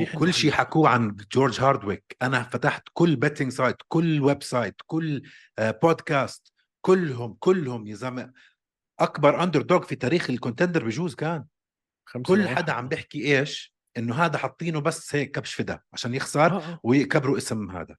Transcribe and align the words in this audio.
وكل 0.00 0.34
شيء 0.34 0.50
حكوه 0.50 0.88
عن 0.88 1.16
جورج 1.32 1.60
هاردويك. 1.60 2.16
أنا 2.22 2.42
فتحت 2.42 2.82
كل 2.92 3.16
betting 3.16 3.52
site 3.52 3.76
كل 3.88 4.20
website 4.20 4.74
كل 4.86 5.22
بودكاست 5.58 6.52
كلهم 6.80 7.36
كلهم 7.40 7.86
يا 7.86 7.94
زلمة. 7.94 8.32
أكبر 9.00 9.42
underdog 9.42 9.82
في 9.82 9.96
تاريخ 9.96 10.30
ال 10.30 10.35
Contender 10.35 10.84
بجوز 10.84 11.14
كان. 11.14 11.44
كل 12.26 12.48
حدا 12.48 12.72
عم 12.72 12.88
بيحكي 12.88 13.38
إيش؟ 13.38 13.76
إنه 13.96 14.14
هذا 14.14 14.38
حاطينه 14.38 14.80
بس 14.80 15.14
هيك 15.14 15.30
كبش 15.30 15.54
فدا 15.54 15.80
عشان 15.92 16.14
يخسر 16.14 16.56
آه، 16.56 16.58
آه. 16.58 16.80
ويكبروا 16.82 17.36
اسم 17.36 17.70
هذا. 17.70 17.96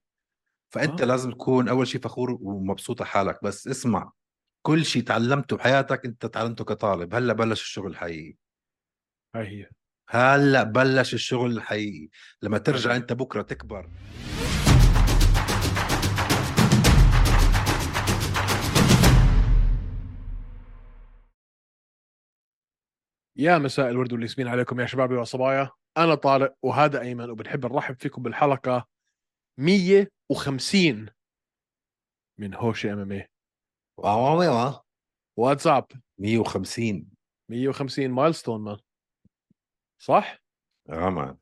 فأنت 0.74 1.00
آه. 1.00 1.04
لازم 1.04 1.30
تكون 1.30 1.68
أول 1.68 1.86
شيء 1.86 2.00
فخور 2.00 2.38
ومبسوط 2.40 3.02
حالك. 3.02 3.44
بس 3.44 3.68
اسمع 3.68 4.12
كل 4.62 4.84
شيء 4.84 5.02
تعلمته 5.02 5.56
بحياتك 5.56 6.04
أنت 6.04 6.26
تعلمته 6.26 6.64
كطالب. 6.64 7.14
هلأ 7.14 7.32
بلش 7.32 7.62
الشغل 7.62 7.90
الحقيقي. 7.90 8.36
هاي 9.34 9.46
هي. 9.46 9.70
هلأ 10.10 10.62
بلش 10.62 11.14
الشغل 11.14 11.50
الحقيقي. 11.50 12.08
لما 12.42 12.58
ترجع. 12.58 12.96
أنت 12.96 13.12
بكرة 13.12 13.42
تكبر. 13.42 13.90
يا 23.36 23.58
مساء 23.58 23.90
الورد 23.90 24.12
والياسمين 24.12 24.48
عليكم 24.48 24.80
يا 24.80 24.86
شبابي 24.86 25.16
وصبايا. 25.16 25.70
أنا 25.96 26.14
طارق 26.14 26.54
وهذا 26.62 27.00
أيمن 27.00 27.30
وبنحب 27.30 27.66
نرحب 27.66 27.94
فيكم 27.94 28.22
بالحلقة 28.22 28.88
150 29.58 31.06
من 32.38 32.54
هوشة 32.54 32.92
MMA 32.92 33.12
wow 33.12 33.28
wow 33.98 34.80
واتساب 35.36 35.86
150 36.18 37.10
150 37.50 38.10
مايلستون 38.10 38.60
مان 38.60 38.78
صح؟ 39.98 40.38
آه 40.88 41.10
مان 41.10 41.36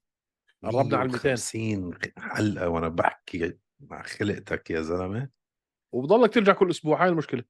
قربنا 0.65 0.97
على 0.99 1.09
200 1.09 1.43
150 1.43 1.91
حلقة 2.19 2.69
وأنا 2.69 2.89
بحكي 2.89 3.59
مع 3.81 4.03
خلقتك 4.03 4.71
يا 4.71 4.83
زلمة. 4.83 5.31
وبضلك 5.93 6.35
ترجع 6.35 6.53
كل 6.53 6.71
أسبوع 6.71 7.03
هاي 7.05 7.09
المشكلة. 7.09 7.45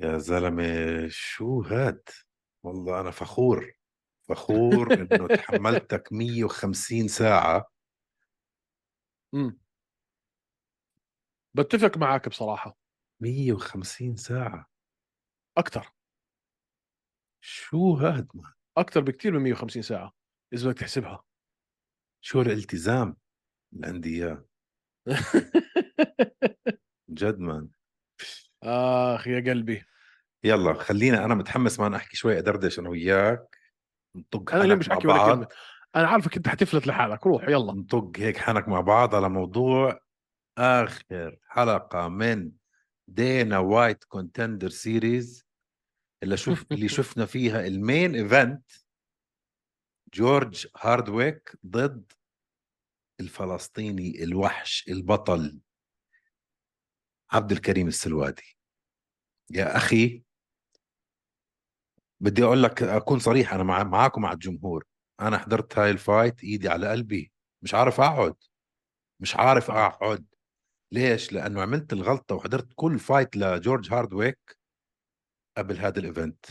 يا 0.00 0.18
زلمة 0.18 0.64
شو 1.08 1.60
هاد؟ 1.62 2.08
والله 2.62 3.00
أنا 3.00 3.10
فخور 3.10 3.72
فخور 4.28 4.94
إنه 5.02 5.28
تحملتك 5.28 6.12
150 6.12 7.08
ساعة. 7.08 7.70
امم 9.34 9.58
بتفق 11.54 11.98
معك 11.98 12.28
بصراحة. 12.28 12.76
150 13.20 14.16
ساعة. 14.16 14.66
أكثر 15.58 15.92
شو 17.40 17.94
هاد؟ 17.96 18.28
مان 18.34 18.52
أكثر 18.78 19.00
بكثير 19.00 19.32
من 19.32 19.38
150 19.42 19.82
ساعة. 19.82 20.15
اذا 20.52 20.70
بدك 20.70 20.78
تحسبها. 20.78 21.24
شو 22.20 22.40
الالتزام 22.40 23.16
اللي 23.72 23.86
عندي 23.86 24.24
اياه 24.24 24.44
جد 27.10 27.38
مان 27.38 27.68
آخ 28.62 29.26
يا 29.26 29.50
قلبي. 29.50 29.84
يلا 30.44 30.74
خلينا 30.74 31.24
أنا 31.24 31.34
متحمس 31.34 31.80
ما 31.80 31.96
أحكي 31.96 32.16
شوي 32.16 32.38
أدردش 32.38 32.78
أنا 32.78 32.88
وياك. 32.88 33.58
نطق 34.16 34.54
أنا 34.54 34.74
مش 34.74 34.88
مع 34.88 34.94
حكي 34.94 35.08
ولا 35.08 35.34
كلمة. 35.34 35.48
أنا 35.96 36.08
عارفك 36.08 36.36
أنت 36.36 36.48
حتفلت 36.48 36.86
لحالك. 36.86 37.26
روح 37.26 37.48
يلا. 37.48 37.72
نطق 37.72 38.12
هيك 38.16 38.36
حنك 38.36 38.68
مع 38.68 38.80
بعض 38.80 39.14
على 39.14 39.28
موضوع 39.28 40.00
آخر 40.58 41.38
حلقة 41.48 42.08
من 42.08 42.52
Dana 43.08 43.58
White 43.58 44.04
Contender 44.04 44.68
Series. 44.68 45.46
اللي 46.22 46.36
شوف 46.36 46.66
اللي 46.72 46.88
شفنا 46.98 47.26
فيها 47.26 47.66
ال 47.66 47.76
main 47.76 48.14
event. 48.14 48.70
جورج 50.14 50.66
هاردويك 50.76 51.56
ضد 51.66 52.12
الفلسطيني 53.20 54.24
الوحش 54.24 54.84
البطل 54.88 55.60
عبد 57.30 57.52
الكريم 57.52 57.88
السلوادي. 57.88 58.56
يا 59.50 59.76
أخي 59.76 60.22
بدي 62.20 62.44
أقول 62.44 62.62
لك 62.62 62.82
أكون 62.82 63.18
صريح 63.18 63.54
أنا 63.54 63.62
مع 63.62 63.82
معاكم 63.84 64.22
مع 64.22 64.32
الجمهور. 64.32 64.84
أنا 65.20 65.38
حضرت 65.38 65.78
هاي 65.78 65.90
ال 65.90 65.99
fight 65.99 66.44
إيدي 66.44 66.68
على 66.68 66.88
قلبي. 66.90 67.32
مش 67.62 67.74
عارف 67.74 68.00
أقعد. 68.00 68.34
مش 69.20 69.36
عارف 69.36 69.70
أقعد. 69.70 70.26
ليش؟ 70.92 71.32
لأنه 71.32 71.62
عملت 71.62 71.92
الغلطة 71.92 72.34
وحضرت 72.34 72.68
كل 72.74 72.98
fight 72.98 73.36
لجورج 73.36 73.92
هاردويك 73.92 74.58
قبل 75.56 75.78
هذا 75.78 75.98
ال 75.98 76.05
event. 76.05 76.46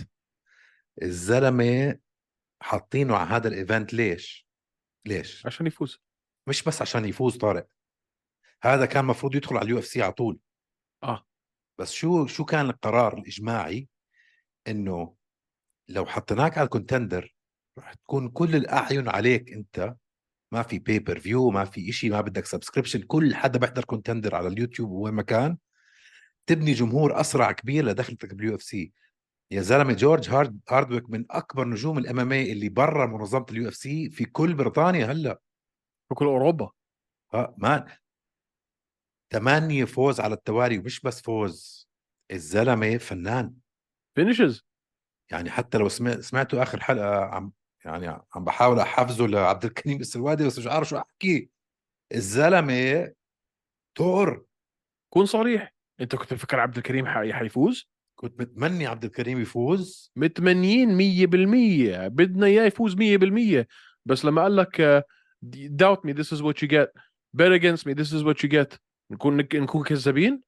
الزلمة 1.01 1.99
حاطينه 2.65 3.15
على 3.15 3.29
هذا 3.29 3.47
ال 3.47 3.55
event 3.55 3.94
ليش؟ 3.93 4.47
ليش؟ 5.05 5.45
عشان 5.45 5.67
يفوز. 5.67 6.01
مش 6.47 6.63
بس 6.63 6.81
عشان 6.81 7.05
يفوز 7.05 7.37
طارق. 7.37 7.67
هذا 8.63 8.85
كان 8.85 9.05
مفروض 9.05 9.35
يدخل 9.35 9.57
على 9.57 9.65
ال 9.66 9.79
UFC 9.79 10.01
على 10.01 10.11
طول. 10.13 10.39
آه. 11.03 11.25
بس 11.79 11.91
شو 11.91 12.27
شو 12.27 12.45
كان 12.45 12.69
القرار 12.69 13.17
الإجماعي؟ 13.17 13.87
إنه 14.67 15.15
لو 15.89 16.05
حطيناك 16.05 16.57
على 16.57 16.65
ال 16.66 16.72
Contender 16.72 17.35
رح 17.79 17.93
تكون 17.93 18.29
كل 18.29 18.55
الأعين 18.55 19.09
عليك 19.09 19.53
أنت. 19.53 19.95
ما 20.51 20.63
في 20.63 20.79
pay-per-view 20.79 21.50
ما 21.49 21.65
في 21.65 21.89
إشي 21.89 22.09
ما 22.09 22.21
بدك 22.21 22.45
subscription 22.45 23.01
كل 23.01 23.35
حدا 23.35 23.59
بيحضر 23.59 23.85
Contender 23.85 24.35
على 24.35 24.47
اليوتيوب 24.47 24.91
وين 24.91 25.13
ما 25.13 25.21
كان. 25.21 25.57
تبني 26.47 26.73
جمهور 26.73 27.19
أسرع 27.19 27.51
كبير 27.51 27.85
لدخلتك 27.85 28.33
بال 28.33 28.56
UFC 28.56 28.91
يا 29.51 29.61
زلمة 29.61 29.94
جورج 29.94 30.29
هارد 30.29 30.59
هاردويك 30.69 31.09
من 31.09 31.25
أكبر 31.31 31.67
نجوم 31.67 31.97
ال 31.97 32.19
MMA 32.19 32.51
اللي 32.51 32.69
برا 32.69 33.06
منظمة 33.06 33.45
ال 33.51 33.67
UFC 33.67 34.09
في 34.09 34.25
كل 34.25 34.53
بريطانيا 34.53 35.06
هلأ. 35.06 35.39
في 36.09 36.16
كل 36.16 36.25
أوروبا. 36.25 36.72
ها 37.33 37.56
man. 37.57 37.88
ثمانية 39.33 39.85
فوز 39.85 40.19
على 40.19 40.33
التوالي 40.33 40.78
ومش 40.78 41.01
بس 41.01 41.22
فوز 41.22 41.88
الزلمة 42.31 42.97
فنان. 42.97 43.53
فينيشز 44.16 44.66
يعني 45.31 45.50
حتى 45.51 45.77
لو 45.77 45.89
سمع 45.89 46.22
سمعتوا 46.22 46.63
آخر 46.63 46.79
حلقة 46.79 47.25
عم 47.25 47.51
يعني 47.85 48.07
عم 48.07 48.44
بحاول 48.44 48.79
أحفزه 48.79 49.27
لعبد 49.27 49.66
الكريم 49.66 50.00
السلوادي 50.00 50.45
بس 50.45 50.59
مش 50.59 50.67
عارف 50.67 50.89
شو 50.89 50.97
أحكي. 50.97 51.50
الزلمة 52.13 53.13
تور 53.97 54.45
كون 55.13 55.25
صريح. 55.25 55.73
أنت 56.01 56.16
كنت 56.16 56.33
مفكر 56.33 56.59
عبد 56.59 56.77
الكريم 56.77 57.07
حي- 57.07 57.33
حيفوز؟ 57.33 57.89
كنت 58.15 58.41
متمني 58.41 58.87
عبد 58.87 59.05
الكريم 59.05 59.41
يفوز. 59.41 60.11
متمنيين 60.15 60.97
100% 60.97 62.07
بدنا 62.07 62.45
إياه 62.45 62.63
يفوز 62.63 62.95
100% 62.95 63.67
بس 64.05 64.25
لما 64.25 64.41
قال 64.41 64.55
لك 64.55 64.81
آه، 64.81 65.03
doubt 65.55 65.99
me 66.07 66.13
this 66.13 66.37
is 66.37 66.41
what 66.41 66.61
you 66.61 66.67
get. 66.67 66.87
Bet 67.37 67.51
against 67.51 67.85
me 67.85 67.93
this 67.93 68.11
is 68.13 68.23
what 68.23 68.43
you 68.43 68.49
get. 68.49 68.77
نكون 69.11 69.37
نكون 69.37 69.83
كذابين؟ 69.83 70.41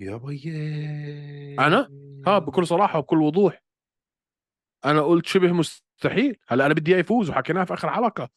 يا 0.00 0.16
بيي 0.16 1.56
أنا؟ 1.58 1.88
ها 2.26 2.38
بكل 2.38 2.66
صراحة 2.66 2.98
وبكل 2.98 3.22
وضوح. 3.22 3.62
أنا 4.84 5.02
قلت 5.02 5.26
شبه 5.26 5.52
مستحيل. 5.52 6.36
هلأ 6.48 6.66
أنا 6.66 6.74
بدي 6.74 6.92
إياه 6.92 7.00
يفوز 7.00 7.30
وحكيناها 7.30 7.64
في 7.64 7.74
آخر 7.74 7.90
حلقة. 7.90 8.30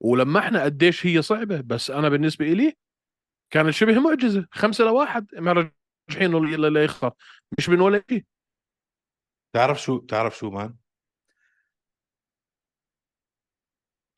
ولمحنا 0.00 0.62
قديش 0.62 1.06
هي 1.06 1.22
صعبة. 1.22 1.60
بس 1.60 1.90
أنا 1.90 2.08
بالنسبة 2.08 2.52
إلي 2.52 2.76
كانت 3.50 3.70
شبه 3.70 3.98
معجزة. 4.00 4.46
خمسة 4.52 4.84
لواحد. 4.84 5.26
مرجحينه 6.10 6.40
ل- 6.46 6.72
ليخسر. 6.72 7.12
مش 7.58 7.68
من 7.68 7.80
ولا 7.80 8.04
شيء. 8.10 8.26
تعرف 9.54 9.82
شو؟ 9.82 9.98
تعرف 9.98 10.36
شو 10.36 10.50
مان؟ 10.50 10.76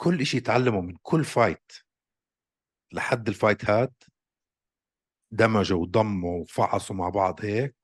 كل 0.00 0.20
إشي 0.20 0.40
تعلمه 0.40 0.80
من 0.80 0.96
كل 1.02 1.24
fight 1.24 1.72
لحد 2.92 3.28
ال 3.28 3.35
fight 3.35 3.70
هاد 3.70 3.94
دمجوا 5.30 5.82
وضموا 5.82 6.40
وفعصوا 6.40 6.96
مع 6.96 7.08
بعض 7.08 7.44
هيك. 7.44 7.76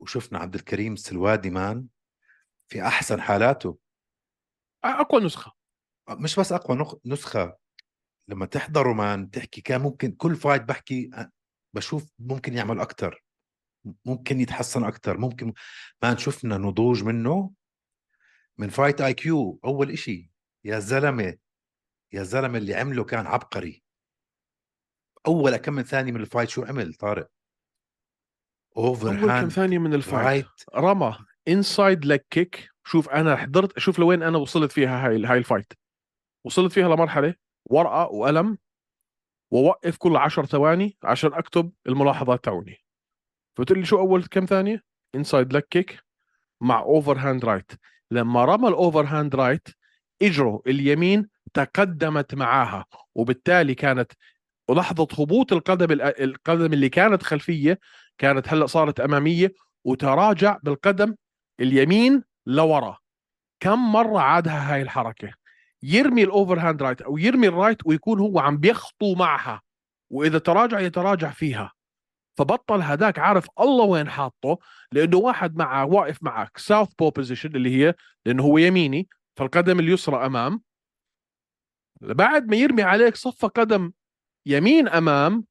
وشفنا 0.00 0.38
عبد 0.38 0.54
الكريم 0.54 0.92
السلوادي 0.92 1.50
man 1.50 1.86
في 2.68 2.82
أحسن 2.82 3.20
حالاته. 3.20 3.78
أقوى 4.84 5.24
نسخة. 5.24 5.52
مش 6.10 6.40
بس 6.40 6.52
أقوى 6.52 7.00
نسخة. 7.06 7.58
لما 8.28 8.46
تحضره 8.46 8.92
man 8.92 9.30
تحكي 9.30 9.60
كان 9.60 9.80
ممكن 9.80 10.12
كل 10.12 10.36
fight 10.36 10.62
بحكي 10.62 11.10
بشوف 11.74 12.12
ممكن 12.18 12.54
يعمل 12.54 12.80
أكثر 12.80 13.24
ممكن 14.04 14.40
يتحسن 14.40 14.84
أكثر 14.84 15.18
ممكن 15.18 15.52
man 16.02 16.16
شفنا 16.16 16.58
نضوج 16.58 17.04
منه. 17.04 17.52
من 18.58 18.68
fight 18.68 19.00
IQ 19.00 19.60
أول 19.64 19.90
إشي 19.90 20.32
يا 20.64 20.78
زلمة 20.78 21.36
يا 22.12 22.22
زلمة 22.22 22.58
اللي 22.58 22.74
عمله 22.74 23.04
كان 23.04 23.26
عبقري. 23.26 23.82
أول 25.26 25.56
كم 25.56 25.72
من 25.72 25.82
ثانية 25.82 26.12
من 26.12 26.20
ال 26.20 26.25
fight 26.25 26.48
شو 26.48 26.64
عمل 26.64 26.94
طارق؟ 26.94 27.30
over 28.76 29.08
أول 29.08 29.40
كم 29.40 29.48
ثانية 29.48 29.78
من 29.78 29.94
ال 29.94 29.99
fight 29.99 30.24
right 30.24 30.46
رمى 30.74 31.18
inside 31.48 32.04
leg 32.04 32.26
kick 32.30 32.70
شوف 32.84 33.08
أنا 33.08 33.36
حضرت 33.36 33.78
شوف 33.78 33.98
لوين 33.98 34.22
أنا 34.22 34.38
وصلت 34.38 34.72
فيها 34.72 35.06
هاي 35.06 35.24
هاي 35.24 35.38
ال 35.38 35.44
fight 35.44 35.72
وصلت 36.44 36.72
فيها 36.72 36.88
لمرحلة 36.88 37.34
ورقة 37.70 38.06
وقلم. 38.06 38.58
ووقف 39.50 39.96
كل 39.96 40.16
عشر 40.16 40.46
ثواني 40.46 40.96
عشان 41.02 41.34
أكتب 41.34 41.72
الملاحظات 41.86 42.44
تاعوني 42.44 42.76
فقلت 43.56 43.72
لي 43.72 43.84
شو 43.84 43.98
أول 43.98 44.24
كم 44.24 44.44
ثانية؟ 44.44 44.82
inside 45.14 45.52
leg 45.52 45.68
kick 45.68 45.98
مع 46.60 46.80
overhand 46.80 47.44
right 47.44 47.72
لما 48.10 48.44
رمى 48.44 48.68
ال 48.68 49.04
overhand 49.04 49.34
right 49.34 49.68
إجره 50.22 50.62
اليمين 50.66 51.28
تقدمت 51.54 52.34
معاها 52.34 52.84
وبالتالي 53.14 53.74
كانت 53.74 54.12
ولحظة 54.68 55.08
هبوط 55.18 55.52
القدم 55.52 55.92
القدم 56.00 56.72
اللي 56.72 56.88
كانت 56.88 57.22
خلفية 57.22 57.78
كانت 58.18 58.48
هلأ 58.48 58.66
صارت 58.66 59.00
أمامية 59.00 59.52
وتراجع 59.84 60.58
بالقدم 60.62 61.14
اليمين 61.60 62.22
لورا. 62.46 62.98
كم 63.60 63.92
مرة 63.92 64.18
عادها 64.20 64.74
هاي 64.74 64.82
الحركة؟ 64.82 65.37
يرمي 65.82 66.22
ال 66.22 66.58
overhand 66.58 66.82
right 66.82 67.02
أو 67.02 67.18
يرمي 67.18 67.48
ال 67.48 67.54
right 67.54 67.86
ويكون 67.86 68.20
هو 68.20 68.38
عم 68.38 68.56
بيخطو 68.56 69.14
معها 69.14 69.62
وإذا 70.10 70.38
تراجع 70.38 70.80
يتراجع 70.80 71.30
فيها. 71.30 71.72
فبطل 72.38 72.82
هذاك 72.82 73.18
عارف 73.18 73.46
الله 73.60 73.84
وين 73.84 74.10
حاطه 74.10 74.58
لأنه 74.92 75.16
واحد 75.16 75.56
معه 75.56 75.84
واقف 75.86 76.22
معك. 76.22 76.58
southpaw 76.58 77.10
position 77.10 77.56
اللي 77.56 77.76
هي 77.76 77.94
لأنه 78.26 78.42
هو 78.42 78.58
يميني 78.58 79.08
فالقدم 79.36 79.80
اليسرى 79.80 80.26
أمام. 80.26 80.62
بعد 82.00 82.46
ما 82.46 82.56
يرمي 82.56 82.82
عليك 82.82 83.16
صف 83.16 83.44
قدم 83.44 83.92
يمين 84.46 84.88
أمام 84.88 85.44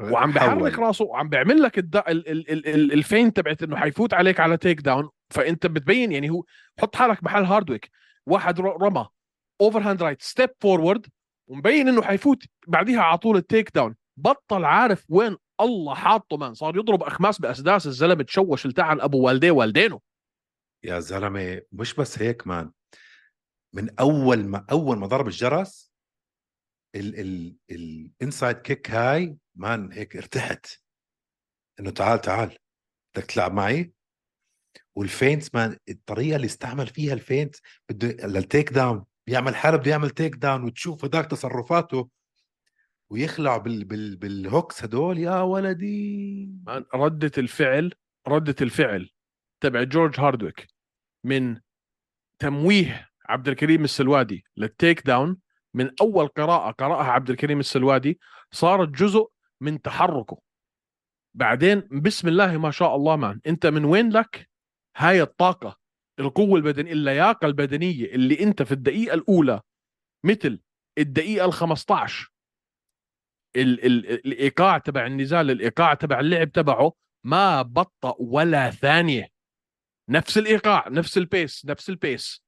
وعم 0.00 0.32
بحرك 0.32 0.78
راسه 0.78 1.04
وعم 1.04 1.28
بيعمل 1.28 1.62
لك 1.62 1.78
الد... 1.78 1.96
ال... 1.96 2.28
ال... 2.28 2.68
ال... 2.68 2.92
ال 2.92 2.99
feint 2.99 3.32
تبعت 3.32 3.62
إنه 3.62 3.76
حيفوت 3.76 4.14
عليك 4.14 4.40
على 4.40 4.56
takedown 4.56 5.08
فأنت 5.30 5.66
بتبين 5.66 6.12
يعني 6.12 6.30
هو 6.30 6.44
حط 6.80 6.96
حالك 6.96 7.24
محل 7.24 7.44
هاردويك. 7.44 7.90
واحد 8.26 8.60
رمى. 8.60 9.08
overhand 9.62 10.02
right 10.02 10.22
step 10.22 10.50
forward 10.60 11.06
ومبين 11.50 11.88
إنه 11.88 12.02
حيفوت 12.02 12.44
بعديها 12.66 13.00
على 13.00 13.18
طول 13.18 13.36
ال 13.36 13.70
takedown. 13.74 13.96
بطل 14.16 14.64
عارف 14.64 15.04
وين 15.08 15.36
الله 15.60 15.94
حاطه 15.94 16.36
man. 16.36 16.54
صار 16.54 16.76
يضرب 16.76 17.02
أخماس 17.02 17.40
بأسداس 17.40 17.86
الزلمة 17.86 18.22
تشوش 18.22 18.66
التعن 18.66 19.00
أبو 19.00 19.26
والديه 19.26 19.50
والدينه 19.50 20.00
يا 20.84 21.00
زلمة 21.00 21.62
مش 21.72 21.94
بس 21.94 22.22
هيك 22.22 22.46
man. 22.46 22.70
من 23.74 23.98
أول 24.00 24.44
ما 24.44 24.66
أول 24.70 24.98
ما 24.98 25.06
ضرب 25.06 25.26
الجرس 25.26 25.92
ال 26.94 27.20
ال 27.20 27.56
ال 27.70 27.82
inside 27.82 28.56
kick 28.56 28.90
هاي 28.90 29.36
man 29.54 29.92
هيك 29.92 30.16
ارتحت. 30.16 30.66
إنه 31.80 31.90
تعال 31.90 32.20
تعال 32.20 32.56
بدك 33.14 33.26
تلعب 33.26 33.52
معي؟ 33.52 33.92
وال 34.96 35.11
feints 35.11 35.54
man 35.54 35.76
الطريقة 35.88 36.36
اللي 36.36 36.46
استعمل 36.46 36.86
فيها 36.86 37.14
ال 37.14 37.21
feints 37.21 37.62
بده 37.88 38.26
لل 38.26 38.72
takedown. 38.72 39.04
بيعمل 39.26 39.56
حاله 39.56 39.76
بده 39.76 39.90
يعمل 39.90 40.10
takedown 40.10 40.64
وتشوف 40.64 41.04
هذاك 41.04 41.26
تصرفاته 41.26 42.08
ويخلع 43.10 43.56
بال 43.56 43.84
بال 43.84 44.16
بال 44.16 44.35
hooks 44.35 44.84
هدول. 44.84 45.18
يا 45.18 45.40
ولدي. 45.40 46.50
ردة 46.94 47.32
الفعل 47.38 47.94
ردة 48.28 48.56
الفعل 48.60 49.10
تبع 49.60 49.82
جورج 49.82 50.20
هاردويك 50.20 50.68
من 51.24 51.60
تمويه 52.38 53.08
عبد 53.28 53.48
الكريم 53.48 53.84
السلوادي 53.84 54.44
لل 54.56 55.06
takedown. 55.06 55.36
من 55.74 55.90
أول 56.00 56.28
قراءة 56.28 56.70
قرأها 56.70 57.10
عبد 57.10 57.30
الكريم 57.30 57.60
السلوادي 57.60 58.20
صارت 58.50 58.88
جزء 58.88 59.28
من 59.60 59.82
تحركه. 59.82 60.38
بعدين 61.34 61.88
بسم 61.90 62.28
الله 62.28 62.56
ما 62.56 62.70
شاء 62.70 62.96
الله 62.96 63.16
man 63.16 63.40
أنت 63.46 63.66
من 63.66 63.84
وين 63.84 64.10
لك؟ 64.10 64.50
هاي 64.96 65.22
الطاقة. 65.22 65.81
القوة 66.18 66.56
البدنيه 66.56 66.92
اللياقة 66.92 67.46
البدنية 67.46 68.04
اللي 68.06 68.42
أنت 68.42 68.62
في 68.62 68.72
الدقيقة 68.72 69.14
الأولى 69.14 69.60
مثل 70.24 70.60
الدقيقة 70.98 71.46
ال 71.46 71.52
15 71.52 72.32
ال 73.56 73.86
ال 73.86 74.10
الإيقاع 74.26 74.78
تبع 74.78 75.06
النزال 75.06 75.50
الإيقاع 75.50 75.94
تبع 75.94 76.20
اللعب 76.20 76.52
تبعه 76.52 76.92
ما 77.24 77.62
بطأ 77.62 78.14
ولا 78.18 78.70
ثانية. 78.70 79.28
نفس 80.08 80.38
الإيقاع 80.38 80.88
نفس 80.88 81.18
ال 81.18 81.28
pace 81.28 81.66
نفس 81.66 81.88
ال 81.88 81.97
pace. 81.97 82.44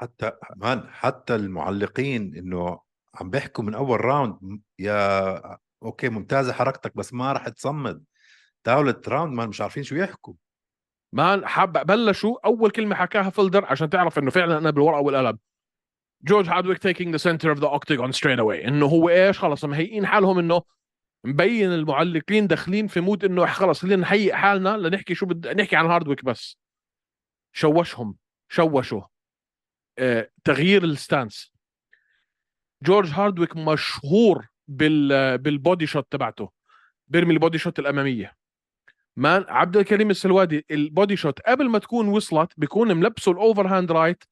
حتى 0.00 0.32
man 0.56 0.88
حتى 0.90 1.34
المعلقين 1.34 2.36
إنه 2.36 2.80
عم 3.14 3.30
بيحكوا 3.30 3.64
من 3.64 3.74
أول 3.74 4.00
round 4.04 4.60
يا 4.78 5.58
okay 5.82 6.08
ممتازة 6.08 6.52
حركتك 6.52 6.96
بس 6.96 7.12
ما 7.12 7.32
راح 7.32 7.48
تصمد. 7.48 8.04
ثالث 8.64 9.08
round 9.08 9.34
ما 9.34 9.46
مش 9.46 9.60
عارفين 9.60 9.82
شو 9.82 9.94
يحكوا. 9.94 10.34
man 11.12 11.46
حب 11.46 11.72
بلشوا 11.86 12.36
أول 12.44 12.70
كلمة 12.70 12.94
حكاها 12.94 13.30
فلدر 13.30 13.64
عشان 13.64 13.90
تعرف 13.90 14.18
إنه 14.18 14.30
فعلا 14.30 14.58
أنا 14.58 14.70
بالورقة 14.70 15.00
والقلم. 15.00 15.38
جورج 16.22 16.48
هاردويك 16.48 16.78
taking 16.78 17.12
the 17.12 17.16
center 17.16 17.50
of 17.50 17.58
the 17.58 17.66
octagon 17.66 18.12
straight 18.12 18.38
away 18.38 18.68
إنه 18.68 18.86
هو 18.86 19.08
إيش؟ 19.08 19.38
خلص 19.38 19.64
مهيئين 19.64 20.06
حالهم 20.06 20.38
إنه 20.38 20.62
مبين 21.24 21.72
المعلقين 21.72 22.46
داخلين 22.46 22.86
في 22.86 23.00
mood 23.00 23.24
إنه 23.24 23.46
خلص 23.46 23.82
خلينا 23.82 24.02
نهيئ 24.02 24.34
حالنا 24.34 24.76
لنحكي 24.76 25.14
شو 25.14 25.26
بد 25.26 25.48
نحكي 25.48 25.76
عن 25.76 25.86
هاردويك 25.86 26.24
بس. 26.24 26.58
شوشهم 27.52 28.16
شوشوا 28.48 29.02
آه، 29.98 30.30
تغيير 30.44 30.84
ال 30.84 30.92
stance. 30.92 31.52
جورج 32.82 33.10
هاردويك 33.10 33.56
مشهور 33.56 34.48
بال 34.68 35.38
بال 35.38 35.54
body 35.54 35.86
shot 35.86 36.06
تبعته 36.10 36.50
بيرمي 37.08 37.34
ال 37.34 37.39
body 37.39 37.58
shot 37.58 37.78
الأمامية. 37.78 38.37
man 39.18 39.44
عبد 39.48 39.76
الكريم 39.76 40.10
السلوادي 40.10 40.66
ال 40.70 40.79
body 40.79 41.16
shot 41.16 41.40
قبل 41.40 41.68
ما 41.68 41.78
تكون 41.78 42.08
وصلت 42.08 42.52
بيكون 42.56 42.96
ملبسه 42.96 43.32
ال 43.32 43.66
overhand 43.66 43.92
right 43.92 44.24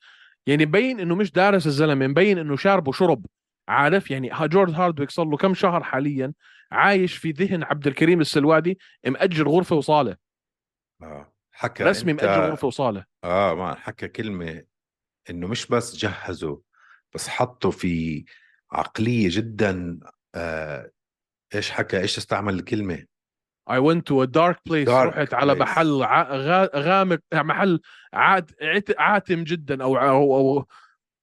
يعني 0.46 0.66
مبين 0.66 1.00
إنه 1.00 1.14
مش 1.14 1.32
دارس 1.32 1.66
الزلمة 1.66 2.06
مبين 2.06 2.38
إنه 2.38 2.56
شاربه 2.56 2.92
شرب 2.92 3.26
عارف؟ 3.68 4.10
يعني 4.10 4.30
جورج 4.40 4.74
هاردويك 4.74 5.10
صار 5.10 5.26
له 5.26 5.36
كم 5.36 5.54
شهر 5.54 5.82
حاليا 5.82 6.32
عايش 6.72 7.16
في 7.16 7.30
ذهن 7.30 7.62
عبد 7.62 7.86
الكريم 7.86 8.20
السلوادي 8.20 8.78
مأجر 9.06 9.48
غرفة 9.48 9.76
وصالة. 9.76 10.16
آه 11.02 11.32
حكى 11.52 11.84
رسمي 11.84 12.12
إنت... 12.12 12.24
مأجر 12.24 12.50
غرفة 12.50 12.66
وصالة. 12.66 13.04
آه 13.24 13.54
ما 13.54 13.74
حكى 13.74 14.08
كلمة 14.08 14.62
إنه 15.30 15.46
مش 15.46 15.66
بس 15.66 15.96
جهزه 15.96 16.60
بس 17.14 17.28
حطه 17.28 17.70
في 17.70 18.24
عقلية 18.72 19.28
جدا 19.32 20.00
آه 20.34 20.90
إيش 21.54 21.70
حكى؟ 21.70 22.00
إيش 22.00 22.18
استعمل 22.18 22.54
الكلمة؟ 22.54 23.15
I 23.68 23.78
went 23.78 24.06
to 24.06 24.22
a 24.22 24.26
dark 24.26 24.58
place 24.68 24.86
dark 24.86 25.16
رحت 25.16 25.34
على 25.34 25.54
place. 25.54 25.58
محل 25.58 26.02
غامق 26.76 27.20
محل 27.34 27.80
عات 28.12 28.50
عاتم 28.98 29.44
جدا 29.44 29.82
أو 29.82 29.96
أو, 29.98 30.66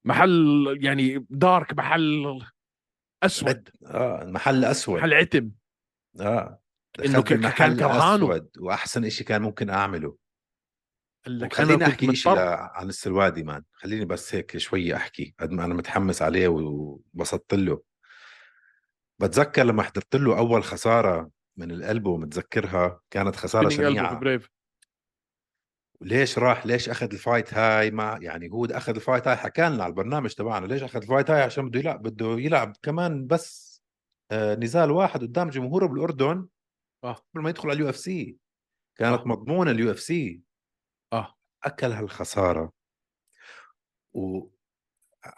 محل 0.04 0.78
يعني 0.80 1.26
دارك 1.30 1.74
محل 1.74 2.42
أسود. 3.22 3.68
آه 3.86 4.24
محل 4.24 4.64
أسود. 4.64 4.98
محل 4.98 5.14
عتم. 5.14 5.50
آه. 6.20 6.60
إنه 7.04 7.22
كان 7.22 7.50
كرهانه. 7.50 8.14
أسود. 8.14 8.48
وأحسن 8.58 9.08
شيء 9.08 9.26
كان 9.26 9.42
ممكن 9.42 9.70
أعمله. 9.70 10.16
لك 11.26 11.52
خليني 11.52 11.86
أحكي 11.86 12.14
شيء 12.14 12.38
عن 12.38 12.88
السلوادي 12.88 13.42
مان. 13.42 13.62
خليني 13.72 14.04
بس 14.04 14.34
هيك 14.34 14.56
شوي 14.56 14.96
أحكي 14.96 15.34
قد 15.40 15.50
ما 15.50 15.64
أنا 15.64 15.74
متحمس 15.74 16.22
عليه 16.22 16.48
وبسطت 16.48 17.54
له. 17.54 17.82
بتذكر 19.18 19.62
لما 19.62 19.82
حضرت 19.82 20.16
له 20.16 20.38
أول 20.38 20.64
خسارة 20.64 21.33
من 21.56 21.70
القلب 21.70 22.06
ومتذكرها 22.06 23.00
كانت 23.10 23.36
خسارة 23.36 23.68
شنيعه 23.68 24.40
ليش 26.00 26.38
راح؟ 26.38 26.66
ليش 26.66 26.88
أخذ 26.88 27.12
ال 27.12 27.19
fight 27.19 27.54
هاي؟ 27.54 27.90
ما 27.90 28.18
يعني 28.22 28.50
هو 28.52 28.64
أخذ 28.64 28.94
ال 28.94 29.00
fight 29.00 29.28
هاي 29.28 29.36
حكى 29.36 29.62
لنا 29.62 29.84
على 29.84 29.90
البرنامج 29.90 30.34
تبعنا 30.34 30.66
ليش 30.66 30.82
أخذ 30.82 31.02
ال 31.02 31.07
fight 31.07 31.30
هاي؟ 31.30 31.42
عشان 31.42 31.68
بده 31.68 31.80
يلعب 31.80 32.02
بده 32.02 32.26
يلعب 32.38 32.76
كمان 32.82 33.26
بس 33.26 33.74
آه 34.30 34.54
نزال 34.54 34.90
واحد 34.90 35.20
قدام 35.20 35.50
جمهوره 35.50 35.86
بالأردن 35.86 36.48
آه. 37.04 37.12
قبل 37.12 37.42
ما 37.42 37.50
يدخل 37.50 37.68
على 37.68 37.76
ال 37.76 37.88
UFC 37.88 38.38
كانت 38.96 39.20
آه. 39.20 39.28
مضمونة 39.28 39.70
ال 39.70 39.90
UFC 39.90 40.42
آه. 41.12 41.34
أكل 41.64 41.92
هالخسارة. 41.92 42.72
و 44.12 44.48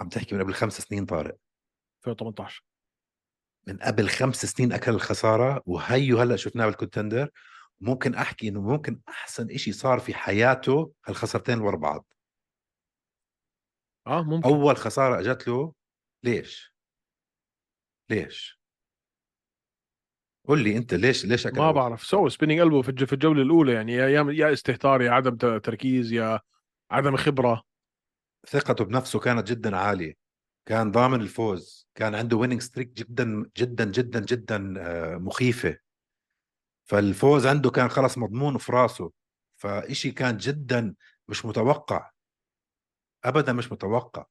عم 0.00 0.08
تحكي 0.08 0.34
من 0.34 0.42
قبل 0.42 0.54
خمس 0.54 0.80
سنين 0.80 1.06
طارق. 1.06 1.36
2018 1.98 2.64
من 3.68 3.76
قبل 3.76 4.08
خمس 4.08 4.46
سنين 4.46 4.72
أكل 4.72 4.92
الخسارة 4.92 5.62
وهيو 5.66 6.18
هلأ 6.18 6.36
شفناه 6.36 6.66
بالكونتندر 6.66 7.30
ممكن 7.80 8.14
أحكي 8.14 8.48
إنه 8.48 8.60
ممكن 8.60 9.00
أحسن 9.08 9.50
إشي 9.50 9.72
صار 9.72 9.98
في 9.98 10.14
حياته 10.14 10.92
هالخسارتين 11.06 11.58
ورا 11.58 11.76
بعض. 11.76 12.06
آه 14.06 14.22
ممكن. 14.22 14.48
أول 14.48 14.76
خسارة 14.76 15.20
إجت 15.20 15.48
له 15.48 15.72
ليش؟ 16.22 16.74
ليش؟ 18.10 18.60
قول 20.48 20.64
لي 20.64 20.76
أنت 20.76 20.94
ليش 20.94 21.24
ليش 21.24 21.46
ما 21.46 21.70
بعرف. 21.70 22.04
سو 22.04 22.28
سبيننج 22.28 22.60
قلبه 22.60 22.82
في 22.82 23.12
الجولة 23.12 23.42
الأولى 23.42 23.72
يعني 23.72 23.92
يا 23.92 24.08
يا 24.30 24.52
استهتار 24.52 25.02
يا 25.02 25.10
عدم 25.10 25.58
تركيز 25.58 26.12
يا 26.12 26.40
عدم 26.90 27.16
خبرة. 27.16 27.62
ثقته 28.48 28.84
بنفسه 28.84 29.18
كانت 29.18 29.48
جدا 29.48 29.76
عالية. 29.76 30.25
كان 30.66 30.90
ضامن 30.90 31.20
الفوز. 31.20 31.88
كان 31.94 32.14
عنده 32.14 32.36
winning 32.36 32.60
streak 32.60 32.88
جدا 32.88 33.50
جدا 33.56 33.84
جدا 33.84 34.20
جدا 34.20 34.74
آه، 34.78 35.16
مخيفة. 35.16 35.78
فالفوز 36.84 37.46
عنده 37.46 37.70
كان 37.70 37.88
خلص 37.88 38.18
مضمون 38.18 38.58
في 38.58 38.72
راسه. 38.72 39.12
فإشي 39.56 40.10
كان 40.10 40.36
جدا 40.36 40.94
مش 41.28 41.44
متوقع. 41.44 42.10
ابدا 43.24 43.52
مش 43.52 43.72
متوقع. 43.72 44.24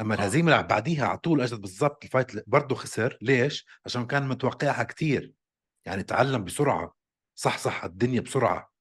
أما 0.00 0.14
آه. 0.14 0.18
الهزيمة 0.18 0.52
اللي 0.52 0.68
بعديها 0.68 1.06
على 1.06 1.18
طول 1.18 1.40
أجت 1.40 1.54
بالضبط 1.54 2.04
ال 2.04 2.11
fight 2.11 2.48
برضه 2.48 2.74
خسر. 2.74 3.18
ليش؟ 3.22 3.66
عشان 3.86 4.06
كان 4.06 4.28
متوقعها 4.28 4.82
كتير. 4.82 5.32
يعني 5.86 6.02
تعلم 6.02 6.44
بسرعة. 6.44 6.94
صح 7.34 7.58
صح 7.58 7.84
الدنيا 7.84 8.20
بسرعة. 8.20 8.72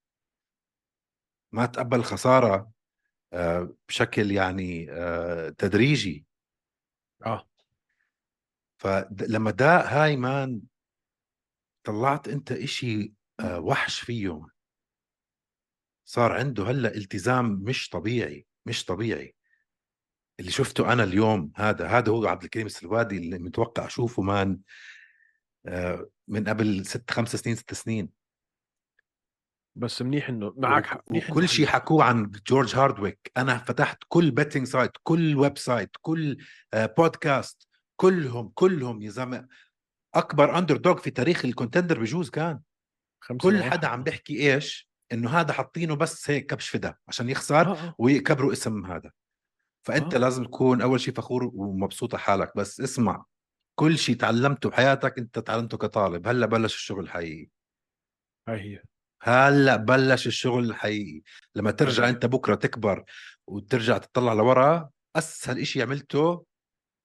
ما 1.52 1.66
تقبل 1.66 1.98
الخساره 2.00 2.72
آه، 3.34 3.76
بشكل 3.88 4.32
يعني 4.32 4.86
تدريجي. 5.58 6.26
آه. 7.26 7.48
فلما 8.78 9.52
دا 9.52 9.78
هاي 9.78 10.16
مان 10.16 10.62
طلعت 11.84 12.28
أنت 12.28 12.52
إشي 12.52 13.14
آه، 13.40 13.60
وحش 13.60 14.00
فيه 14.00 14.48
صار 16.06 16.32
عنده 16.32 16.64
هلأ 16.64 16.96
التزام 16.96 17.46
مش 17.46 17.90
طبيعي 17.90 18.46
مش 18.66 18.86
طبيعي. 18.86 19.36
اللي 20.40 20.52
شفته 20.52 20.94
أنا 20.94 21.04
اليوم 21.04 21.52
هذا 21.56 21.88
هذا 21.88 22.12
هو 22.12 22.26
عبد 22.28 22.44
الكريم 22.44 22.66
السلوادي 22.66 23.18
اللي 23.18 23.40
متوقع 23.40 23.86
أشوفه 23.86 24.22
مان 24.22 24.60
آه، 25.66 26.10
من 26.28 26.48
قبل 26.50 26.86
ست 26.86 27.12
خمس 27.12 27.36
سنين 27.36 27.56
ست 27.56 27.74
سنين. 27.74 28.10
بس 29.76 30.02
منيح 30.02 30.30
إنه 30.30 30.54
معك 30.58 30.86
حق 30.86 31.12
منيح 31.12 31.32
كل 31.32 31.50
شيء 31.50 31.66
حكوه 31.66 32.04
عن 32.04 32.32
جورج 32.48 32.76
هاردويك. 32.76 33.32
أنا 33.38 33.58
فتحت 33.58 33.98
كل 34.08 34.32
betting 34.32 34.68
site 34.68 34.92
كل 35.04 35.36
website 35.36 35.90
كل 36.02 36.38
بودكاست 36.74 37.68
كلهم 37.96 38.52
كلهم 38.56 39.02
يا 39.02 39.10
زلمة. 39.10 39.48
أكبر 40.16 40.58
underdog 40.58 40.98
في 40.98 41.12
تاريخ 41.12 41.46
ال 41.46 41.51
Contender 41.51 42.00
بجوز 42.00 42.30
كان. 42.30 42.60
كل 43.42 43.64
حدا 43.64 43.88
عم 43.88 44.04
بيحكي 44.04 44.54
إيش 44.54 44.90
إنه 45.12 45.30
هذا 45.30 45.54
حاطينه 45.54 45.96
بس 45.96 46.30
هيك 46.30 46.46
كبش 46.46 46.70
فدا 46.70 46.96
عشان 47.08 47.30
يخسر 47.30 47.72
آه 47.72 47.74
آه. 47.74 47.96
ويكبروا 47.98 48.52
اسم 48.54 48.86
هذا. 48.86 49.12
فأنت 49.88 50.14
آه. 50.14 50.18
لازم 50.18 50.44
تكون 50.44 50.82
أول 50.82 51.00
شيء 51.00 51.14
فخور 51.14 51.52
ومبسوط 51.54 52.16
حالك. 52.16 52.58
بس 52.58 52.82
اسمع 52.82 53.26
كل 53.80 53.98
شيء 53.98 54.16
تعلمته 54.16 54.70
بحياتك 54.70 55.18
أنت 55.18 55.40
تعلمته 55.40 55.78
كطالب. 55.78 56.28
هلأ 56.28 56.46
بلش 56.46 56.76
الشغل 56.76 57.04
الحقيقي 57.04 57.50
هاي 58.50 58.62
هي. 58.62 58.84
هلأ 59.26 59.76
بلش 59.76 60.28
الشغل 60.28 60.70
الحقيقي. 60.70 61.22
لما 61.56 61.72
ترجع. 61.72 62.10
أنت 62.10 62.26
بكرة 62.26 62.56
تكبر 62.56 63.04
وترجع 63.48 63.98
تطلع 63.98 64.34
لورا 64.34 64.90
أسهل 65.16 65.60
إشي 65.60 65.82
عملته 65.82 66.46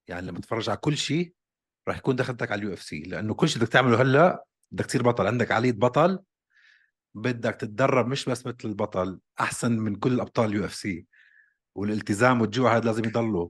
يعني 0.08 0.26
لما 0.26 0.38
تتفرج 0.38 0.68
على 0.68 0.78
كل 0.78 0.96
شيء 0.96 1.32
راح 1.88 1.98
يكون 1.98 2.16
دخلتك 2.16 2.52
على 2.52 2.58
ال 2.58 2.72
UFC. 2.72 3.02
لأنه 3.02 3.34
كل 3.34 3.48
شيء 3.48 3.62
بدك 3.62 3.72
تعمله 3.72 4.02
هلأ 4.02 4.44
بدك 4.70 4.86
تصير 4.86 5.02
بطل. 5.02 5.26
عندك 5.26 5.52
عقليه 5.52 5.72
بطل 5.72 6.18
بدك 7.14 7.54
تتدرب 7.54 8.06
مش 8.06 8.28
بس 8.28 8.46
مثل 8.46 8.56
البطل 8.64 9.20
أحسن 9.40 9.72
من 9.72 9.94
كل 9.96 10.20
أبطال 10.20 10.50
ال 10.50 10.64
UFC. 10.64 11.06
والالتزام 11.74 12.40
والجوع 12.40 12.76
هذا 12.76 12.84
لازم 12.84 13.04
يضلوا. 13.04 13.48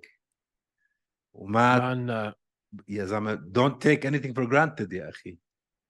وما 1.32 2.34
يا 2.88 3.04
زلمة 3.04 3.34
don't 3.34 3.82
take 3.82 4.06
anything 4.06 4.36
for 4.36 4.44
granted 4.44 4.92
يا 4.92 5.08
أخي. 5.08 5.38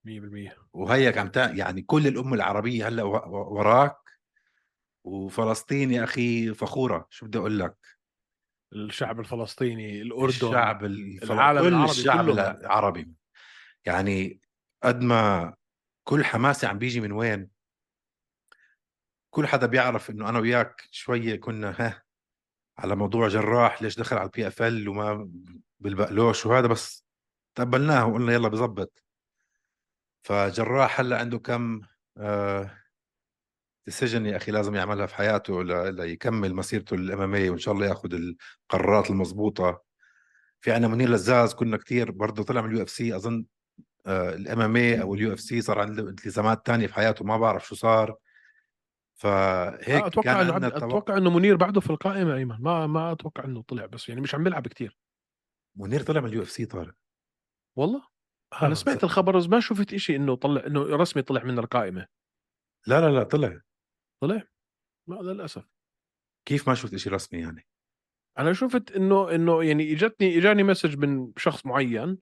100% 0.08 0.52
وهيك 0.72 1.18
عم. 1.18 1.30
يعني 1.36 1.82
كل 1.82 2.06
الامه 2.06 2.34
العربية 2.34 2.88
هلأ 2.88 3.02
وراك 3.02 3.96
وفلسطين 5.04 5.92
يا 5.92 6.04
أخي 6.04 6.54
فخورة. 6.54 7.06
شو 7.10 7.26
بدي 7.26 7.38
أقول 7.38 7.58
لك؟ 7.58 7.76
الشعب 8.72 9.20
الفلسطيني 9.20 10.02
الأردن 10.02 10.28
الشعب 10.28 10.84
الفل... 10.84 11.32
العالم 11.32 11.60
كل 11.60 11.68
العربي 11.68 11.90
الشعب 11.90 12.30
كله. 12.30 12.50
العربي. 12.50 13.12
يعني 13.84 14.40
قد 14.82 15.02
ما 15.02 15.54
كل 16.04 16.24
حماسي 16.24 16.66
عم 16.66 16.78
بيجي 16.78 17.00
من 17.00 17.12
وين؟ 17.12 17.50
كل 19.30 19.46
حدا 19.46 19.66
بيعرف 19.66 20.10
إنه 20.10 20.28
أنا 20.28 20.38
وياك 20.38 20.88
شوية 20.90 21.36
كنا 21.36 21.74
ها 21.78 22.02
على 22.78 22.96
موضوع 22.96 23.28
جراح 23.28 23.82
ليش 23.82 23.98
دخل 23.98 24.16
على 24.16 24.26
ال 24.26 24.46
PFL 24.46 24.88
وما 24.88 25.30
بالبقلوش 25.80 26.46
وهذا 26.46 26.66
بس 26.66 27.06
تقبلناه 27.54 28.06
وقلنا 28.06 28.32
يلا 28.32 28.48
بزبط. 28.48 29.04
فجراح 30.28 31.00
هلا 31.00 31.18
عنده 31.18 31.38
كم 31.38 31.80
آه 32.16 32.70
decision 33.86 34.26
يا 34.26 34.36
أخي 34.36 34.52
لازم 34.52 34.74
يعملها 34.74 35.06
في 35.06 35.14
حياته 35.14 35.62
ليكمل 35.90 36.54
مسيرته 36.54 36.94
ال 36.94 37.08
MMA 37.08 37.50
وإن 37.50 37.58
شاء 37.58 37.74
الله 37.74 37.86
ياخذ 37.86 38.14
القرارات 38.14 39.10
المضبوطة. 39.10 39.82
في 40.60 40.72
عنا 40.72 40.88
منير 40.88 41.08
لزاز 41.08 41.54
كنا 41.54 41.76
كتير 41.76 42.10
برضه 42.10 42.42
طلع 42.42 42.60
من 42.60 42.70
ال 42.70 42.82
UFC 42.82 43.16
أظن 43.16 43.44
ال 44.06 44.30
MMA 44.30 45.02
أو 45.02 45.14
ال 45.14 45.32
UFC 45.32 45.60
صار 45.60 45.78
عنده 45.78 46.02
التزامات 46.02 46.66
تانية 46.66 46.86
في 46.86 46.94
حياته 46.94 47.24
ما 47.24 47.36
بعرف 47.36 47.66
شو 47.66 47.74
صار. 47.74 48.16
فهيك 49.14 49.90
آه، 49.90 50.06
أتوقع 50.06 50.32
كان 50.32 50.36
عندنا 50.50 50.66
التوقع. 50.66 50.86
أتوقع 50.86 51.16
إنه 51.16 51.30
منير 51.30 51.56
بعده 51.56 51.80
في 51.80 51.90
القائمة 51.90 52.34
أيمن. 52.34 52.56
ما 52.60 52.86
ما 52.86 53.12
أتوقع 53.12 53.44
إنه 53.44 53.62
طلع 53.62 53.86
بس 53.86 54.08
يعني 54.08 54.20
مش 54.20 54.34
عم 54.34 54.44
بيلعب 54.44 54.66
كتير. 54.66 54.98
منير 55.76 56.02
طلع 56.02 56.20
من 56.20 56.28
ال 56.28 56.42
UFC 56.42 56.66
طارق. 56.66 56.94
والله؟ 57.76 57.98
آه، 57.98 58.17
أنا 58.62 58.74
سمعت 58.74 59.04
الخبر 59.04 59.38
بس 59.38 59.48
ما 59.48 59.60
شفت 59.60 59.94
إشي 59.94 60.16
إنه 60.16 60.34
طلع 60.34 60.66
إنه 60.66 60.82
رسمي 60.82 61.22
طلع 61.22 61.44
من 61.44 61.58
القائمة. 61.58 62.06
لا 62.86 63.00
لا 63.00 63.10
لا 63.10 63.22
طلع. 63.22 63.60
طلع؟ 64.22 64.42
لا 65.08 65.14
للأسف. 65.14 65.68
كيف 66.48 66.68
ما 66.68 66.74
شفت 66.74 66.96
شيء 66.96 67.12
رسمي 67.12 67.40
يعني؟ 67.40 67.66
أنا 68.38 68.52
شفت 68.52 68.92
انه 68.92 69.34
إنه 69.34 69.64
يعني 69.64 69.92
اجتني 69.92 70.38
إجاني 70.38 70.62
message 70.62 70.98
من 70.98 71.32
شخص 71.36 71.66
معين 71.66 72.18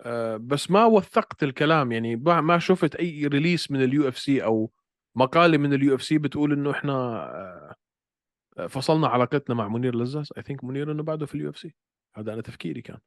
آه، 0.00 0.36
بس 0.36 0.70
ما 0.70 0.84
وثقت 0.84 1.42
الكلام. 1.42 1.92
يعني 1.92 2.16
ما 2.16 2.58
شفت 2.58 2.94
أي 2.96 3.26
release 3.26 3.70
من 3.70 3.84
ال 3.84 4.08
UFC 4.08 4.44
أو 4.44 4.70
مقالة 5.16 5.58
من 5.58 5.72
ال 5.72 5.94
UFC 5.94 6.18
بتقول 6.18 6.52
إنه 6.52 6.70
إحنا 6.70 6.94
آه، 8.58 8.66
فصلنا 8.66 9.08
علاقتنا 9.08 9.54
مع 9.54 9.68
منير 9.68 9.96
لزاز. 9.96 10.32
I 10.36 10.42
think 10.42 10.64
منير 10.64 10.92
إنه 10.92 11.02
بعده 11.02 11.26
في 11.26 11.34
ال 11.34 11.50
UFC 11.50 11.74
هذا 12.16 12.32
أنا 12.32 12.42
تفكيري 12.42 12.82
كان. 12.82 12.98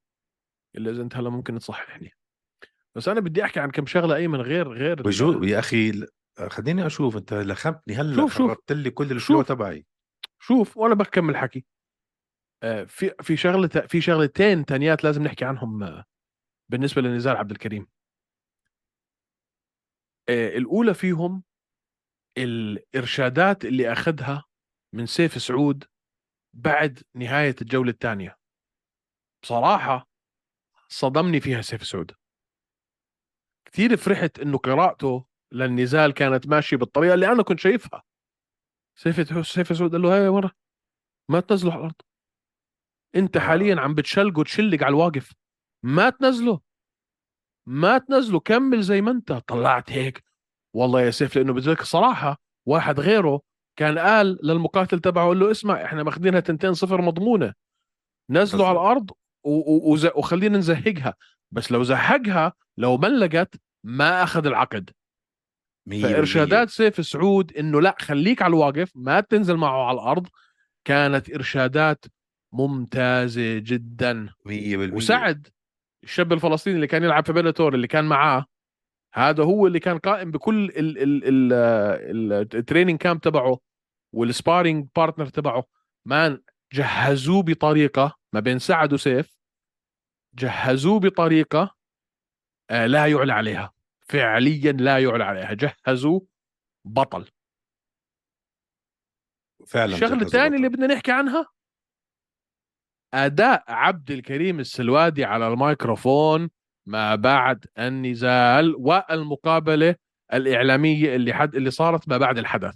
الا 0.77 0.91
اذا 0.91 1.01
انت 1.01 1.15
هلا 1.15 1.29
ممكن 1.29 1.59
تصححني. 1.59 2.11
بس 2.95 3.07
أنا 3.07 3.19
بدي 3.19 3.43
أحكي 3.43 3.59
عن 3.59 3.71
كم 3.71 3.85
شغلة 3.85 4.15
ايمن 4.15 4.41
غير 4.41 4.71
غير 4.73 5.01
بجو 5.01 5.43
يا 5.43 5.59
أخي 5.59 6.05
خليني 6.47 6.85
أشوف 6.87 7.17
أنت 7.17 7.33
لخمتني 7.33 7.95
هلا 7.95 8.15
شوف- 8.15 8.33
شوف. 8.37 8.47
خربت 8.51 8.71
لي 8.71 8.89
كل 8.91 9.03
ال 9.11 9.13
flow 9.13 9.19
شوف. 9.39 9.47
تبعي. 9.47 9.85
شوف 10.39 10.77
وأنا 10.77 10.95
بكمل 10.95 11.37
حكي. 11.37 11.65
آه، 12.63 12.83
في 12.83 13.11
في 13.21 13.37
شغله 13.37 13.67
في 13.67 14.01
شغلتين 14.01 14.65
تانيات 14.65 15.03
لازم 15.03 15.23
نحكي 15.23 15.45
عنهم 15.45 15.83
آه، 15.83 16.05
بالنسبة 16.71 17.01
لنزار 17.01 17.37
عبد 17.37 17.51
الكريم. 17.51 17.87
آه، 20.29 20.57
الأولى 20.57 20.93
فيهم 20.93 21.43
الإرشادات 22.37 23.65
اللي 23.65 23.91
أخذها 23.91 24.43
من 24.95 25.05
سيف 25.05 25.41
سعود 25.41 25.83
بعد 26.55 26.99
نهاية 27.15 27.55
الجولة 27.61 27.91
الثانية. 27.91 28.37
بصراحة 29.43 30.07
صدمني 30.89 31.39
فيها 31.39 31.61
سيف 31.61 31.83
سعود. 31.83 32.11
كثير 33.65 33.97
فرحت 33.97 34.39
إنه 34.39 34.57
قراءته 34.57 35.25
للنزال 35.51 36.11
كانت 36.11 36.47
ماشية 36.47 36.77
بالطريقة 36.77 37.13
اللي 37.13 37.31
أنا 37.31 37.43
كنت 37.43 37.59
شايفها. 37.59 38.03
سيف 38.95 39.47
سيف 39.47 39.77
سعود 39.77 39.91
قال 39.91 40.01
له 40.01 40.15
هاي 40.15 40.27
ورا 40.27 40.51
ما 41.29 41.39
تنزله 41.39 41.71
على 41.71 41.79
الأرض. 41.79 41.95
أنت 43.15 43.37
آه. 43.37 43.41
حاليا 43.41 43.79
عم 43.79 43.93
بتشلق 43.93 44.39
وتشلق 44.39 44.83
على 44.83 44.89
الواقف. 44.89 45.33
ما 45.83 46.09
تنزله 46.09 46.61
ما 47.67 47.97
تنزله 47.97 48.39
كمل 48.39 48.81
زي 48.81 49.01
ما 49.01 49.11
أنت. 49.11 49.31
طلعت 49.31 49.91
هيك. 49.91 50.23
والله 50.73 51.01
يا 51.01 51.11
سيف 51.11 51.35
لأنه 51.35 51.53
بدك 51.53 51.81
صراحة 51.81 52.37
واحد 52.65 52.99
غيره 52.99 53.41
كان 53.75 53.99
قال 53.99 54.39
للمقاتل 54.43 54.99
تبعه 54.99 55.27
قال 55.27 55.39
له 55.39 55.51
اسمع 55.51 55.85
إحنا 55.85 56.03
ماخذينها 56.03 56.39
تنتين 56.39 56.73
صفر 56.73 57.01
مضمونة. 57.01 57.53
نزله 58.29 58.67
على. 58.67 58.79
الأرض 58.79 59.11
وخلينا 60.15 60.57
نزهقها. 60.57 61.13
بس 61.51 61.71
لو 61.71 61.83
زهقها 61.83 62.53
لو 62.77 62.97
ملقت 62.97 63.55
ما 63.83 64.23
أخذ 64.23 64.45
العقد. 64.45 64.89
فإرشادات 66.01 66.69
سيف 66.69 67.05
سعود 67.05 67.53
إنه 67.53 67.81
لا 67.81 67.95
خليك 67.99 68.41
على 68.41 68.49
الواقف 68.51 68.91
ما 68.95 69.19
تنزل 69.19 69.55
معه 69.55 69.87
على 69.87 69.95
الأرض. 69.95 70.27
كانت 70.85 71.33
إرشادات 71.33 72.05
ممتازة 72.53 73.57
جدا. 73.57 74.29
مية 74.45 74.77
بالمية. 74.77 74.97
وسعد 74.97 75.47
الشاب 76.03 76.33
الفلسطيني 76.33 76.75
اللي 76.75 76.87
كان 76.87 77.03
يلعب 77.03 77.25
في 77.25 77.33
Bellator 77.33 77.75
اللي 77.75 77.87
كان 77.87 78.05
معاه 78.05 78.45
هذا 79.13 79.43
هو 79.43 79.67
اللي 79.67 79.79
كان 79.79 79.97
قائم 79.97 80.31
بكل 80.31 80.65
ال- 80.65 80.77
ال- 80.77 81.23
ال- 81.23 81.53
ال- 82.33 82.47
ال 82.55 82.60
training 82.60 82.97
camp 82.97 83.21
تبعه 83.21 83.59
وال 84.13 84.28
sparring 84.28 84.87
partner 84.95 85.25
تبعه. 85.25 85.63
man 86.05 86.41
جهزوه 86.73 87.43
بطريقة 87.43 88.15
ما 88.33 88.39
بين 88.39 88.59
سعد 88.59 88.93
وسيف. 88.93 89.36
جهزوه 90.39 90.99
بطريقة 90.99 91.75
آه، 92.69 92.85
لا 92.85 93.07
يعلى 93.07 93.33
عليها. 93.33 93.73
فعليا 94.09 94.71
لا 94.71 94.99
يعلى 94.99 95.23
عليها. 95.23 95.53
جهزوه 95.53 96.25
بطل. 96.85 97.29
فعلا 99.67 99.93
الشغلة 99.93 100.11
جهزوا 100.11 100.27
الثانية. 100.27 100.57
اللي 100.57 100.69
بدنا 100.69 100.87
نحكي 100.87 101.11
عنها 101.11 101.47
أداء 103.13 103.63
عبد 103.67 104.11
الكريم 104.11 104.59
السلوادي 104.59 105.25
على 105.25 105.47
الميكروفون 105.47 106.49
ما 106.85 107.15
بعد 107.15 107.65
النزال 107.79 108.75
والمقابلة 108.75 109.95
الإعلامية 110.33 111.15
اللي 111.15 111.33
حد 111.33 111.55
اللي 111.55 111.71
صارت 111.71 112.09
ما 112.09 112.17
بعد 112.17 112.37
الحدث. 112.37 112.75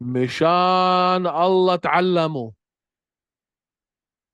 مشان 0.00 1.26
الله 1.26 1.76
تعلموا. 1.76 2.50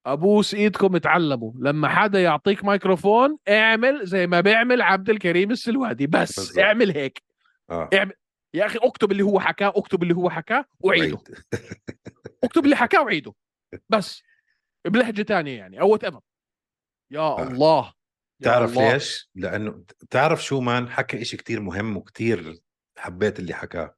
أبوس 0.06 0.54
إيدكم 0.54 0.96
اتعلموا. 0.96 1.52
لما 1.58 1.88
حدا 1.88 2.20
يعطيك 2.20 2.64
ميكروفون 2.64 3.38
اعمل 3.48 4.06
زي 4.06 4.26
ما 4.26 4.40
بيعمل 4.40 4.82
عبد 4.82 5.10
الكريم 5.10 5.50
السلوادي. 5.50 6.06
بس 6.06 6.36
بالضبط. 6.36 6.58
اعمل 6.58 6.90
هيك. 6.90 7.22
آه. 7.70 7.90
اعمل. 7.94 8.12
يا 8.54 8.66
أخي 8.66 8.78
اكتب 8.82 9.12
اللي 9.12 9.22
هو 9.22 9.40
حكاه 9.40 9.72
اكتب 9.76 10.02
اللي 10.02 10.14
هو 10.14 10.30
حكاه 10.30 10.64
وعيده. 10.80 11.04
عيد. 11.04 11.38
اكتب 12.44 12.66
لي 12.66 12.76
حكاه 12.76 13.02
وعيده. 13.02 13.34
بس. 13.88 14.22
بلهجة 14.86 15.22
ثانية 15.22 15.58
يعني 15.58 15.80
whatever 15.80 16.20
يا 17.10 17.20
آه. 17.20 17.42
الله. 17.42 17.92
يا 18.40 18.44
تعرف 18.44 18.70
الله. 18.70 18.92
ليش؟ 18.92 19.30
لأنه 19.34 19.84
تعرف 20.10 20.44
شو 20.44 20.60
man؟ 20.60 20.88
حكى 20.88 21.22
إشي 21.22 21.36
كتير 21.36 21.60
مهم 21.60 21.96
وكتير 21.96 22.58
حبيت 22.98 23.38
اللي 23.38 23.54
حكاه. 23.54 23.96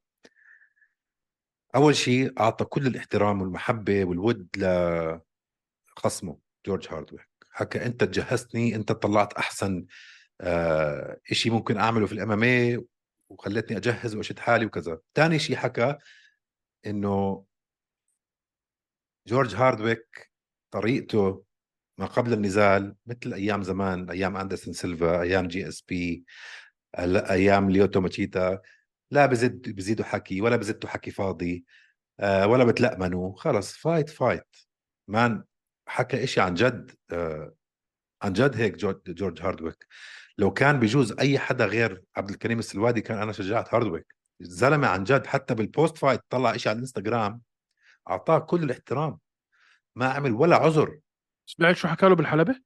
أول 1.75 1.95
شيء 1.95 2.39
أعطى 2.39 2.65
كل 2.65 2.87
الاحترام 2.87 3.41
والمحبة 3.41 4.05
والود 4.05 4.47
لخصمه 5.99 6.37
جورج 6.65 6.87
هاردويك. 6.89 7.29
حكى 7.51 7.85
أنت 7.85 8.03
تجهزتني 8.03 8.75
أنت 8.75 8.91
طلعت 8.91 9.33
أحسن 9.33 9.85
آه 10.41 11.19
إشي 11.31 11.49
ممكن 11.49 11.77
أعمله 11.77 12.05
في 12.05 12.13
ال 12.13 12.31
MMA 12.31 12.85
وخلتني 13.29 13.77
أجهز 13.77 14.15
واشد 14.15 14.39
حالي 14.39 14.65
وكذا. 14.65 14.99
ثاني 15.15 15.39
شيء 15.39 15.55
حكى 15.55 15.97
إنه 16.85 17.45
جورج 19.27 19.55
هاردويك 19.55 20.31
طريقته 20.71 21.43
ما 21.97 22.05
قبل 22.05 22.33
النزال 22.33 22.95
مثل 23.05 23.33
أيام 23.33 23.63
زمان 23.63 24.09
أيام 24.09 24.37
أندرسون 24.37 24.73
سيلفا 24.73 25.21
أيام 25.21 25.47
GSP 25.47 26.25
أيام 26.97 27.69
ليوتو 27.69 28.01
ماتشيتا 28.01 28.61
لا 29.11 29.25
بزد 29.25 29.69
بزيدوا 29.69 30.05
حكي 30.05 30.41
ولا 30.41 30.55
بزدوا 30.55 30.89
حكي 30.89 31.11
فاضي 31.11 31.65
آه 32.19 32.47
ولا 32.47 32.63
بتلأمنوا. 32.63 33.35
خلص 33.37 33.77
fight 33.77 34.09
fight 34.09 34.55
man 35.07 35.43
حكى 35.89 36.23
إشي 36.23 36.41
عن 36.41 36.53
جد 36.53 36.91
آه 37.11 37.53
عن 38.21 38.33
جد 38.33 38.55
هيك 38.55 38.75
جورج, 39.07 39.41
هاردويك. 39.41 39.87
لو 40.37 40.53
كان 40.53 40.79
بيجوز 40.79 41.19
أي 41.19 41.39
حدا 41.39 41.65
غير 41.65 42.03
عبد 42.15 42.29
الكريم 42.29 42.59
السلوادي 42.59 43.01
كان 43.01 43.17
أنا 43.17 43.31
شجعت 43.31 43.73
هاردويك. 43.73 44.15
الزلمه 44.41 44.87
عن 44.87 45.03
جد 45.03 45.25
حتى 45.25 45.55
بال 45.55 45.69
post 45.69 45.97
fight 45.97 46.21
طلع 46.29 46.55
إشي 46.55 46.69
على 46.69 46.75
الإنستغرام 46.75 47.41
أعطاه 48.09 48.39
كل 48.39 48.63
الاحترام. 48.63 49.19
ما 49.95 50.09
عمل 50.09 50.31
ولا 50.31 50.55
عذر. 50.55 50.99
سمعت 51.45 51.75
شو 51.75 51.87
حكى 51.87 52.09
له 52.09 52.15
بالحلبة؟ 52.15 52.61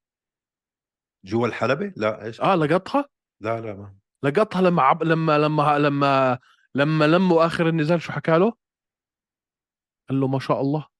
جوا 1.25 1.47
الحلبة؟ 1.47 1.93
لا 1.97 2.25
إيش؟ 2.25 2.41
آه 2.41 2.55
لقطها؟ 2.55 3.09
لا 3.41 3.61
لا 3.61 3.73
ما. 3.73 3.95
لقطها 4.23 4.61
لما 4.61 4.81
عب... 4.81 5.03
لما 5.03 5.37
لما 5.37 5.79
لما 5.79 6.39
لما 6.75 7.05
لموا 7.07 7.45
آخر 7.45 7.69
النزال 7.69 8.01
شو 8.01 8.11
حكى 8.11 8.37
له؟ 8.37 8.53
قال 10.09 10.19
له 10.19 10.27
ما 10.27 10.39
شاء 10.39 10.61
الله. 10.61 10.92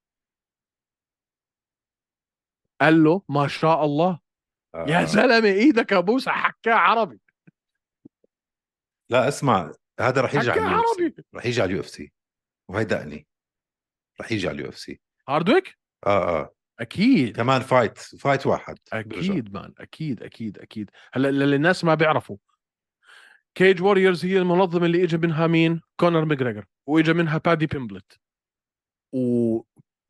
قال 2.84 3.04
له 3.04 3.22
ما 3.30 3.48
شاء 3.48 3.86
الله. 3.86 4.20
آه. 4.76 4.86
يا 4.88 5.06
زلمة 5.06 5.50
إيدك 5.50 5.94
ابوسها 5.94 6.34
حكاه 6.34 6.74
عربي. 6.74 7.20
لا 9.10 9.28
اسمع 9.28 9.72
هذا 10.00 10.22
رح 10.22 10.36
يجي 10.36 10.52
على 10.52 10.62
ال 10.62 10.80
UFC. 10.80 11.24
رح 11.36 11.46
يجي 11.46 11.62
على 11.62 11.72
ال 11.72 11.82
UFC. 11.82 12.12
وهي 12.70 12.84
دقني. 12.84 13.28
رح 14.22 14.32
يجي 14.32 14.48
على 14.48 14.56
ال 14.56 14.70
UFC. 14.70 15.00
هاردويك 15.30 15.78
آه 16.06 16.40
آه. 16.40 16.54
أكيد. 16.80 17.36
كمان 17.36 17.62
fight 17.62 17.98
fight 17.98 18.48
واحد. 18.48 18.78
أكيد 18.94 19.54
man 19.54 19.74
أكيد 19.78 20.24
أكيد 20.24 20.60
أكيد. 20.60 20.90
هلأ 21.14 21.30
اللي 21.30 21.56
الناس 21.56 21.84
ما 21.84 21.96
بيعرفوا. 21.96 22.38
Cage 23.56 23.82
Warriors 23.82 24.26
هي 24.26 24.38
المنظمة 24.38 24.86
اللي 24.86 25.04
اجى 25.04 25.18
منها 25.18 25.48
مين؟ 25.48 25.82
كونر 26.00 26.26
ماجريجر 26.26 26.66
واجى 26.88 27.14
منها 27.14 27.38
بادي 27.38 27.66
بيمبلت 27.66 28.20
و 29.14 29.62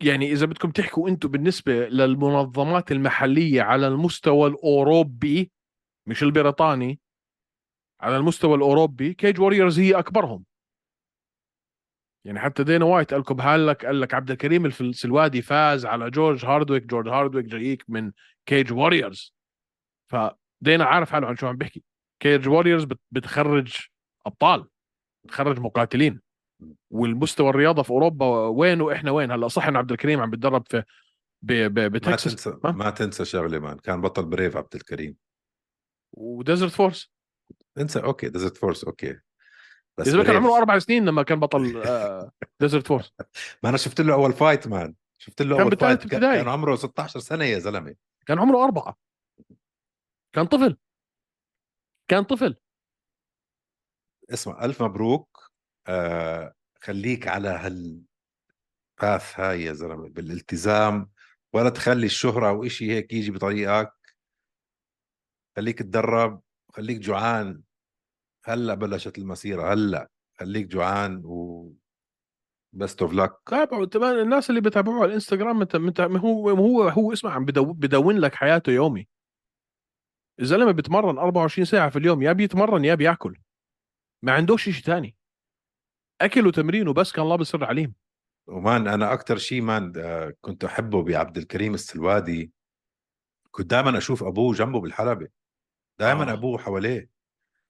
يعني 0.03 0.31
إذا 0.31 0.45
بدكم 0.45 0.71
تحكوا 0.71 1.09
أنتم 1.09 1.29
بالنسبة 1.29 1.73
للمنظمات 1.73 2.91
المحلية 2.91 3.61
على 3.61 3.87
المستوى 3.87 4.49
الأوروبي 4.49 5.51
مش 6.07 6.23
البريطاني 6.23 6.99
على 8.01 8.17
المستوى 8.17 8.55
الأوروبي 8.55 9.13
Cage 9.13 9.39
Warriors 9.39 9.79
هي 9.79 9.99
أكبرهم. 9.99 10.45
يعني 12.25 12.39
حتى 12.39 12.63
دينا 12.63 12.85
وايت 12.85 13.11
قال 13.13 13.21
لكم 13.21 13.41
هلك 13.41 13.85
قال 13.85 14.01
لك 14.01 14.13
عبد 14.13 14.31
الكريم 14.31 14.65
السلوادي 14.65 15.41
فاز 15.41 15.85
على 15.85 16.09
جورج 16.09 16.45
هاردويك 16.45 16.83
جورج 16.85 17.07
هاردويك 17.07 17.45
جايك 17.45 17.85
من 17.87 18.11
Cage 18.45 18.73
Warriors 18.73 19.35
فدينا 20.11 20.85
عارف 20.85 21.11
حاله 21.11 21.27
عن 21.27 21.35
شو 21.35 21.47
عم 21.47 21.57
بحكي 21.57 21.83
Cage 22.19 22.47
Warriors 22.47 22.87
بتخرج 23.11 23.77
أبطال 24.25 24.67
بتخرج 25.23 25.59
مقاتلين. 25.59 26.21
والمستوى 26.89 27.49
الرياضة 27.49 27.83
في 27.83 27.89
أوروبا 27.91 28.25
وين 28.47 28.81
وإحنا 28.81 29.11
وين؟ 29.11 29.31
هلأ 29.31 29.47
صح 29.47 29.67
انه 29.67 29.79
عبد 29.79 29.91
الكريم 29.91 30.21
عم 30.21 30.29
بتدرب 30.29 30.63
في 30.69 30.83
ب- 31.41 31.53
ب- 31.73 31.79
ما 31.79 31.87
بتكساس 31.87 32.35
تنسى؟ 32.43 32.57
ما 32.63 32.89
تنسى 32.89 33.25
شغلة 33.25 33.59
man 33.59 33.77
كان 33.77 34.01
بطل 34.01 34.25
Brave 34.25 34.57
عبد 34.57 34.75
الكريم. 34.75 35.15
و 36.13 36.22
Desert 36.22 36.71
Force. 36.71 37.11
انسى 37.77 37.99
okay 37.99 38.29
Desert 38.29 38.57
Force 38.57 38.83
okay. 38.83 39.19
بس 39.97 40.07
اذا 40.07 40.23
كان. 40.23 40.35
عمره 40.35 40.57
أربع 40.57 40.79
سنين 40.79 41.05
لما 41.05 41.23
كان 41.23 41.39
بطل 41.39 41.83
Desert 42.59 42.87
Force. 42.87 43.13
ما 43.63 43.69
أنا 43.69 43.77
شفت 43.77 44.01
له 44.01 44.13
أول 44.13 44.33
fight 44.33 44.67
man. 44.67 44.95
شفت 45.17 45.41
له 45.41 45.55
كان 45.57 45.63
أول 45.65 45.77
fight 45.77 46.07
كان. 46.07 46.21
كان 46.21 46.47
عمره 46.47 46.75
16 46.75 47.19
سنة 47.19 47.45
يا 47.45 47.59
زلمة. 47.59 47.95
كان 48.25 48.39
عمره 48.39 48.63
أربعة. 48.63 48.97
كان 50.33 50.45
طفل. 50.45 50.77
كان 52.07 52.23
طفل. 52.23 52.55
اسمع 54.33 54.65
ألف 54.65 54.83
مبروك. 54.83 55.32
آه 55.87 56.53
خليك 56.81 57.27
على 57.27 57.49
هال 57.49 58.01
path 59.01 59.39
هاي 59.39 59.63
يا 59.63 59.73
زلمة 59.73 60.09
بالالتزام 60.09 61.09
ولا 61.53 61.69
تخلي 61.69 62.05
الشهرة 62.05 62.49
أو 62.49 62.65
إشي 62.65 62.91
هيك 62.91 63.13
يجي 63.13 63.31
بطريقك. 63.31 63.93
خليك 65.55 65.79
تدرب 65.79 66.41
خليك 66.69 66.97
جوعان. 66.99 67.61
هلأ 68.45 68.73
بلشت 68.73 69.17
المسيرة 69.17 69.73
هلأ 69.73 70.09
خليك 70.39 70.67
جوعان 70.67 71.21
و 71.25 71.69
best 72.73 73.01
of 73.01 73.13
luck 73.13 73.33
تمام 73.91 74.19
الناس 74.19 74.49
اللي 74.49 74.61
بتابعوه 74.61 74.97
على 74.97 75.05
الإنستغرام. 75.05 75.59
مت... 75.59 76.01
هو 76.01 76.49
هو 76.49 76.83
هو 76.87 77.13
اسمع 77.13 77.31
عم 77.31 77.45
بدو... 77.45 77.73
بدون 77.73 78.17
لك 78.17 78.35
حياته 78.35 78.71
يومي. 78.71 79.07
الزلمة 80.39 80.71
بيتمرن 80.71 81.17
24 81.17 81.65
ساعة 81.65 81.89
في 81.89 81.99
اليوم 81.99 82.21
يا 82.21 82.33
بيتمرن 82.33 82.85
يا 82.85 82.95
بياكل. 82.95 83.39
ما 84.21 84.31
عندوش 84.31 84.63
شيء 84.63 84.73
ثاني 84.73 85.15
اكل 86.25 86.47
وتمرين 86.47 86.87
وبس 86.87 87.11
كان 87.11 87.23
الله 87.23 87.35
بالسر 87.35 87.65
عليم 87.65 87.93
ومان 88.47 88.87
أنا 88.87 89.13
أكثر 89.13 89.37
شيء 89.37 89.61
مان 89.61 89.93
آه، 89.97 90.33
كنت 90.41 90.63
أحبه 90.63 91.03
بعبد 91.03 91.37
الكريم 91.37 91.73
السلوادي. 91.73 92.51
كنت 93.51 93.69
دائما 93.71 93.97
أشوف 93.97 94.23
أبوه 94.23 94.53
جنبه 94.53 94.79
بالحلبة. 94.81 95.27
دائما 95.99 96.29
آه. 96.29 96.33
أبوه 96.33 96.57
حواليه. 96.57 97.09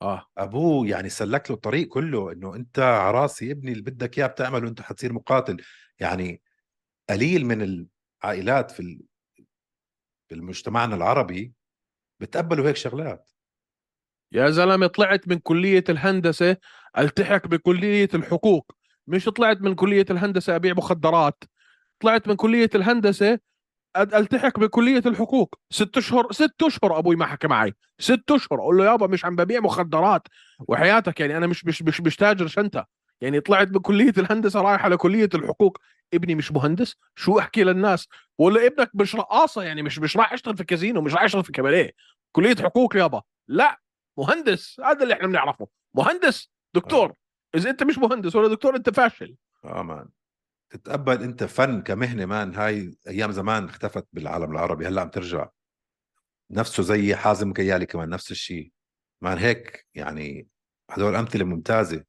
آه. 0.02 0.26
أبوه 0.38 0.88
يعني 0.88 1.10
سلك 1.10 1.50
له 1.52 1.56
الطريق 1.56 1.88
كله 1.88 2.32
إنه 2.32 2.56
أنت 2.56 2.80
عراسي 2.80 3.52
ابني 3.52 3.72
اللي 3.72 3.84
بدك 3.84 4.18
إياه 4.20 4.28
بتعمله 4.28 4.68
أنت 4.70 4.82
حتصير 4.82 5.14
مقاتل. 5.14 5.62
يعني 6.00 6.42
قليل 7.10 7.46
من 7.46 7.88
العائلات 8.24 8.72
في 8.72 8.80
ال- 8.80 9.02
في 10.30 10.36
مجتمعنا 10.36 10.96
العربي 10.96 11.54
بتقبلوا 12.20 12.68
هيك 12.68 12.76
شغلات. 12.76 13.32
يا 14.34 14.50
زلمة 14.50 14.88
طلعت 14.88 15.28
من 15.28 15.40
كلية 15.40 15.84
الهندسة 15.90 16.58
ألتحق 16.98 17.48
بكلية 17.48 18.10
الحقوق. 18.14 18.72
مش 19.08 19.26
طلعت 19.26 19.62
من 19.62 19.76
كلية 19.76 20.06
الهندسة 20.10 20.56
أبيع 20.56 20.74
مخدرات. 20.74 21.44
طلعت 22.00 22.28
من 22.28 22.36
كلية 22.36 22.70
الهندسة 22.76 23.40
ألتحق 23.98 24.60
بكلية 24.60 25.02
الحقوق. 25.06 25.56
ست 25.72 25.98
اشهر 25.98 26.32
ست 26.32 26.64
أشهر 26.64 26.98
أبوي 27.00 27.16
ما 27.16 27.26
حكى 27.26 27.48
معي. 27.48 27.74
ست 28.00 28.32
أشهر. 28.32 28.60
أقول 28.60 28.78
له 28.78 28.86
يابا 28.86 29.08
مش 29.08 29.26
عم 29.26 29.36
ببيع 29.36 29.60
مخدرات. 29.60 30.28
وحياتك 30.68 31.20
يعني 31.20 31.38
أنا 31.38 31.48
مش 31.48 31.66
مش 31.66 31.82
مش, 31.82 32.02
مش 32.02 32.16
تاجر 32.16 32.48
شنطه 32.48 32.86
يعني 33.22 33.40
طلعت 33.40 33.68
بكليه 33.68 34.14
الهندسة 34.18 34.62
رايح 34.62 34.86
على 34.86 34.98
كليه 34.98 35.30
الحقوق. 35.34 35.78
ابني 36.14 36.36
مش 36.36 36.52
مهندس؟ 36.52 36.96
شو 37.16 37.40
أحكي 37.40 37.64
للناس؟ 37.64 38.08
له 38.40 38.68
ابنك 38.68 38.92
مش 38.94 39.16
رقاصة 39.16 39.64
يعني 39.64 39.82
مش 39.82 40.00
مش 40.00 40.18
راح 40.18 40.34
يشتغل 40.34 40.58
في 40.58 40.64
كازينو 40.64 41.02
مش 41.02 41.14
راح 41.14 41.24
يشتغل 41.24 41.44
في 41.44 41.52
كباريه 41.52 41.92
كلية 42.32 42.56
حقوق 42.56 42.98
يابا. 42.98 43.22
لا. 43.48 43.80
مهندس 44.18 44.80
هذا 44.80 45.04
اللي 45.04 45.14
إحنا 45.14 45.28
بنعرفه. 45.28 45.68
مهندس 45.94 46.52
دكتور. 46.74 47.14
إذا 47.56 47.70
أنت 47.70 47.84
مش 47.84 47.98
مهندس 47.98 48.36
ولا 48.36 48.48
دكتور 48.48 48.76
أنت 48.76 48.90
فاشل. 48.90 49.36
آه 49.66 49.82
مان. 49.82 50.10
تتقبل 50.70 51.24
أنت 51.24 51.44
فن 51.44 51.82
كمهنة 51.82 52.26
مان. 52.26 52.56
هاي 52.56 52.98
أيام 53.08 53.32
زمان 53.32 53.66
اختفت 53.66 54.08
بالعالم 54.14 54.52
العربي 54.52 54.88
هلأ 54.88 55.02
عم 55.02 55.10
ترجع. 55.10 55.50
نفسه 56.52 56.84
زي 56.84 57.16
حازم 57.16 57.54
كيالي 57.54 57.86
كمان 57.86 58.10
نفس 58.10 58.32
الشيء 58.32 58.72
مان 59.22 59.38
هيك 59.38 59.88
يعني 59.96 60.48
هدول 60.90 61.16
أمثلة 61.16 61.46
ممتازة. 61.46 62.04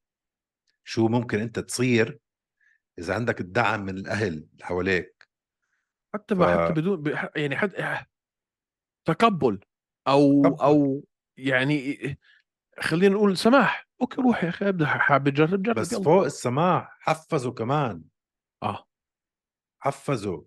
شو 0.85 1.09
ممكن 1.09 1.40
أنت 1.40 1.59
تصير 1.59 2.19
إذا 2.99 3.14
عندك 3.14 3.40
الدعم 3.40 3.85
من 3.85 3.99
الأهل 3.99 4.27
اللي 4.27 4.64
حواليك؟ 4.64 5.29
حتى 6.14 6.37
ف- 6.37 6.43
حتى 6.43 6.73
بدون 6.73 7.05
يعني 7.37 7.57
حتى 7.57 8.05
تقبل 9.05 9.61
أو 10.09 10.43
تقبل. 10.43 10.62
أو 10.64 11.05
يعني 11.37 11.99
خلينا 12.81 13.14
نقول 13.14 13.37
سماح. 13.37 13.88
أوكي 14.01 14.20
روح 14.20 14.44
يا 14.44 14.49
أخي 14.49 14.68
ابدأ 14.68 14.87
حابب 14.87 15.29
تجرب 15.29 15.62
جرب 15.62 15.75
بس 15.77 15.92
يلا. 15.92 16.03
فوق 16.03 16.25
السماح 16.25 16.97
حفزوا 17.01 17.53
كمان. 17.53 18.03
آه. 18.62 18.87
حفزوا 19.83 20.42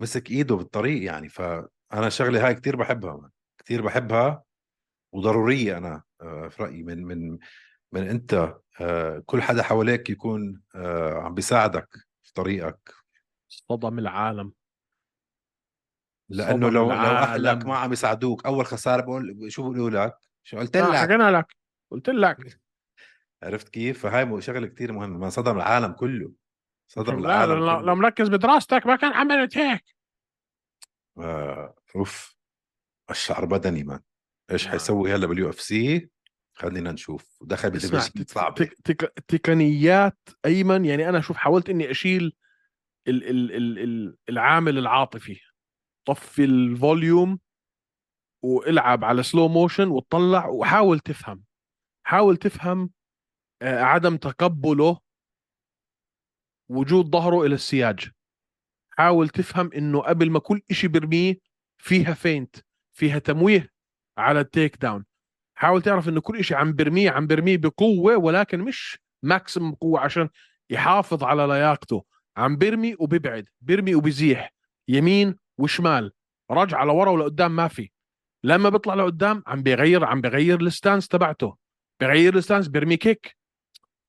مسك 0.00 0.30
إيده 0.30 0.54
بالطريق 0.54 1.02
يعني 1.04 1.28
فأنا 1.28 2.08
شغلة 2.08 2.46
هاي 2.46 2.54
كتير 2.54 2.76
بحبها 2.76 3.30
كتير 3.58 3.82
بحبها 3.82 4.44
وضرورية 5.14 5.78
أنا 5.78 6.02
آه، 6.20 6.48
في 6.48 6.62
رأيي 6.62 6.82
من 6.82 7.04
من 7.04 7.38
من 7.92 8.08
أنت 8.08 8.54
آه، 8.80 9.22
كل 9.26 9.42
حدا 9.42 9.62
حواليك 9.62 10.10
يكون 10.10 10.62
آه، 10.74 11.14
عم 11.14 11.34
بيساعدك 11.34 11.88
في 12.22 12.32
طريقك. 12.32 12.94
صدم 13.48 13.98
العالم. 13.98 14.52
لأنه 16.28 16.70
لو 16.70 16.84
لو 16.84 16.92
اهلك. 16.92 17.66
ما 17.66 17.76
عم 17.76 17.92
يساعدوك 17.92 18.46
أول 18.46 18.66
خسارة 18.66 19.02
بقول 19.02 19.52
شو 19.52 19.70
بيقولوا 19.70 20.06
لك. 20.06 20.14
شو 20.42 20.58
قلت 20.58 20.76
آه، 20.76 20.88
لك؟ 20.88 20.96
حكينا 20.96 21.30
لك. 21.30 21.56
قلت 21.90 22.08
لك. 22.08 22.36
عرفت 23.42 23.68
كيف؟ 23.68 24.02
فهاي 24.02 24.40
شغلة 24.40 24.66
كتير 24.66 24.92
مهمة. 24.92 25.18
ما 25.18 25.28
صدم 25.28 25.56
العالم 25.56 25.92
كله. 25.92 26.32
صدم 26.88 27.20
لا 27.20 27.44
العالم 27.44 27.52
لو, 27.52 27.80
لو 27.80 27.94
مركز 27.94 28.28
بدراستك 28.28 28.86
ما 28.86 28.96
كان 28.96 29.12
عملت 29.12 29.58
هيك. 29.58 29.84
آه، 31.18 31.74
أوف. 31.96 32.36
الشعر 33.10 33.44
بدني 33.44 33.84
man 33.84 34.00
إيش 34.50 34.64
man. 34.64 34.72
حيسوي 34.72 35.14
هلا 35.14 35.26
بال 35.26 35.50
UFC؟ 35.50 36.10
خلينا 36.52 36.92
نشوف. 36.92 37.38
دخل 37.40 37.70
ب 37.70 37.76
division 37.76 38.24
صعبه 38.26 38.70
تقنيات 39.28 40.18
أيمن 40.44 40.84
يعني 40.84 41.08
أنا 41.08 41.20
شوف 41.20 41.36
حاولت 41.36 41.70
إني 41.70 41.90
أشيل 41.90 42.36
ال 43.08 43.30
ال 43.30 43.52
ال 43.52 43.78
ال 43.78 44.16
العامل 44.28 44.78
العاطفي. 44.78 45.40
طفي 46.08 46.44
ال 46.44 46.57
volume 46.57 47.38
والعب 48.44 49.04
على 49.04 49.22
slow 49.22 49.48
motion 49.48 49.88
وتطلع 49.88 50.46
وحاول 50.48 50.98
تفهم. 51.00 51.44
حاول 52.06 52.36
تفهم 52.36 52.90
آه، 53.62 53.80
عدم 53.80 54.16
تقبله 54.16 55.00
وجود 56.70 57.10
ظهره 57.10 57.46
إلى 57.46 57.54
السياج. 57.54 58.10
حاول 58.90 59.28
تفهم 59.28 59.70
إنه 59.72 60.00
قبل 60.00 60.30
ما 60.30 60.38
كل 60.38 60.62
إشي 60.70 60.88
برميه 60.88 61.38
فيها 61.78 62.14
feint 62.14 62.56
فيها 62.92 63.18
تمويه 63.18 63.70
على 64.18 64.40
ال 64.40 64.76
takedown. 64.76 65.04
حاول 65.54 65.82
تعرف 65.82 66.08
إنه 66.08 66.20
كل 66.20 66.38
إشي 66.38 66.54
عم 66.54 66.72
برميه 66.72 67.10
عم 67.10 67.26
برميه 67.26 67.56
بقوة 67.56 68.16
ولكن 68.16 68.60
مش 68.60 68.98
maximum 69.22 69.74
قوة 69.74 70.00
عشان 70.00 70.28
يحافظ 70.70 71.24
على 71.24 71.46
لياقته. 71.46 72.04
عم 72.36 72.56
برمي 72.56 72.96
وبيبعد 72.98 73.48
برمي 73.60 73.94
وبيزيح 73.94 74.52
يمين 74.88 75.38
وشمال 75.58 76.12
رجع 76.50 76.82
لورا 76.84 77.10
ولقدام 77.10 77.56
ما 77.56 77.68
في. 77.68 77.90
لما 78.44 78.68
بيطلع 78.68 78.94
لقدام 78.94 79.42
عم 79.46 79.62
بيغير 79.62 80.04
عم 80.04 80.20
بيغير 80.20 80.60
ال 80.60 80.67
stance 80.67 81.08
تبعته. 81.08 81.56
بيغير 82.00 82.36
ال 82.36 82.41
stance 82.41 82.68
بيرمي 82.68 82.96
kick. 82.96 83.36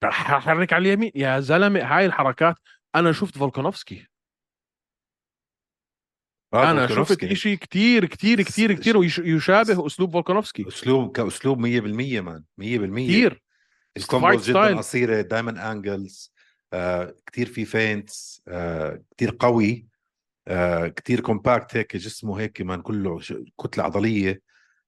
حرك 0.03 0.73
على 0.73 0.81
اليمين. 0.89 1.11
يا 1.15 1.39
زلمة 1.39 1.79
هاي 1.79 2.05
الحركات 2.05 2.55
أنا 2.95 3.11
شفت 3.11 3.37
فولكانوفسكي 3.37 4.07
آه، 6.53 6.71
أنا 6.71 6.87
شفت. 6.87 7.23
إشي 7.23 7.57
كتير 7.57 8.05
كتير 8.05 8.41
كتير 8.41 8.73
كتير 8.73 8.97
ويشابه 8.97 9.85
أسلوب 9.85 10.11
فولكانوفسكي 10.11 10.67
أسلوب 10.67 11.11
كاسلوب 11.11 11.59
100% 11.59 12.21
man 12.21 12.43
100% 12.57 13.07
كتير. 13.07 13.41
ال 13.97 14.05
combos 14.05 14.49
style. 14.49 14.69
جدا 14.71 14.77
قصيرة 14.77 15.21
دائما 15.21 15.71
angles 15.71 16.33
آه 16.73 17.15
كثير 17.25 17.45
في 17.47 17.65
feints 17.65 18.41
آه 18.47 19.03
كثير 19.17 19.35
قوي. 19.39 19.88
آه 20.49 20.87
كثير 20.87 21.19
compact 21.19 21.77
هيك 21.77 21.95
جسمه 21.95 22.39
هيك 22.39 22.61
man 22.61 22.81
كله 22.81 23.19
ش- 23.19 23.33
كتلة 23.63 23.83
عضلية. 23.83 24.41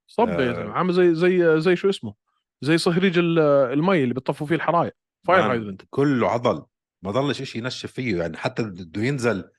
صب 0.08 0.28
يا 0.30 0.50
آه. 0.52 0.54
زلمه 0.54 0.72
عامل 0.74 0.94
زي 0.94 1.16
زي 1.16 1.62
زي 1.62 1.76
شو 1.76 1.90
اسمه؟ 1.90 2.14
زي 2.62 2.78
صهريج 2.78 3.18
ال- 3.18 3.40
المي 3.74 4.04
اللي 4.04 4.14
بيطفوا 4.14 4.48
فيه 4.48 4.56
الحرايق. 4.56 4.94
fire 5.28 5.52
hydrant 5.52 5.82
كله 5.90 6.28
عضل. 6.30 6.66
ما 7.04 7.12
ضلش 7.12 7.42
شيء 7.44 7.62
ينشف 7.62 7.92
فيه 7.92 8.18
يعني 8.20 8.38
حتى 8.38 8.64
بده 8.64 9.02
ينزل 9.04 9.50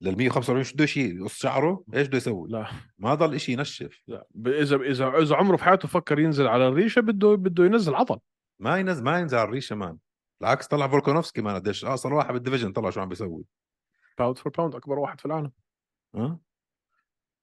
لل 0.00 0.16
145 0.18 0.64
شو 0.64 0.74
بده 0.74 0.86
شيء 0.86 1.16
يقص 1.16 1.38
شعره؟ 1.42 1.84
إيش 1.94 2.06
بده 2.08 2.16
يسوي؟ 2.16 2.48
لا. 2.50 2.66
ما 2.98 3.14
ضل 3.14 3.40
شيء 3.40 3.58
ينشف. 3.58 4.02
لا. 4.08 4.26
إذا 4.46 4.76
إذا 4.76 5.08
إذا 5.18 5.36
عمره 5.36 5.56
في 5.56 5.64
حياته 5.64 5.88
فكر 5.88 6.18
ينزل 6.18 6.46
على 6.46 6.68
الريشة 6.68 7.00
بده 7.00 7.34
بده 7.34 7.64
ينزل 7.64 7.94
عضل. 7.94 8.18
ما 8.60 8.78
ينزل 8.78 9.04
ما 9.04 9.18
ينزل 9.18 9.38
على 9.38 9.48
الريشة 9.48 9.76
man. 9.76 9.96
بالعكس 10.40 10.66
طلع 10.66 10.88
فولكانوفسكي 10.88 11.42
man 11.42 11.54
قديش 11.54 11.84
اقصر 11.84 12.14
واحد 12.14 12.32
بال 12.32 12.40
division 12.40 12.72
طلع 12.72 12.90
شو 12.90 13.00
عم 13.00 13.08
بيسوي. 13.08 13.44
pound 14.18 14.38
for 14.38 14.52
pound 14.52 14.74
أكبر 14.74 14.98
واحد 14.98 15.20
في 15.20 15.26
العالم. 15.26 15.52
ها 16.14 16.38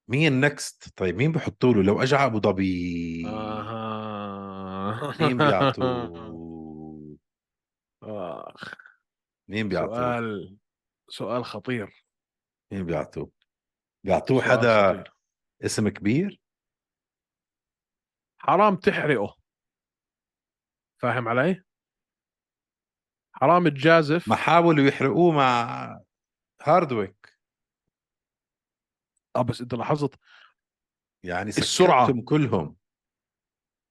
مين 0.08 0.40
next 0.40 0.98
طيب 0.98 1.16
مين 1.16 1.32
بحطوا 1.32 1.72
له؟ 1.74 1.82
لو 1.82 2.02
اجى 2.02 2.16
أبو 2.16 2.40
ظبي. 2.40 3.26
أها. 3.28 5.16
مين 5.20 5.36
بيعطوه؟ 5.36 7.18
آخ. 8.02 8.74
مين 9.48 9.68
بيعطوه؟ 9.68 9.94
سؤال 9.96 10.56
سؤال 11.08 11.44
خطير. 11.44 12.06
مين 12.72 12.86
بيعطوه؟ 12.86 13.30
بيعطوه 14.04 14.42
حدا 14.42 14.88
خطير. 14.88 15.12
اسم 15.64 15.88
كبير؟ 15.88 16.40
حرام 18.38 18.76
تحرقه. 18.76 19.36
فاهم 20.98 21.28
علي؟ 21.28 21.62
حرام 23.32 23.68
تجازف 23.68 24.28
ما 24.28 24.36
حاولوا 24.36 24.88
يحرقوه 24.88 25.32
مع 25.32 26.05
هاردويك. 26.68 27.38
آه 29.36 29.42
بس 29.42 29.60
أنت 29.60 29.74
لاحظت 29.74 30.14
يعني 31.22 31.48
السرعة. 31.48 32.06
سكتهم 32.06 32.22
كلهم. 32.22 32.76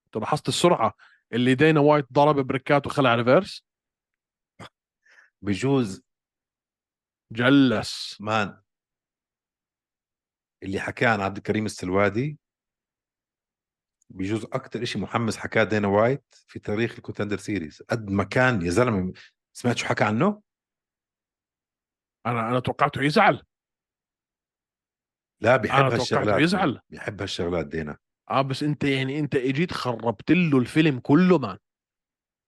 أنت 0.05 0.17
لاحظت 0.17 0.47
السرعة 0.47 0.93
اللي 1.33 1.55
دينا 1.55 1.79
وايت 1.79 2.05
ضرب 2.13 2.35
بريكات 2.47 2.87
وخلع 2.87 3.15
reverse؟ 3.15 3.65
بجوز. 5.41 6.03
جلس. 7.31 8.17
man. 8.19 8.61
اللي 10.63 10.79
حكاه 10.79 11.09
عن 11.09 11.21
عبد 11.21 11.37
الكريم 11.37 11.65
السلوادي. 11.65 12.39
بجوز 14.09 14.43
أكثر 14.43 14.85
شيء 14.85 15.01
محمس 15.01 15.37
حكاه 15.37 15.63
دينا 15.63 15.87
وايت 15.87 16.23
في 16.47 16.59
تاريخ 16.59 16.95
ال 16.95 16.99
Contender 16.99 17.37
Series. 17.37 17.81
قد 17.89 18.09
ما 18.09 18.23
كان 18.23 18.61
يا 18.61 18.69
زلمة 18.69 19.13
سمعت 19.53 19.77
شو 19.77 19.85
حكى 19.85 20.03
عنه؟ 20.03 20.44
أنا 22.25 22.49
أنا 22.49 22.59
توقعته 22.59 23.03
يزعل. 23.03 23.43
لا 25.41 25.57
بيحب 25.57 25.83
هالشغلات 25.83 26.41
يزعل. 26.41 26.79
بيحب 26.89 27.21
هالشغلات 27.21 27.67
دينا 27.67 27.97
آه 28.29 28.41
بس 28.41 28.63
أنت 28.63 28.83
يعني 28.83 29.19
أنت 29.19 29.35
إجيت 29.35 29.71
خربت 29.71 30.31
له 30.31 30.57
الفيلم 30.57 30.99
كله 30.99 31.37
مان. 31.37 31.57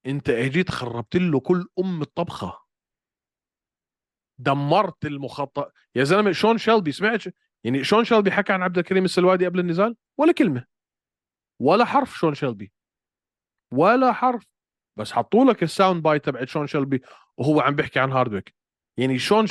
أنت 0.05 0.29
إجيت 0.29 0.71
خربت 0.71 1.15
له 1.15 1.39
كل 1.39 1.67
أم 1.79 2.01
الطبخة. 2.01 2.67
دمرت 4.39 5.05
المخطط. 5.05 5.73
يا 5.95 6.03
زلمة 6.03 6.31
شون 6.31 6.57
شيلبي 6.57 6.91
سمعت 6.91 7.23
يعني 7.63 7.83
شون 7.83 8.03
شيلبي 8.03 8.31
حكى 8.31 8.53
عن 8.53 8.63
عبد 8.63 8.77
الكريم 8.77 9.05
السلوادي 9.05 9.45
قبل 9.45 9.59
النزال؟ 9.59 9.95
ولا 10.17 10.31
كلمة. 10.31 10.65
ولا 11.61 11.85
حرف 11.85 12.17
شون 12.17 12.33
شيلبي. 12.33 12.71
ولا 13.73 14.13
حرف. 14.13 14.45
بس 14.97 15.11
حطوا 15.11 15.45
لك 15.45 15.63
ال 15.63 15.70
sound 15.70 16.03
bite 16.03 16.25
تبعت 16.25 16.47
شون 16.47 16.67
شيلبي 16.67 17.01
وهو 17.37 17.61
عم 17.61 17.75
بيحكي 17.75 17.99
عن 17.99 18.11
هاردويك. 18.11 18.56
يعني 18.97 19.19
شون 19.19 19.45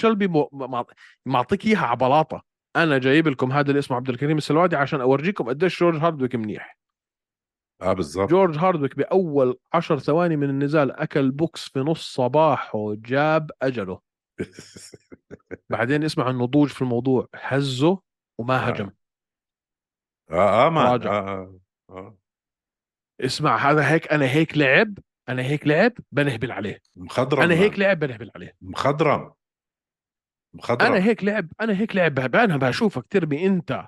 مع- 0.52 0.84
معطيك 1.26 1.66
إياها 1.66 1.86
على 1.86 1.96
بلاطة. 1.96 2.44
أنا 2.76 2.98
جايب 2.98 3.28
لكم 3.28 3.52
هذا 3.52 3.68
اللي 3.68 3.78
اسمه 3.78 3.96
عبد 3.96 4.08
الكريم 4.08 4.36
السلوادي 4.36 4.76
عشان 4.76 5.00
أورجيكم 5.00 5.44
قديش 5.48 5.80
جورج 5.80 5.96
هاردويك 5.98 6.34
منيح. 6.34 6.78
آه 7.82 7.92
بالضبط. 7.92 8.30
جورج 8.30 8.58
هاردويك 8.58 8.96
بأول 8.96 9.58
عشر 9.72 9.98
ثواني 9.98 10.36
من 10.36 10.50
النزال 10.50 10.92
أكل 10.92 11.30
بوكس 11.30 11.68
في 11.68 11.78
نص 11.78 12.14
صباحه 12.14 12.94
جاب 12.94 13.50
أجله. 13.62 14.00
بعدين 15.70 16.04
اسمع 16.04 16.30
النضوج 16.30 16.68
في 16.68 16.82
الموضوع. 16.82 17.28
هزه 17.34 18.00
وما 18.38 18.54
آه. 18.54 18.58
هجم. 18.58 18.90
آه 20.30 20.66
آه 20.66 20.68
راجع. 20.92 21.10
آه, 21.10 21.20
آه, 21.20 21.58
آه. 21.90 22.18
اسمع 23.20 23.56
هذا 23.56 23.90
هيك 23.90 24.12
أنا 24.12 24.24
هيك 24.26 24.58
لعب 24.58 24.98
أنا 25.28 25.42
هيك 25.42 25.66
لعب 25.66 25.92
بنهبل 26.12 26.52
عليه. 26.52 26.80
مخضرم 26.96 27.42
أنا 27.42 27.54
هيك 27.54 27.72
man. 27.72 27.80
لعب 27.80 27.98
بنهبل 27.98 28.30
عليه. 28.34 28.56
مخضرم. 28.60 29.32
مخضرم. 30.54 30.92
أنا 30.92 31.04
هيك 31.04 31.24
لعب 31.24 31.52
أنا 31.60 31.80
هيك 31.80 31.96
لعب. 31.96 32.18
أنا 32.36 32.56
بشوفك 32.56 33.06
ترمي 33.10 33.46
أنت 33.46 33.86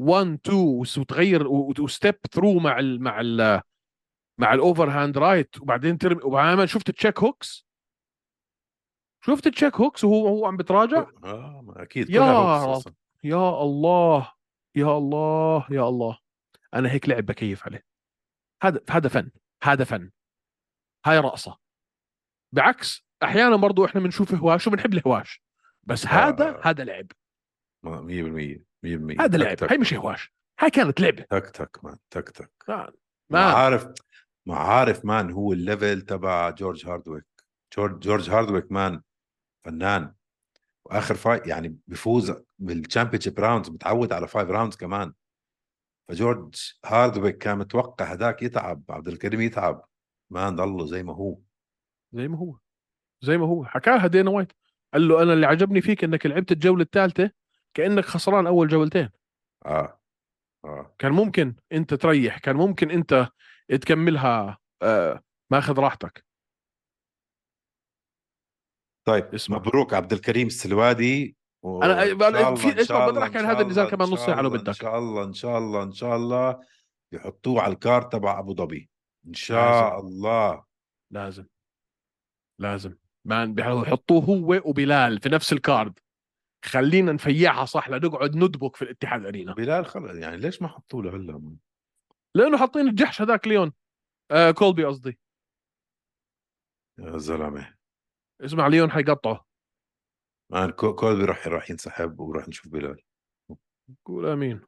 1 0.00 0.38
2 0.46 0.58
وتغير 0.98 1.46
و 1.80 1.87
step 1.87 2.14
through 2.32 2.58
مع 2.58 2.78
ال 2.78 3.02
مع 3.02 3.20
ال 3.20 3.60
مع 4.38 4.54
ال 4.54 4.90
overhand 4.90 5.18
right 5.18 5.60
وبعدين 5.60 5.98
ترمي 5.98 6.22
وبعدين 6.24 6.66
شفت 6.66 6.90
check 6.90 7.18
hooks 7.18 7.66
شفت 9.26 9.48
check 9.48 9.76
hooks 9.76 10.04
وهو 10.04 10.28
هو 10.28 10.46
عم 10.46 10.56
بتراجع؟ 10.56 11.06
آه 11.24 11.74
أكيد 11.76 12.10
يا 12.10 12.20
hooks. 12.22 12.84
يا 13.24 13.62
الله 13.62 14.32
يا 14.74 14.98
الله 14.98 15.66
يا 15.70 15.88
الله. 15.88 16.18
أنا 16.74 16.90
هيك 16.90 17.08
لعب 17.08 17.26
بكيف 17.26 17.66
عليه. 17.66 17.84
هذا 18.62 18.80
هذا 18.90 19.08
فن 19.08 19.30
هذا 19.62 19.84
فن. 19.84 20.10
هاي 21.06 21.18
رقصه 21.18 21.58
بعكس 22.52 23.06
أحيانا 23.22 23.56
برضو 23.56 23.84
إحنا 23.84 24.00
بنشوف 24.00 24.34
هواش 24.34 24.66
وبنحب 24.66 24.92
الهواش. 24.94 25.42
بس 25.82 26.06
هذا 26.06 26.48
آه. 26.48 26.60
هذا 26.64 26.84
لعب. 26.84 27.06
ما- 27.84 28.00
100% 28.00 28.64
100% 28.82 29.20
هذا 29.20 29.38
لعب. 29.38 29.56
هاي 29.70 29.78
مش 29.78 29.94
هواش. 29.94 30.32
هاي 30.60 30.70
كانت 30.70 31.00
لعبة. 31.00 31.22
تك 31.22 31.50
تك 31.50 31.84
man 31.84 31.96
تك 32.10 32.30
تك. 32.30 32.50
ما 33.30 33.40
عارف 33.40 33.88
ما 34.46 34.56
عارف 34.56 35.04
man 35.04 35.30
هو 35.30 35.52
ال 35.52 35.60
level 35.60 36.02
تبع 36.02 36.50
جورج 36.50 36.86
هاردويك. 36.86 37.24
جورج 37.76 37.98
جورج 38.00 38.30
هاردويك 38.30 38.72
man 38.72 39.02
فنان. 39.64 40.14
وآخر 40.84 41.14
fight 41.14 41.46
يعني 41.46 41.76
بيفوز 41.86 42.34
بال 42.58 43.20
championship 43.20 43.40
rounds 43.40 43.70
متعود 43.70 44.12
على 44.12 44.28
five 44.28 44.48
rounds 44.50 44.76
كمان. 44.76 45.12
فجورج 46.08 46.72
هاردويك 46.84 47.38
كان 47.38 47.58
متوقع 47.58 48.04
هداك 48.04 48.42
يتعب 48.42 48.82
عبد 48.90 49.08
الكريم 49.08 49.40
يتعب. 49.40 49.84
ما 50.30 50.50
ضله 50.50 50.86
زي 50.86 51.02
ما 51.02 51.14
هو. 51.14 51.38
زي 52.12 52.28
ما 52.28 52.38
هو. 52.38 52.56
زي 53.20 53.38
ما 53.38 53.46
هو. 53.46 53.64
حكاها 53.64 54.06
دينا 54.06 54.30
وايت. 54.30 54.52
قال 54.94 55.08
له 55.08 55.22
أنا 55.22 55.32
اللي 55.32 55.46
عجبني 55.46 55.80
فيك 55.80 56.04
إنك 56.04 56.26
لعبت 56.26 56.52
الجولة 56.52 56.82
الثالثة 56.82 57.30
كأنك 57.74 58.04
خسران 58.04 58.46
أول 58.46 58.68
جولتين. 58.68 59.10
آه. 59.66 60.00
آه. 60.64 60.94
كان 60.98 61.12
ممكن 61.12 61.54
أنت 61.72 61.94
تريح 61.94 62.38
كان 62.38 62.56
ممكن 62.56 62.90
أنت 62.90 63.28
تكملها 63.68 64.58
آه 64.82 65.22
ماخذ 65.50 65.78
راحتك. 65.78 66.24
طيب 69.06 69.34
اسمع. 69.34 69.56
مبروك 69.58 69.94
عبد 69.94 70.12
الكريم 70.12 70.46
السلوادي. 70.46 71.36
و- 71.62 71.82
الله- 71.82 72.54
في- 72.54 72.80
اسمع، 72.80 73.06
بدنا 73.08 73.20
نحكي 73.20 73.38
عن 73.38 73.44
هذا 73.44 73.60
النزال 73.60 73.88
كمان 73.90 74.08
نص 74.08 74.26
ساعة 74.26 74.40
لو 74.42 74.50
بدك. 74.50 74.68
ان 74.68 74.74
شاء 74.74 74.98
الله 74.98 75.24
إن 75.24 75.32
شاء 75.32 75.58
الله 75.58 75.82
إن 75.82 75.92
شاء 75.92 76.16
الله. 76.16 76.60
يحطوه 77.12 77.62
على 77.62 77.72
الكارت 77.72 78.12
تبع 78.12 78.38
أبو 78.38 78.54
ظبي. 78.54 78.90
إن 79.26 79.34
شاء 79.34 79.94
لازم. 79.94 80.06
الله. 80.06 80.64
لازم. 81.10 81.46
لازم. 82.58 82.96
ما 83.24 83.44
بيحطوه 83.44 84.24
هو 84.24 84.62
وبلال 84.64 85.20
في 85.20 85.28
نفس 85.28 85.52
الكارد. 85.52 85.98
خلينا 86.64 87.12
نفيعها 87.12 87.64
صح 87.64 87.88
لنقعد 87.88 88.36
ندبك 88.36 88.76
في 88.76 88.82
الاتحاد 88.82 89.26
أرينا. 89.26 89.54
بلال 89.54 89.86
خلص 89.86 90.14
يعني 90.16 90.36
ليش 90.36 90.62
ما 90.62 90.68
حطوا 90.68 91.02
له 91.02 91.16
هلا؟ 91.16 91.56
لأنه 92.34 92.58
حاطين 92.58 92.88
الجحش 92.88 93.22
هذاك 93.22 93.46
ليون. 93.48 93.72
آه 94.30 94.50
كولبي 94.50 94.84
قصدي. 94.84 95.18
يا 96.98 97.18
زلمة. 97.18 97.76
اسمع 98.40 98.66
ليون 98.66 98.90
حيقطعه. 98.90 99.46
man 100.52 100.70
كو- 100.70 100.94
كولبي 100.94 101.24
راح 101.24 101.46
راح 101.46 101.70
ينسحب 101.70 102.20
وراح 102.20 102.48
نشوف 102.48 102.68
بلال. 102.72 103.02
قول 104.04 104.26
آمين. 104.26 104.60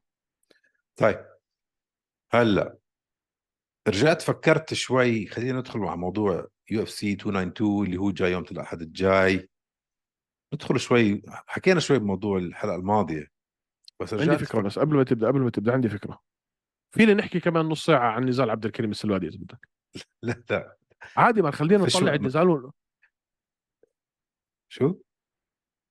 طيب. 0.95 1.25
هلا. 2.31 2.78
رجعت 3.87 4.21
فكرت 4.21 4.73
شوي 4.73 5.25
خلينا 5.25 5.59
ندخل 5.59 5.79
مع 5.79 5.95
موضوع 5.95 6.47
UFC 6.71 7.11
292 7.11 7.85
اللي 7.85 7.97
هو 7.97 8.11
جاي 8.11 8.31
يوم 8.31 8.43
الأحد 8.51 8.81
الجاي. 8.81 9.49
ندخل 10.53 10.79
شوي 10.79 11.21
حكينا 11.27 11.79
شوي 11.79 11.99
بموضوع 11.99 12.37
الحلقة 12.37 12.75
الماضية. 12.75 13.27
بس 13.99 14.13
عندي 14.13 14.25
رجعت 14.25 14.43
فكرة 14.43 14.61
بس 14.61 14.79
قبل 14.79 14.95
ما 14.95 15.03
تبدأ 15.03 15.27
قبل 15.27 15.39
ما 15.39 15.49
تبدأ 15.49 15.73
عندي 15.73 15.89
فكرة. 15.89 16.19
فينا 16.95 17.13
نحكي 17.13 17.39
كمان 17.39 17.65
نص 17.65 17.85
ساعة 17.85 18.11
عن 18.11 18.25
نزال 18.25 18.49
عبد 18.49 18.65
الكريم 18.65 18.91
السلوادي 18.91 19.27
إذا 19.27 19.37
بدك؟ 19.37 19.67
لا 20.23 20.43
لا. 20.49 20.77
عادي 21.17 21.41
ما 21.41 21.51
خلينا 21.51 21.83
نطلع. 21.83 22.13
النزال 22.13 22.71
شو؟ 24.71 24.95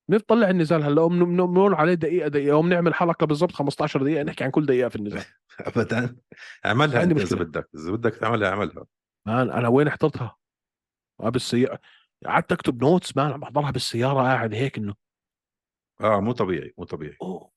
نطلع 0.09 0.49
النزال 0.49 0.83
هلا 0.83 1.01
وبنقول 1.01 1.73
عليه 1.73 1.93
دقيقة 1.93 2.27
دقيقة. 2.27 2.57
وبنعمل 2.57 2.93
حلقة 2.93 3.25
بالضبط 3.25 3.51
15 3.51 4.03
دقيقة 4.03 4.23
نحكي 4.23 4.43
عن 4.43 4.51
كل 4.51 4.65
دقيقة 4.65 4.89
في 4.89 4.95
النزال. 4.95 5.23
ابدا. 5.59 6.15
اعملها 6.65 7.03
انت 7.03 7.19
إذا. 7.21 7.35
بدك 7.43 7.69
إذا 7.75 7.91
بدك 7.91 8.15
تعملها 8.15 8.49
اعملها. 8.49 8.85
man 9.27 9.51
أنا 9.51 9.67
وين 9.67 9.89
حضرتها؟ 9.89 10.35
آه 11.21 11.29
بالسيارة 11.29 11.79
قعدت 12.25 12.51
أكتب 12.51 12.83
notes 12.83 13.17
man 13.17 13.31
عم 13.31 13.39
بحضرها 13.39 13.71
بالسيارة 13.71 14.21
قاعد 14.21 14.53
هيك 14.53 14.77
إنه. 14.77 14.95
آه 16.01 16.19
مو 16.19 16.31
طبيعي 16.31 16.73
مو 16.77 16.83
طبيعي. 16.85 17.17
أوه. 17.21 17.51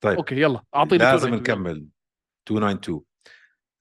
طيب. 0.00 0.16
okay 0.16 0.40
يلا 0.40 0.64
أعطيني 0.74 1.04
لازم 1.04 1.30
292. 1.30 1.40
نكمل. 1.40 1.88
292 2.50 3.04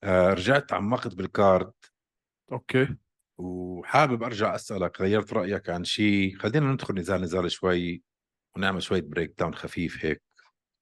آه 0.03 0.33
رجعت 0.33 0.73
عمقت 0.73 1.15
بال 1.15 1.35
card 1.35 1.73
okay. 2.51 2.97
وحابب 3.37 4.23
أرجع 4.23 4.55
أسألك 4.55 5.01
غيرت 5.01 5.33
رأيك 5.33 5.69
عن 5.69 5.83
شيء؟ 5.83 6.35
خلينا 6.37 6.73
ندخل 6.73 6.95
نزال 6.95 7.21
نزال 7.21 7.51
شوي 7.51 8.03
ونعمل 8.55 8.83
شوية 8.83 9.01
breakdown 9.01 9.55
خفيف 9.55 10.05
هيك 10.05 10.23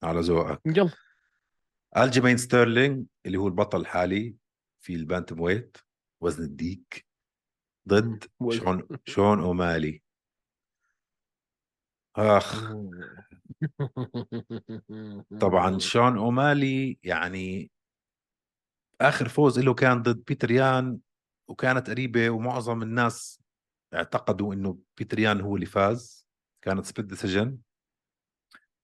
على 0.03 0.19
ذوقك. 0.19 0.61
يلا. 0.65 0.91
الجيمين 1.97 2.37
ستيرلينج 2.37 3.05
اللي 3.25 3.37
هو 3.37 3.47
البطل 3.47 3.81
الحالي 3.81 4.35
في 4.79 4.95
ال 4.95 5.39
bantamweight 5.39 5.77
وزن 6.21 6.43
الديك. 6.43 7.05
ضد 7.87 8.23
شون 8.51 8.87
شون 9.05 9.39
أومالي. 9.39 10.01
أخ. 12.15 12.73
طبعا 15.41 15.79
شون 15.79 16.17
أومالي 16.17 16.99
يعني 17.03 17.71
آخر 19.01 19.27
فوز 19.29 19.59
له 19.59 19.73
كان 19.73 20.01
ضد 20.01 20.23
بيتر 20.27 20.51
يان. 20.51 20.99
وكانت 21.47 21.89
قريبة 21.89 22.29
ومعظم 22.29 22.81
الناس 22.81 23.43
اعتقدوا 23.93 24.53
إنه 24.53 24.79
بيتر 24.97 25.19
يان 25.19 25.41
هو 25.41 25.55
اللي 25.55 25.65
فاز. 25.65 26.27
كانت 26.61 26.85
split 26.85 27.07
decision 27.07 27.57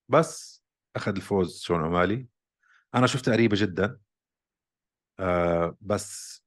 بس 0.10 0.64
أخذ 0.96 1.16
الفوز 1.16 1.62
شون 1.62 1.82
اومالي 1.82 2.28
أنا 2.96 3.08
شفتها 3.08 3.34
قريبة 3.34 3.58
جدا. 3.60 4.00
آه 5.20 5.78
بس 5.82 6.42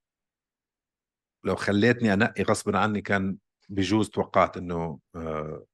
لو 1.44 1.57
خليتني 1.57 2.12
أنقي 2.12 2.42
غصبا 2.42 2.79
عني 2.79 3.03
كان 3.03 3.38
بجوز 3.68 4.11
توقعت 4.11 4.57
إنه 4.57 5.00
آه 5.14 5.66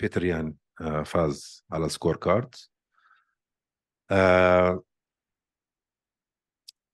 بيتر 0.00 0.24
يان 0.24 0.54
آه 0.80 1.02
فاز 1.02 1.64
على 1.72 1.86
ال 1.86 2.16
scorecard 2.16 2.54
آه 4.10 4.82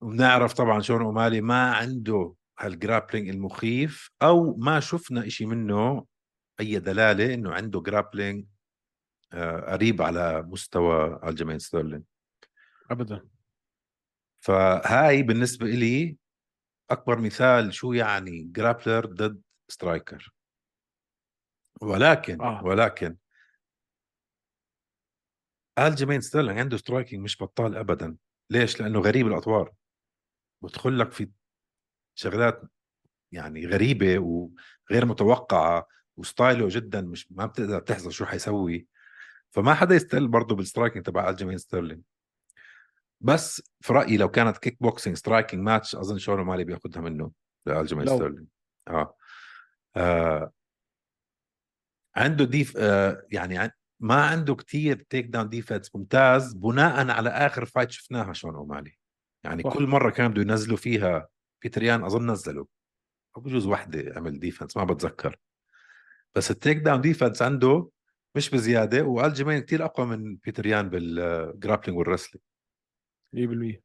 ونعرف 0.01 0.53
طبعا 0.53 0.81
شون 0.81 1.03
اومالي 1.03 1.41
ما 1.41 1.75
عنده 1.75 2.35
هال 2.63 2.75
grappling 2.75 3.29
المخيف 3.29 4.11
أو 4.23 4.57
ما 4.57 4.81
شفنا 4.81 5.27
إشي 5.27 5.47
منه 5.47 6.07
أي 6.61 6.79
دلالة 6.79 7.35
إنه 7.35 7.53
عنده 7.53 7.81
grappling 7.81 8.47
آه 9.33 9.73
قريب 9.73 10.03
على 10.03 10.43
مستوى 10.43 11.21
الجيمين 11.25 11.59
ستيرلينج 11.59 12.05
ابدا. 12.91 13.29
فهاي 14.41 15.23
بالنسبة 15.23 15.67
إلي 15.67 16.17
أكبر 16.91 17.19
مثال 17.19 17.75
شو 17.75 17.93
يعني 17.93 18.43
grappler 18.43 19.07
ضد 19.07 19.43
striker 19.69 20.35
ولكن 21.81 22.41
آه. 22.41 22.61
آه. 22.61 22.65
ولكن 22.65 23.17
الجيمين 25.79 26.21
ستيرلينج 26.21 26.59
عنده 26.59 26.77
striking 26.77 27.25
مش 27.25 27.43
بطال 27.43 27.77
ابدا. 27.77 28.17
ليش؟ 28.51 28.81
لأنه 28.81 29.01
غريب 29.01 29.27
الأطوار. 29.27 29.73
بدخل 30.63 30.99
لك 30.99 31.13
في 31.13 31.31
شغلات 32.15 32.63
يعني 33.33 33.67
غريبة 33.67 34.19
وغير 34.19 35.07
متوقعة 35.07 35.87
و 36.17 36.24
style 36.24 36.60
ه 36.60 36.67
جدا 36.71 37.01
مش 37.01 37.33
ما 37.33 37.47
بتقدر 37.47 37.81
تحزر 37.81 38.11
شو 38.13 38.25
حيسوي 38.27 38.87
فما 39.51 39.75
حدا 39.75 39.95
يستقل 39.95 40.29
برضه 40.29 40.55
بال 40.57 40.66
striking 40.66 41.05
تبع 41.05 41.29
الجيمين 41.31 41.59
ستيرلينج 41.59 42.03
بس 43.21 43.63
في 43.81 43.93
رأيي 43.93 44.17
لو 44.17 44.29
كانت 44.31 44.59
kickboxing 44.59 45.17
striking 45.17 45.63
match 45.63 45.97
أظن 45.97 46.19
شون 46.19 46.41
أومالي 46.41 46.65
بياخذها 46.65 47.01
منه 47.01 47.31
لالجيمين. 47.67 48.07
ستيرلينج 48.07 48.47
آه. 48.89 49.17
آه 49.97 50.53
عنده 52.17 52.45
def 52.45 52.77
آه 52.77 53.27
يعني 53.33 53.59
عن- 53.59 53.71
ما 54.01 54.25
عنده 54.27 54.55
كتير 54.55 55.07
takedown 55.11 55.49
defense 55.49 55.95
ممتاز 55.95 56.53
بناء 56.55 57.11
على 57.11 57.29
آخر 57.31 57.65
fight 57.65 57.91
شفناها 57.91 58.33
شون 58.33 58.55
اومالي 58.55 58.99
يعني 59.45 59.63
صح. 59.63 59.73
كل 59.75 59.87
مرة 59.87 60.11
كانوا 60.11 60.31
بده 60.31 60.41
ينزلوا 60.43 60.77
فيها 60.77 61.29
بيتر 61.63 61.83
يان 61.83 62.05
أظن 62.05 62.31
نزلوا 62.31 62.67
أو 63.37 63.41
بجوز 63.43 63.67
وحدة 63.67 64.13
عمل 64.17 64.41
defense 64.41 64.77
ما 64.77 64.85
بتذكر. 64.85 65.39
بس 66.35 66.51
ال 66.51 66.77
takedown 66.77 67.01
defense 67.01 67.43
عنده 67.43 67.91
مش 68.35 68.51
بزيادة 68.51 69.03
والجيمين 69.03 69.59
كتير 69.59 69.85
أقوى 69.85 70.07
من 70.07 70.37
بيتر 70.37 70.67
يان 70.67 70.89
بال 70.89 71.09
grappling 71.09 71.99
وال 71.99 72.07
wrestling 72.07 72.45
100% 73.33 73.83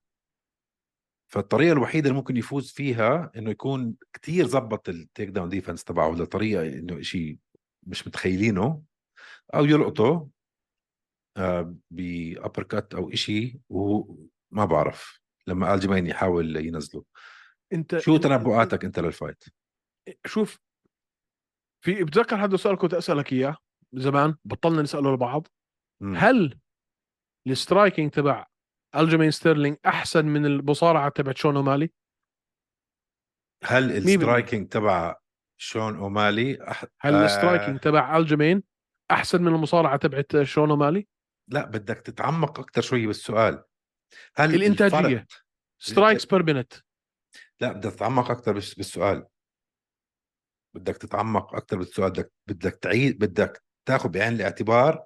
فالطريقة 1.28 1.72
الوحيدة 1.72 2.10
اللي 2.10 2.18
ممكن 2.20 2.38
يفوز 2.38 2.72
فيها 2.72 3.32
إنه 3.36 3.52
يكون 3.52 3.96
كتير 4.14 4.48
زبط 4.48 4.90
ال 4.90 5.30
takedown 5.30 5.50
defense 5.50 5.84
تبعه 5.84 6.12
لطريقة 6.12 6.68
إنه 6.68 7.02
شيء 7.02 7.38
مش 7.84 8.08
متخيلينه 8.08 8.84
أو 9.56 9.66
يلقطه 9.66 10.30
آه 11.38 11.76
ب 11.92 12.64
uppercut 12.64 12.94
أو 12.94 13.10
إشي 13.10 13.60
وهو 13.70 14.16
ما 14.52 14.66
بعرف. 14.66 15.22
لما 15.48 15.74
الجيمين 15.74 16.08
يحاول 16.08 16.56
ينزله. 16.56 17.04
أنت 17.74 17.98
شو 17.98 18.18
تنبؤاتك 18.18 18.86
أنت 18.86 19.00
لل 19.00 19.12
fight 19.12 19.44
شوف 20.26 20.60
في 21.84 22.04
بتذكر 22.04 22.36
هذا 22.36 22.56
السؤال 22.56 22.78
كنت 22.78 22.94
أسألك 22.94 23.34
إياه 23.34 23.58
زمان 23.94 24.36
بطلنا 24.46 24.82
نساله 24.82 25.14
لبعض 25.14 25.48
مم. 26.02 26.16
هل 26.16 26.60
ال 27.48 27.55
striking 27.55 28.12
تبع 28.12 28.46
ألجيمين 28.96 29.32
ستيرلينج 29.32 29.78
أحسن 29.86 30.26
من 30.26 30.46
المصارعة 30.46 31.10
تبع 31.10 31.34
شون 31.36 31.56
أومالي 31.56 31.90
هل. 33.64 33.92
ال 33.92 34.00
striking 34.00 34.68
تبع 34.70 35.16
شون 35.60 35.98
أومالي 35.98 36.70
أح... 36.72 36.86
هل 37.02 37.14
آه، 37.16 37.26
السترايكينج 37.26 37.80
تبع 37.80 38.18
ألجيمين 38.18 38.64
أحسن 39.12 39.42
من 39.42 39.48
المصارعة 39.56 39.98
تبعت 39.98 40.42
شون 40.44 40.70
أومالي 40.70 41.08
لا 41.52 41.66
بدك 41.66 41.98
تتعمق 41.98 42.60
أكثر 42.60 42.82
شوي 42.82 43.08
بالسؤال 43.08 43.64
هل 44.36 44.56
الإنتاجية. 44.56 44.98
الفرق- 44.98 45.26
strikes 45.82 46.26
per 46.26 46.44
minute 46.44 46.74
لا 47.62 47.72
بدك 47.72 47.92
تتعمق 47.94 48.32
أكثر 48.32 48.54
بالسؤال. 48.54 49.26
بدك 50.76 50.98
تتعمق 50.98 51.56
أكثر 51.56 51.78
بالسؤال 51.78 52.10
بدك 52.12 52.32
بدك 52.48 52.76
تعيد 52.76 53.18
بدك 53.20 53.64
تاخذ 53.88 54.10
بعين 54.10 54.34
الاعتبار 54.34 55.04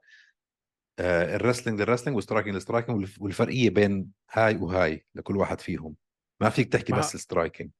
آه 0.99 1.35
الرسلينج 1.35 1.79
للرسلينج 1.81 2.15
والسترايكينج 2.15 2.55
للسترايكينج 2.55 2.97
والف- 2.97 3.21
والفرقية 3.21 3.69
بين 3.69 4.11
هاي 4.31 4.55
وهاي 4.55 5.05
لكل 5.15 5.37
واحد 5.37 5.61
فيهم. 5.61 5.95
ما 6.41 6.49
فيك 6.49 6.73
تحكي 6.73 6.93
ما- 6.93 6.99
بس 6.99 7.15
ال 7.15 7.21
striking. 7.21 7.71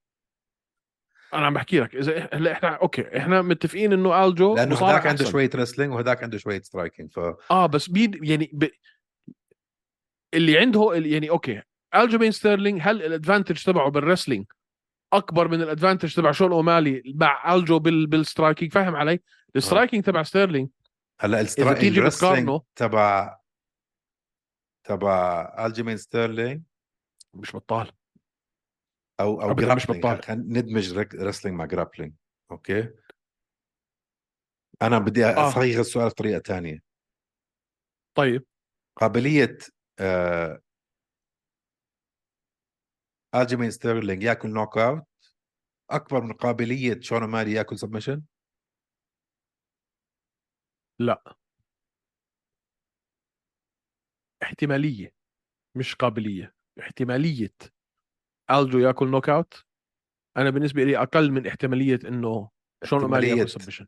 أنا 1.34 1.46
عم 1.46 1.54
بحكي 1.54 1.80
لك 1.80 1.96
إذا 1.96 2.30
هلأ 2.34 2.52
إحنا 2.52 2.70
okay 2.70 3.18
إحنا 3.18 3.42
متفقين 3.42 3.94
إنه 3.94 4.26
الجو 4.26 4.56
لأنه 4.56 4.76
هذاك 4.76 5.08
عنده. 5.08 5.26
شوية 5.26 5.50
wrestling 5.56 5.94
وهذاك 5.94 6.24
عنده 6.24 6.38
شوية 6.38 6.62
striking 6.62 7.12
ف 7.12 7.20
آه 7.52 7.66
بس 7.66 7.90
مين 7.90 8.20
يعني 8.24 8.50
ب... 8.54 8.68
اللي 10.34 10.58
عنده 10.58 10.92
يعني 10.96 11.30
okay 11.30 11.62
الجيمين 11.96 12.32
ستيرلينج 12.32 12.80
هل 12.84 13.04
ال 13.04 13.10
advantage 13.10 13.64
تبعه 13.64 13.90
بال 13.90 13.99
wrestling؟ 13.99 14.46
أكبر 15.14 15.48
من 15.48 15.62
ال 15.62 15.67
advantage 15.67 16.16
تبع 16.16 16.32
شون 16.32 16.52
أومالي 16.52 17.04
مع 17.16 17.56
ألجو 17.56 17.80
بال... 17.80 18.08
بال 18.08 18.20
striking. 18.20 18.74
فاهم 18.74 18.96
علي؟ 18.96 19.20
ال 19.56 19.61
striking 19.61 20.04
تبع 20.04 20.24
ستيرلينج. 20.24 20.70
هلا 21.20 21.42
بتقارنه- 22.48 22.62
تبع 22.76 23.38
تبع 24.84 25.42
الجيمين 25.66 25.98
ستيرلينج 25.98 26.62
مش 27.34 27.56
بطال. 27.56 27.92
أو 29.20 29.42
أو 29.42 29.54
مش 29.76 29.88
بطال. 29.88 30.22
ندمج 30.30 30.98
wrestling 31.16 31.58
مع 31.58 31.66
grappling 31.66 32.14
okay؟ 32.52 32.90
أنا 34.82 35.00
بدي 35.00 35.26
آه. 35.26 35.48
اصيغ 35.50 35.80
السؤال 35.80 36.10
بطريقة 36.10 36.40
ثانية 36.40 36.84
طيب. 38.16 38.46
قابلية 38.96 39.58
آه 40.00 40.62
الجيمين 43.36 43.72
ستيرلينج 43.72 44.24
ياكل 44.24 44.50
knockout 44.50 45.04
أكبر 45.90 46.22
من 46.22 46.34
قابلية 46.34 47.00
شون 47.02 47.24
أومالي 47.24 47.52
ياكل 47.52 47.78
submission 47.80 48.24
لا. 51.00 51.36
احتمالية 54.44 55.14
مش 55.76 55.96
قابلية 55.96 56.56
احتمالية. 56.80 57.54
الجو 58.52 58.80
ياكل 58.80 59.08
knockout 59.08 59.66
أنا 60.38 60.50
بالنسبة 60.50 60.84
لي 60.84 60.98
أقل 60.98 61.32
من 61.32 61.48
احتمالية 61.48 62.00
إنه 62.08 62.50
شون 62.84 63.00
احتمالية 63.00 63.34
ياكل 63.34 63.50
submission 63.50 63.88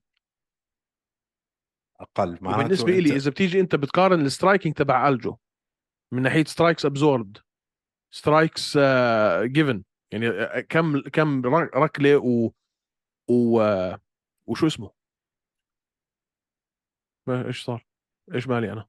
أقل 1.99 2.37
معناته 2.41 2.63
بالنسبة 2.63 2.91
لي 2.91 3.15
إذا 3.15 3.31
بتيجي 3.31 3.59
أنت 3.59 3.75
بتقارن 3.75 4.25
ال 4.25 4.31
striking 4.31 4.75
تبع 4.75 5.09
الجو 5.09 5.37
من 6.13 6.21
ناحية 6.21 6.43
strikes 6.43 6.85
absorbed 6.85 7.37
strikes 8.13 8.77
given 9.43 9.83
يعني 10.11 10.29
آه، 10.29 10.59
كم 10.59 11.01
كم 11.01 11.45
ر- 11.45 11.77
ركلة 11.77 12.17
و 12.17 12.51
و 13.29 13.61
آه، 13.61 14.01
وشو 14.47 14.67
اسمه؟ 14.67 14.91
ما 17.27 17.47
إيش 17.47 17.63
صار؟ 17.63 17.85
إيش 18.33 18.47
مالي 18.47 18.71
أنا؟ 18.71 18.85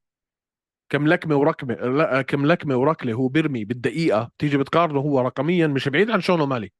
كم 0.88 1.06
لكمة 1.08 1.36
وركمة 1.36 1.74
لا 1.74 2.18
آه، 2.18 2.22
كم 2.22 2.46
لكمة 2.46 2.76
وركلة 2.76 3.12
هو 3.12 3.28
بيرمي 3.28 3.64
بالدقيقة 3.64 4.30
بتيجي 4.38 4.58
بتقارنه 4.58 5.00
هو 5.00 5.20
رقميا 5.20 5.66
مش 5.66 5.88
بعيد 5.88 6.10
عن 6.10 6.20
شون 6.20 6.48
أومالي. 6.48 6.72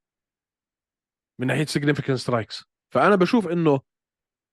من 1.40 1.46
ناحية 1.46 1.64
significant 1.64 2.16
strikes 2.16 2.64
فأنا 2.94 3.16
بشوف 3.16 3.48
إنه 3.48 3.80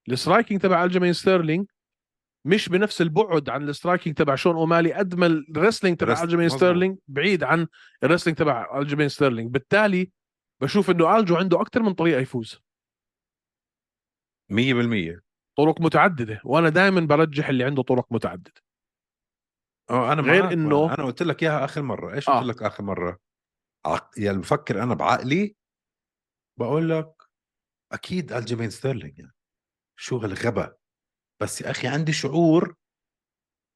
ال 0.10 0.16
striking 0.16 0.62
تبع 0.62 0.84
الجيمين 0.84 1.14
ستيرلينج 1.14 1.71
مش 2.46 2.70
بنفس 2.70 3.02
البعد 3.02 3.50
عن 3.50 3.70
ال 3.70 3.75
striking 3.75 4.16
تبع 4.16 4.36
شون 4.36 4.56
أومالي 4.56 4.94
قد 4.94 5.16
ما 5.16 5.26
ال 5.26 5.33
wrestling 5.33 5.98
تبع 5.98 6.24
ألجيمين. 6.24 6.50
ستيرلينج 6.50 6.98
بعيد 7.08 7.44
عن 7.44 7.68
ال 8.04 8.07
wrestling 8.07 8.38
تبع 8.38 8.80
ألجيمين 8.80 9.10
ستيرلينج. 9.10 9.52
بالتالي 9.52 10.12
بشوف 10.62 10.90
إنه 10.90 11.18
ألجو 11.18 11.36
عنده 11.36 11.62
أكثر 11.62 11.82
من 11.82 11.94
طريقة 11.94 12.20
يفوز. 12.22 12.62
100% 14.52 15.22
طرق 15.58 15.82
متعددة 15.82 16.42
وأنا 16.44 16.70
دائما 16.70 17.02
برجح 17.02 17.50
اللي 17.50 17.64
عنده 17.64 17.84
طرق 17.84 18.08
متعددة. 18.12 18.62
آه 19.90 20.14
أنا 20.14 20.22
غير 20.22 20.50
إنه- 20.50 20.94
أنا 20.94 21.06
قلت 21.06 21.24
لك 21.24 21.44
إياها 21.44 21.66
آخر 21.66 21.82
مرة. 21.82 22.14
إيش 22.14 22.30
آه. 22.30 22.40
قلت 22.40 22.48
لك 22.48 22.64
آخر 22.64 22.84
مرة؟ 22.84 23.20
عق... 23.86 24.10
يعني 24.18 24.38
بفكر 24.38 24.84
أنا 24.84 24.94
بعقلي 24.96 25.56
بقول 26.60 26.90
لك 26.90 27.14
أكيد 27.92 28.34
ألجيمين 28.34 28.70
ستيرلينج 28.70 29.20
يعني. 29.20 29.34
شو 30.00 30.18
هالغبا 30.18 30.76
بس 31.42 31.62
يا 31.62 31.72
أخي 31.72 31.88
عندي 31.88 32.14
شعور 32.14 32.76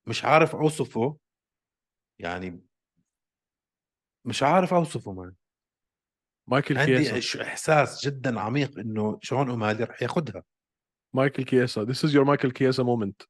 مش 0.08 0.26
عارف 0.26 0.56
أوصفه 0.56 1.18
يعني 2.20 2.66
مش 4.26 4.44
عارف 4.44 4.74
أوصفه 4.74 5.14
مان 5.14 5.36
مايكل 6.50 6.78
عندي 6.78 7.04
كياسا. 7.04 7.42
إحساس 7.42 8.06
جدا 8.06 8.40
عميق 8.40 8.80
إنه 8.80 9.20
شون 9.22 9.50
اومالي 9.50 9.84
رح 9.84 10.02
ياخذها 10.02 10.44
مايكل 11.16 11.44
كياسا 11.44 11.86
this 11.86 12.10
is 12.10 12.14
your 12.14 12.26
مايكل 12.26 12.52
كياسا 12.52 12.84
مومنت 12.84 13.22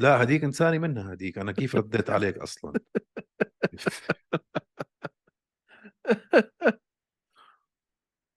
لا 0.00 0.22
هديك 0.22 0.44
إنساني 0.44 0.78
منها 0.78 1.12
هديك. 1.12 1.38
أنا 1.38 1.52
كيف 1.52 1.76
رديت 1.76 2.10
عليك 2.10 2.38
أصلا؟ 2.38 2.72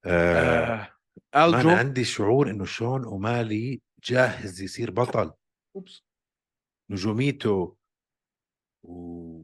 آه 0.06 0.90
آه. 1.36 1.64
ما 1.64 1.78
عندي 1.78 2.04
شعور 2.04 2.50
إنه 2.50 2.66
شون 2.66 3.06
اومالي 3.06 3.82
جاهز 4.04 4.62
يصير 4.62 4.92
بطل. 4.92 5.34
أوبس. 5.76 6.04
نجوميته 6.90 7.78
و 8.84 9.42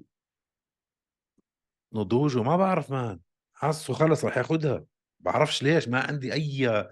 نضوجه 1.93 2.43
ما 2.43 2.57
بعرف 2.57 2.91
مان 2.91 3.19
حاسه 3.53 3.93
خلص 3.93 4.25
رح 4.25 4.37
ياخدها. 4.37 4.85
بعرفش 5.19 5.63
ليش 5.63 5.87
ما 5.87 5.99
عندي 6.07 6.33
أي 6.33 6.87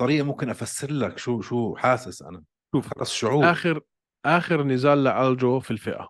طريقة 0.00 0.24
ممكن 0.24 0.50
أفسر 0.50 0.90
لك 0.90 1.18
شو 1.18 1.40
شو 1.40 1.76
حاسس 1.76 2.22
أنا. 2.22 2.44
شوف 2.74 2.88
خلص 2.98 3.12
شعور. 3.12 3.50
آخر 3.50 3.80
آخر 4.26 4.62
نزال 4.62 5.04
لألجو 5.04 5.60
في 5.60 5.70
الفئة. 5.70 6.08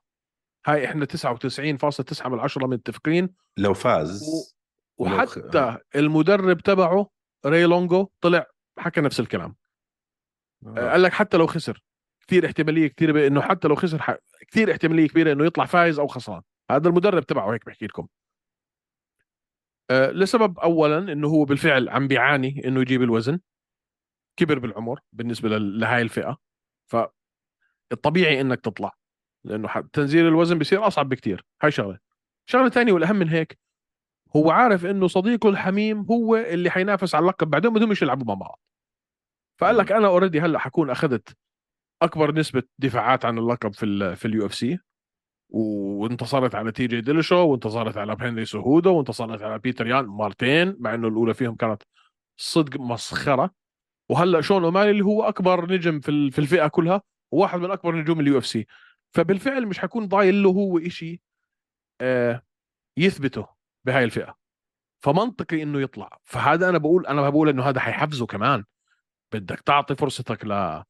هاي 0.67 0.85
إحنا 0.85 1.05
99.9 1.07 2.29
من 2.29 2.39
عشرة 2.39 2.67
متفقين. 2.67 3.35
لو 3.59 3.75
فاز 3.75 4.21
خ- 4.23 4.57
وحتى 5.01 5.79
المدرب 5.97 6.61
تبعه 6.61 7.11
ري 7.47 7.65
لونجو 7.65 8.09
طلع 8.21 8.47
حكى 8.79 9.01
نفس 9.01 9.21
الكلام. 9.21 9.57
آه. 10.66 10.90
قال 10.90 11.03
لك 11.03 11.12
حتى 11.12 11.37
لو 11.37 11.47
خسر 11.47 11.83
كثير 12.27 12.47
احتمالية 12.47 12.88
كثير 12.88 13.27
إنه 13.27 13.42
حتى 13.42 13.69
لو 13.69 13.75
خسر 13.75 14.03
ح... 14.03 14.16
كثير 14.49 14.73
احتمالية 14.73 15.09
كبيرة 15.09 15.33
إنه 15.33 15.47
يطلع 15.47 15.64
فايز 15.64 15.99
أو 15.99 16.07
خسران. 16.07 16.42
هذا 16.71 16.88
المدرب 16.88 17.23
تبعه 17.23 17.55
هيك 17.55 17.66
بحكي 17.66 17.87
لكم. 17.87 18.07
أه 19.90 20.11
لسبب 20.11 20.59
اولا 20.59 20.99
إنه 21.12 21.29
هو 21.29 21.45
بالفعل 21.45 21.88
عم 21.88 22.09
بيعاني 22.09 22.62
إنه 22.64 22.81
يجيب 22.81 23.03
الوزن. 23.03 23.40
كبر 24.37 24.59
بالعمر 24.59 25.01
بالنسبة 25.12 25.59
لهاي 25.59 26.03
الفئة. 26.03 26.37
فالطبيعي 26.87 28.40
إنك 28.40 28.61
تطلع 28.61 28.92
لأنه 29.45 29.69
تنزيل 29.92 30.27
الوزن 30.27 30.59
بيصير 30.59 30.87
أصعب 30.87 31.09
بكثير. 31.09 31.45
هاي 31.62 31.71
شغلة. 31.71 31.99
شغلة 32.47 32.69
ثانية 32.69 32.92
والأهم 32.92 33.16
من 33.16 33.29
هيك 33.29 33.59
هو 34.37 34.51
عارف 34.51 34.87
إنه 34.87 35.09
صديقه 35.09 35.49
الحميم 35.49 36.01
هو 36.01 36.37
اللي 36.37 36.71
حينافس 36.71 37.14
على 37.14 37.23
اللقب 37.23 37.51
بعدين 37.51 37.73
بدهم 37.73 37.95
يلعبوا 38.03 38.27
مع 38.27 38.35
بعض. 38.35 38.61
فقال 39.59 39.77
لك 39.77 39.92
أنا 39.92 40.07
already 40.07 40.40
هلأ 40.40 40.59
حكون 40.59 40.90
أخذت 40.90 41.37
أكبر 42.03 42.35
نسبة 42.35 42.62
دفاعات 42.79 43.25
عن 43.25 43.38
اللقب 43.38 43.75
في 43.75 43.87
ال 43.87 44.16
في 44.16 44.25
ال 44.25 44.46
UFC. 44.46 44.79
وانتصرت 45.49 46.55
على 46.55 46.73
تي 46.73 46.87
جي 46.87 47.01
ديلاشو 47.01 47.37
وانتصرت 47.37 47.97
على 47.97 48.16
هنري 48.21 48.45
سهودو 48.45 48.97
وانتصرت 48.97 49.42
على 49.42 49.59
بيتر 49.59 49.87
يان 49.87 50.07
مرتين 50.07 50.77
مع 50.79 50.95
إنه 50.95 51.09
الأولى 51.09 51.35
فيهم 51.35 51.55
كانت 51.57 51.83
صدق 52.37 52.81
مسخرة. 52.81 53.51
وهلأ 54.09 54.40
شون 54.40 54.64
اومالي 54.64 54.90
اللي 54.90 55.05
هو 55.05 55.23
أكبر 55.23 55.73
نجم 55.73 56.01
في 56.01 56.31
في 56.31 56.38
الفئة 56.38 56.66
كلها 56.69 57.03
وواحد 57.33 57.59
من 57.59 57.71
أكبر 57.71 57.95
نجوم 57.97 58.21
ال 58.20 58.38
UFC. 58.38 58.66
فبالفعل 59.12 59.66
مش 59.66 59.79
حيكون 59.79 60.09
ضايل 60.09 60.42
له 60.42 60.51
هو 60.51 60.88
شيء 60.88 61.21
آه 62.01 62.42
يثبته 62.97 63.47
بهاي 63.85 64.05
الفئة. 64.05 64.37
فمنطقي 65.01 65.62
إنه 65.62 65.81
يطلع. 65.81 66.19
فهذا 66.25 66.69
أنا 66.69 66.79
بقول 66.79 67.07
أنا 67.07 67.31
بقول 67.31 67.49
إنه 67.49 67.62
هذا 67.62 67.81
حيحفزه 67.81 68.27
كمان. 68.27 68.64
بدك 69.33 69.61
تعطي 69.61 69.95
فرصتك 69.95 70.45
ل 70.45 70.83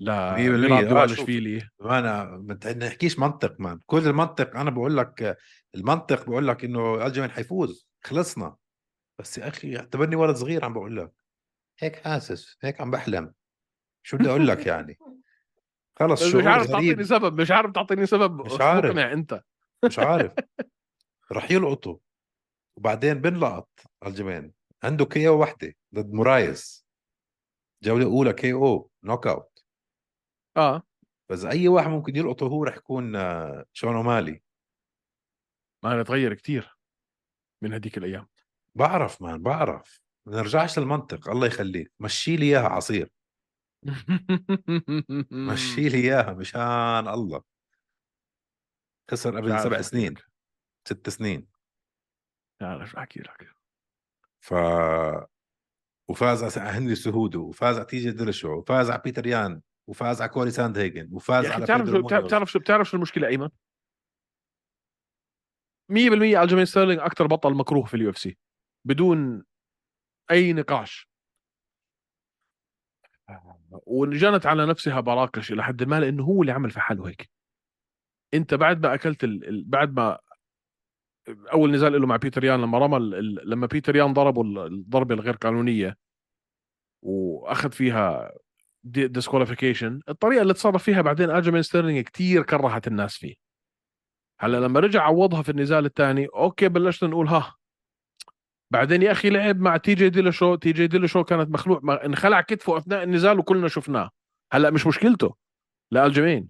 ل 0.00 0.10
مية 0.10 0.50
بالمية. 0.50 0.68
ميراد 0.68 0.84
آه، 0.84 0.88
دوالشفيلي 0.88 1.68
ما 1.80 1.98
أنا 1.98 2.24
ما 2.24 2.58
نحكيش 2.72 3.18
منطق 3.18 3.60
مان 3.60 3.80
كل 3.86 4.06
المنطق 4.06 4.56
أنا 4.56 4.70
بقول 4.70 4.96
لك 4.96 5.38
المنطق 5.74 6.26
بقول 6.28 6.48
لك 6.48 6.64
إنه 6.64 7.06
الجيمين 7.06 7.30
حيفوز. 7.30 7.88
خلصنا. 8.04 8.56
بس 9.18 9.38
يا 9.38 9.48
أخي 9.48 9.76
اعتبرني 9.76 10.16
ولد 10.16 10.36
صغير 10.36 10.64
عم 10.64 10.72
بقول 10.72 10.96
لك. 10.96 11.12
هيك 11.80 11.96
حاسس 11.96 12.56
هيك 12.62 12.80
عم 12.80 12.90
بحلم. 12.90 13.32
شو 14.02 14.16
بدي 14.16 14.30
أقول 14.30 14.48
لك 14.48 14.66
يعني؟ 14.66 14.98
خلص 15.98 16.22
بس 16.22 16.34
مش 16.34 16.46
عارف 16.46 16.66
تعطيني 16.66 17.04
سبب 17.04 17.40
مش 17.40 17.50
عارف 17.50 17.72
تعطيني 17.72 18.06
سبب. 18.06 18.46
مش 18.46 18.60
عارف. 18.60 18.96
أنت. 18.98 19.42
مش 19.84 19.98
عارف. 19.98 20.32
رح 21.32 21.50
يلقطوا. 21.50 21.96
وبعدين 22.76 23.14
بنلقط 23.14 23.68
ألجيمين 24.06 24.52
عنده 24.82 25.04
KO 25.04 25.40
وحدة 25.40 25.74
ضد 25.94 26.12
مورايز 26.12 26.79
جولة 27.82 28.04
أولى 28.04 28.32
KO 28.32 28.52
knockout 28.52 29.64
آه. 30.56 30.82
بس 31.30 31.44
أي 31.44 31.68
واحد 31.68 31.88
ممكن 31.88 32.16
يلقطه 32.16 32.46
هو 32.46 32.64
رح 32.64 32.76
يكون 32.76 33.16
آه، 33.16 33.64
شون 33.72 33.96
اومالي 33.96 34.42
ما 35.84 35.92
أنا 35.92 36.02
تغير 36.02 36.34
كثير 36.34 36.76
من 37.62 37.72
هذيك 37.72 37.98
الأيام. 37.98 38.28
بعرف 38.74 39.22
man 39.22 39.42
بعرف. 39.42 40.02
ما 40.26 40.36
نرجعش 40.36 40.78
للمنطق 40.78 41.28
الله 41.28 41.46
يخليك. 41.46 41.92
مشي 42.00 42.36
لي 42.36 42.46
إياها 42.46 42.68
عصير. 42.68 43.12
مشي 45.50 45.88
لي 45.88 45.98
إياها 45.98 46.32
مشان 46.32 47.08
الله. 47.08 47.42
خسر 49.10 49.36
قبل 49.36 49.60
سبع 49.60 49.72
أحكي 49.72 49.82
سنين. 49.82 50.14
ست 50.88 51.08
سنين. 51.08 51.46
عارف 52.62 52.90
شو 52.90 52.98
احكي 52.98 53.20
لك؟ 53.20 53.54
ف 54.40 54.54
وفاز 56.10 56.58
على 56.58 56.70
هنري 56.70 56.94
سهودو 56.94 57.48
وفاز 57.48 57.76
على 57.76 57.84
تي 57.86 57.98
جي 57.98 58.10
ديلاشو 58.10 58.52
وفاز 58.58 58.90
على 58.90 59.02
بيتر 59.04 59.26
يان 59.26 59.60
وفاز 59.88 60.22
على 60.22 60.30
كوري 60.30 60.50
ساند 60.50 60.78
هيجن 60.78 61.08
وفاز 61.12 61.46
على 61.46 61.64
بتعرف 61.64 61.88
شو 61.88 62.02
بتعرف 62.26 62.50
شو 62.50 62.58
بتعرف 62.58 62.88
شو 62.88 62.96
المشكلة 62.96 63.28
أيمن؟ 63.28 63.48
100% 65.92 66.42
ألجيمين 66.42 66.64
ستيرلينج 66.64 67.00
أكثر 67.00 67.26
بطل 67.26 67.54
مكروه 67.54 67.84
في 67.84 67.94
ال 67.94 68.10
UFC 68.10 68.38
بدون 68.86 69.44
أي 70.30 70.52
نقاش. 70.52 71.10
وجنت 73.86 74.46
على 74.46 74.66
نفسها 74.66 75.00
براقش 75.00 75.52
إلى 75.52 75.62
حد 75.62 75.82
ما 75.82 76.00
لأنه 76.00 76.24
هو 76.24 76.42
اللي 76.42 76.52
عمل 76.52 76.70
في 76.70 76.80
حاله 76.80 77.08
هيك. 77.08 77.30
أنت 78.34 78.54
بعد 78.54 78.86
ما 78.86 78.94
أكلت. 78.94 79.24
ال- 79.24 79.64
بعد 79.64 79.92
ما 79.92 80.18
أول 81.52 81.70
نزال 81.70 82.00
له 82.00 82.06
مع 82.06 82.16
بيتر 82.16 82.44
يان 82.44 82.60
لما 82.62 82.78
رمى 82.78 82.98
لما 83.44 83.66
بيتر 83.66 83.96
يان 83.96 84.12
ضربه 84.12 84.42
ال- 84.42 84.58
الضربة 84.58 85.14
الغير 85.14 85.36
قانونية 85.36 85.96
وأخذ 87.02 87.72
فيها 87.72 88.32
disqualification 88.84 90.00
الطريقة 90.08 90.42
اللي 90.42 90.54
تصرف 90.54 90.82
فيها 90.82 91.02
بعدين 91.02 91.30
ألجمين 91.30 91.62
ستيرلينج 91.62 92.04
كتير 92.04 92.42
كرهت 92.42 92.86
الناس 92.86 93.16
فيه. 93.16 93.34
هلأ 94.40 94.56
لما 94.60 94.80
رجع 94.80 95.02
عوضها 95.02 95.42
في 95.42 95.48
النزال 95.48 95.84
الثاني 95.86 96.26
okay 96.26 96.68
بلشنا 96.68 97.08
نقول 97.08 97.28
ها 97.28 97.54
بعدين 98.72 99.02
يا 99.02 99.12
أخي 99.12 99.30
لعب 99.30 99.60
مع 99.60 99.76
تي 99.76 99.94
جي 99.94 100.08
ديلاشو 100.10 100.54
تي 100.54 100.72
جي 100.72 100.86
ديلاشو 100.86 101.24
كانت 101.24 101.50
مخلوع 101.50 102.00
انخلع 102.04 102.40
كتفه 102.40 102.76
أثناء 102.76 103.02
النزال 103.02 103.38
وكلنا 103.38 103.68
شفناه. 103.68 104.10
هلأ 104.52 104.70
مش 104.70 104.86
مشكلته. 104.86 105.34
لألجمين 105.90 106.48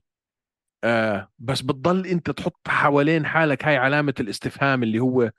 آه 0.84 1.28
بس 1.38 1.60
بتضل 1.62 2.06
انت 2.06 2.30
تحط 2.30 2.68
حوالين 2.68 3.26
حالك 3.26 3.64
هاي 3.64 3.76
علامة 3.76 4.14
الاستفهام 4.20 4.82
اللي 4.82 4.98
هو 5.00 5.30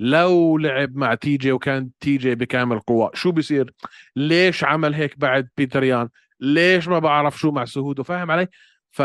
لو 0.00 0.58
لعب 0.58 0.96
مع 0.96 1.14
تي 1.14 1.36
جي 1.36 1.52
وكان 1.52 1.90
تي 2.00 2.16
جي 2.16 2.34
بكامل 2.34 2.78
قوة 2.80 3.10
شو 3.14 3.32
بيصير؟ 3.32 3.72
ليش 4.16 4.64
عمل 4.64 4.94
هيك 4.94 5.18
بعد 5.18 5.48
بيتر 5.56 5.84
يان 5.84 6.08
ليش 6.40 6.88
ما 6.88 6.98
بعرف 6.98 7.38
شو 7.38 7.50
مع 7.50 7.64
سهودو؟ 7.64 8.02
فاهم 8.02 8.30
علي؟ 8.30 8.48
ف 8.90 9.02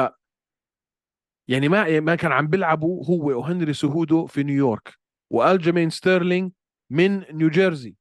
يعني 1.47 1.69
ما 1.69 1.99
ما 1.99 2.15
كان 2.15 2.31
عم 2.31 2.47
بيلعبوا 2.47 3.05
هو 3.05 3.39
وهنري 3.39 3.73
سهودو 3.73 4.25
في 4.25 4.43
نيويورك 4.43 4.93
وألجيمين 5.29 5.89
ستيرلينج 5.89 6.51
من 6.89 7.19
نيوجيرسي 7.19 7.95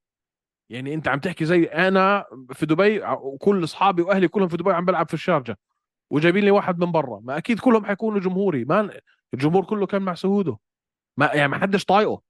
يعني 0.70 0.94
انت 0.94 1.08
عم 1.08 1.18
تحكي 1.20 1.44
زي 1.44 1.64
أنا 1.64 2.24
في 2.52 2.66
دبي 2.66 3.00
وكل 3.02 3.64
أصحابي 3.64 4.02
وأهلي 4.02 4.28
كلهم 4.28 4.48
في 4.48 4.56
دبي 4.56 4.72
عم 4.72 4.84
بلعب 4.84 5.08
في 5.08 5.14
الشارقة. 5.14 5.58
وجايبين 6.10 6.44
لي 6.44 6.50
واحد 6.50 6.78
من 6.78 6.92
برا. 6.92 7.20
ما 7.20 7.36
أكيد 7.38 7.60
كلهم 7.60 7.84
حيكونوا 7.86 8.20
جمهوري. 8.20 8.64
ما 8.64 9.00
الجمهور 9.34 9.64
كله 9.64 9.86
كان 9.86 10.02
مع 10.02 10.14
سهودو. 10.14 10.56
ما 11.18 11.26
يعني 11.34 11.48
ما 11.48 11.58
حدش 11.58 11.84
طايقه. 11.84 12.22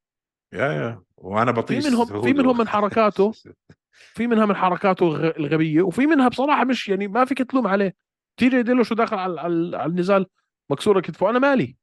يا 0.52 0.72
يا. 0.72 1.02
وأنا 1.16 1.50
بطيش 1.50 1.84
في 1.84 1.90
منهم- 1.90 2.22
في. 2.22 2.32
منهم 2.32 2.58
من 2.58 2.68
حركاته. 2.68 3.32
في 4.14 4.26
منها 4.26 4.46
من 4.46 4.56
حركاته 4.56 5.06
الغ- 5.08 5.36
الغبية. 5.36 5.82
وفي 5.82 6.06
منها 6.06 6.28
بصراحة 6.28 6.64
مش 6.64 6.88
يعني 6.88 7.08
ما 7.08 7.24
فيك 7.24 7.38
تلوم 7.42 7.66
عليه. 7.66 7.94
تي 8.36 8.48
جي 8.48 8.62
ديلاشو 8.62 8.94
داخل 8.94 9.16
على, 9.16 9.40
على, 9.40 9.76
على 9.76 9.90
النزال 9.90 10.26
مكسورة 10.70 11.00
كتفه. 11.00 11.30
أنا 11.30 11.38
مالي. 11.38 11.76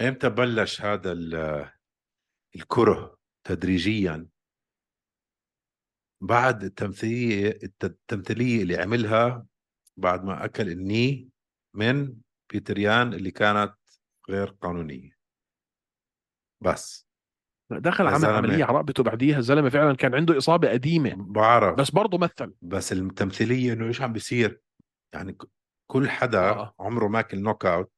إمتى 0.00 0.28
بلش 0.28 0.82
هذا 0.82 1.12
ال- 1.12 1.70
الكره 2.56 3.18
تدريجيا؟ 3.46 4.26
بعد 6.22 6.64
التمثيليه 6.64 7.48
الت- 7.62 7.84
التمثيلية 7.84 8.62
اللي 8.62 8.76
عملها 8.76 9.46
بعد 9.96 10.24
ما 10.24 10.44
أكل 10.44 10.68
ال 10.68 10.80
knee 10.80 11.28
من 11.74 12.14
بيتر 12.52 12.93
يان 12.93 13.14
اللي 13.14 13.30
كانت 13.30 13.74
غير 14.30 14.46
قانونية. 14.48 15.16
بس. 16.60 17.06
دخل 17.70 18.06
عمل. 18.06 18.24
عملية 18.24 18.64
على 18.64 18.74
رقبته 18.76 19.02
بعديها. 19.02 19.38
الزلمة 19.38 19.68
فعلا 19.68 19.96
كان 19.96 20.14
عنده 20.14 20.38
إصابة 20.38 20.70
قديمة. 20.70 21.14
بعرف. 21.18 21.78
بس 21.78 21.90
برضه 21.90 22.18
مثل. 22.18 22.54
بس 22.62 22.92
التمثيلية 22.92 23.72
إنه 23.72 23.86
إيش 23.86 24.02
عم 24.02 24.12
بيصير؟ 24.12 24.60
يعني 25.14 25.38
كل 25.90 26.08
حدا 26.08 26.50
آه. 26.50 26.74
عمره 26.80 27.08
ماكل 27.08 27.40
knockout 27.40 27.92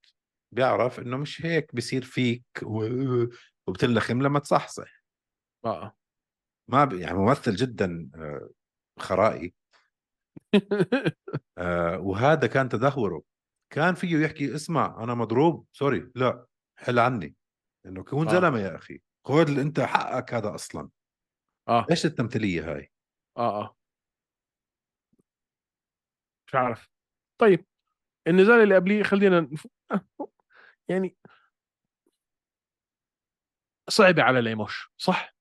بيعرف 0.55 1.01
إنه 1.01 1.17
مش 1.17 1.47
هيك 1.47 1.75
بيصير 1.75 2.05
فيك 2.05 2.45
و- 2.63 3.27
وبتلخم 3.67 4.23
لما 4.23 4.39
تصحصح. 4.39 5.03
آه. 5.65 5.97
ما 6.71 6.85
ب... 6.85 6.93
يعني 6.93 7.19
ممثل 7.19 7.55
جدا 7.55 8.11
آه، 8.15 8.51
خرائي. 8.99 9.55
آه، 11.59 11.99
وهذا 11.99 12.47
كان 12.47 12.69
تدهوره. 12.69 13.23
كان 13.73 13.95
فيه 13.95 14.19
يحكي 14.19 14.55
اسمع 14.55 15.05
أنا 15.05 15.15
مضروب 15.15 15.67
سوري 15.73 16.13
لا 16.15 16.47
حل 16.79 16.99
عني. 16.99 17.35
إنه 17.87 18.05
كون 18.05 18.29
آه. 18.29 18.33
زلمه 18.33 18.59
يا 18.59 18.77
أخي. 18.77 19.01
خذ 19.27 19.59
أنت 19.59 19.81
حقك 19.81 20.35
هذا 20.35 20.55
أصلا. 20.55 20.91
آه. 21.69 21.87
إيش 21.91 22.07
التمثيلية 22.07 22.75
هاي؟ 22.75 22.93
آه 23.37 23.63
آه. 23.63 23.77
مش 26.47 26.55
عارف. 26.55 26.89
طيب 27.41 27.67
النزال 28.27 28.63
اللي 28.63 28.75
قبليه 28.75 29.03
خلينا 29.03 29.41
نف... 29.41 29.67
يعني 30.89 31.17
صعبة 33.91 34.23
على 34.23 34.41
ليموش 34.41 34.93
صح؟ 34.99 35.35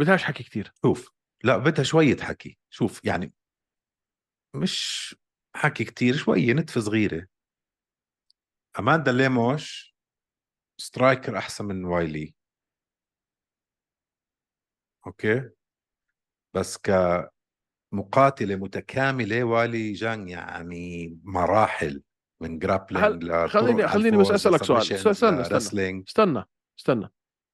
بدهاش 0.00 0.24
حكي 0.24 0.42
كتير. 0.42 0.72
شوف 0.82 1.12
لا 1.44 1.56
بدها 1.56 1.84
شوية 1.84 2.16
حكي. 2.16 2.58
شوف 2.70 3.04
يعني 3.04 3.32
مش 4.54 5.14
حكي 5.56 5.84
كتير 5.84 6.16
شوية 6.16 6.52
نتفة 6.52 6.80
صغيرة. 6.80 7.26
أماندا 8.78 9.12
ليموش 9.12 9.96
سترايكر 10.80 11.38
أحسن 11.38 11.64
من 11.64 11.84
وايلي 11.84 12.34
okay؟ 15.06 15.50
بس 16.56 16.78
كمقاتلة 17.92 18.56
متكاملة 18.56 19.44
وايلي 19.44 19.92
جانج 19.92 20.28
يعني 20.28 21.18
مراحل 21.24 22.02
من 22.42 22.58
grappling 22.58 23.24
هل- 23.24 23.50
خليني- 23.50 23.88
خليني 23.88 24.16
بس 24.16 24.30
أسألك 24.30 24.64
سؤال. 24.64 24.80
استنى- 24.82 25.12
استنى. 25.52 26.04
استنى 26.08 26.44
استنى. 26.78 27.08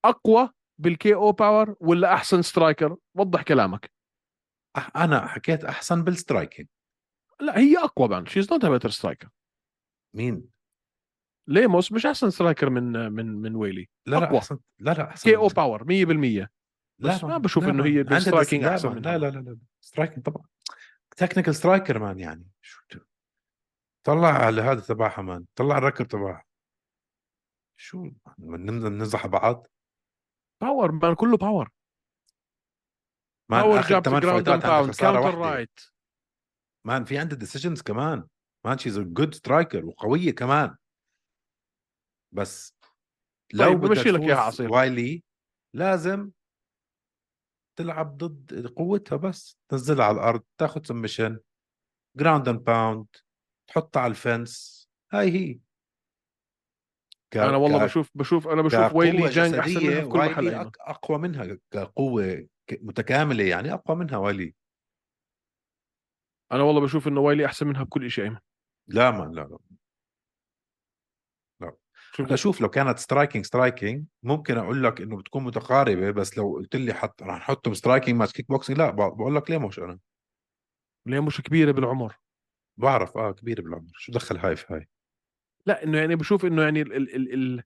أقوى 0.05 0.51
بال 0.81 1.15
KO 1.15 1.33
power 1.33 1.77
ولا 1.81 2.15
أحسن 2.15 2.43
striker 2.43 2.97
وضح 3.15 3.43
كلامك. 3.43 3.91
أنا 4.97 5.27
حكيت 5.27 5.65
أحسن 5.65 6.05
بال 6.05 6.18
striking 6.18 6.69
لا 7.41 7.59
هي 7.59 7.79
أقوى 7.79 8.09
man 8.09 8.27
she's 8.27 8.53
not 8.53 8.67
better 8.67 8.91
striker 8.91 9.29
مين؟ 10.17 10.49
ليموس 11.47 11.93
مش 11.93 12.07
أحسن 12.07 12.31
striker 12.31 12.71
من 12.71 13.13
من 13.13 13.27
من 13.27 13.57
وايلي 13.57 13.89
لا 14.07 14.17
لا 14.17 14.25
أقوى. 14.27 14.39
احسن 14.39 14.59
لا 14.79 14.91
لا 14.91 15.09
أحسن 15.09 15.31
KO 15.31 15.37
power 15.37 15.85
100% 15.85 16.49
لا 16.99 17.27
ما 17.27 17.39
بشوف 17.39 17.65
إنه 17.65 17.85
هي 17.85 17.99
عندها 17.99 18.03
بال 18.03 18.15
striking 18.15 18.65
dis- 18.65 18.85
لا. 18.85 18.91
لا 18.91 19.19
لا 19.19 19.31
لا 19.31 19.39
لا 19.39 19.59
striking 19.81 20.25
طبعا. 20.27 20.45
technical 21.17 21.55
striker 21.55 21.99
man 21.99 22.19
يعني. 22.19 22.47
شو 22.63 22.81
طلع 24.07 24.29
على 24.29 24.63
هذا 24.63 24.81
تبعها 24.81 25.23
man 25.23 25.45
طلع 25.55 25.79
الركب 25.79 26.07
تبعها. 26.09 26.45
شو 27.81 28.11
نمزح 28.39 29.27
بعض؟ 29.27 29.67
power 30.61 30.93
man 30.93 31.15
كله 31.15 31.37
power 31.37 31.71
man 33.51 33.63
power 33.63 33.81
jab 33.81 34.03
ground 34.03 34.45
pound 34.49 34.95
counter 34.95 35.35
right 35.39 35.81
man 36.89 37.05
في 37.05 37.19
عندها 37.19 37.39
decisions 37.39 37.83
كمان. 37.83 38.27
man 38.65 38.79
she's 38.79 38.99
good 38.99 39.35
striker 39.35 39.85
وقوية 39.85 40.35
كمان. 40.35 40.77
بس 42.35 42.75
لو 43.55 43.69
طيب، 43.69 43.81
بمشي 43.81 44.11
لك 44.11 44.21
تفوز 44.21 44.31
عصير. 44.31 44.73
وايلي 44.73 45.25
لازم 45.75 46.31
تلعب 47.79 48.17
ضد 48.17 48.67
قوتها 48.67 49.17
بس. 49.17 49.59
تنزلها 49.69 50.05
على 50.05 50.15
الأرض 50.15 50.43
تاخذ 50.61 50.85
submission 50.85 51.39
ground 52.17 52.49
and 52.49 52.65
pound 52.65 53.07
تحطها 53.71 54.01
على 54.01 54.11
ال 54.11 54.21
fence. 54.21 54.79
هاي 55.13 55.31
هي. 55.31 55.61
ك... 57.31 57.37
أنا 57.37 57.57
والله 57.57 57.79
ك... 57.79 57.83
بشوف 57.83 58.11
بشوف 58.15 58.49
أنا 58.49 58.63
بشوف 58.63 58.95
وايلي 58.95 59.29
جانج 59.29 59.55
أحسن 59.55 59.87
منها 59.87 60.01
في 60.01 60.09
كل 60.09 60.19
محل. 60.19 60.71
أقوى 60.81 61.19
منها 61.19 61.59
كقوة 61.71 62.49
متكاملة 62.73 63.45
يعني 63.45 63.73
أقوى 63.73 63.97
منها 63.97 64.17
وايلي. 64.17 64.55
أنا 66.53 66.63
والله 66.63 66.81
بشوف 66.81 67.09
انه 67.09 67.21
وايلي 67.21 67.47
أحسن 67.47 67.67
منها 67.67 67.83
بكل 67.83 68.11
شيء 68.11 68.25
أيمن. 68.25 68.39
لا 68.89 69.11
ما 69.11 69.25
لا 69.25 69.41
لا. 69.41 69.59
هلا 72.21 72.37
شوف 72.37 72.61
لو 72.61 72.69
كانت 72.69 72.99
striking 72.99 73.45
striking 73.45 74.05
ممكن 74.23 74.59
أقول 74.59 74.85
لك 74.85 75.01
إنه 75.01 75.17
بتكون 75.17 75.45
متقاربة 75.45 76.11
بس 76.11 76.39
لو 76.39 76.53
قلت 76.53 76.77
لي 76.77 76.95
حط 76.95 77.23
رح 77.23 77.37
نحطهم 77.37 77.75
striking 77.75 78.19
مع 78.19 78.27
كيك 78.27 78.49
بوكسينج 78.49 78.79
لا 78.79 78.91
بقول 78.91 79.37
لك 79.37 79.51
ليه 79.51 79.59
مش 79.59 79.79
أنا. 79.79 79.99
ليه 81.07 81.21
مش 81.21 81.41
كبيرة 81.41 81.73
بالعمر؟ 81.73 82.17
بعرف 82.77 83.17
آه 83.17 83.33
كبير 83.33 83.61
بالعمر. 83.61 83.91
شو 83.95 84.13
دخل 84.13 84.37
هاي 84.37 84.57
في 84.57 84.75
هاي؟ 84.75 84.89
لا 85.67 85.85
إنه 85.85 85.99
يعني 85.99 86.17
بشوف 86.17 86.45
إنه 86.45 86.63
يعني 86.63 86.83
ال 86.83 86.93
ال 86.97 87.15
ال 87.17 87.35
ال 87.35 87.63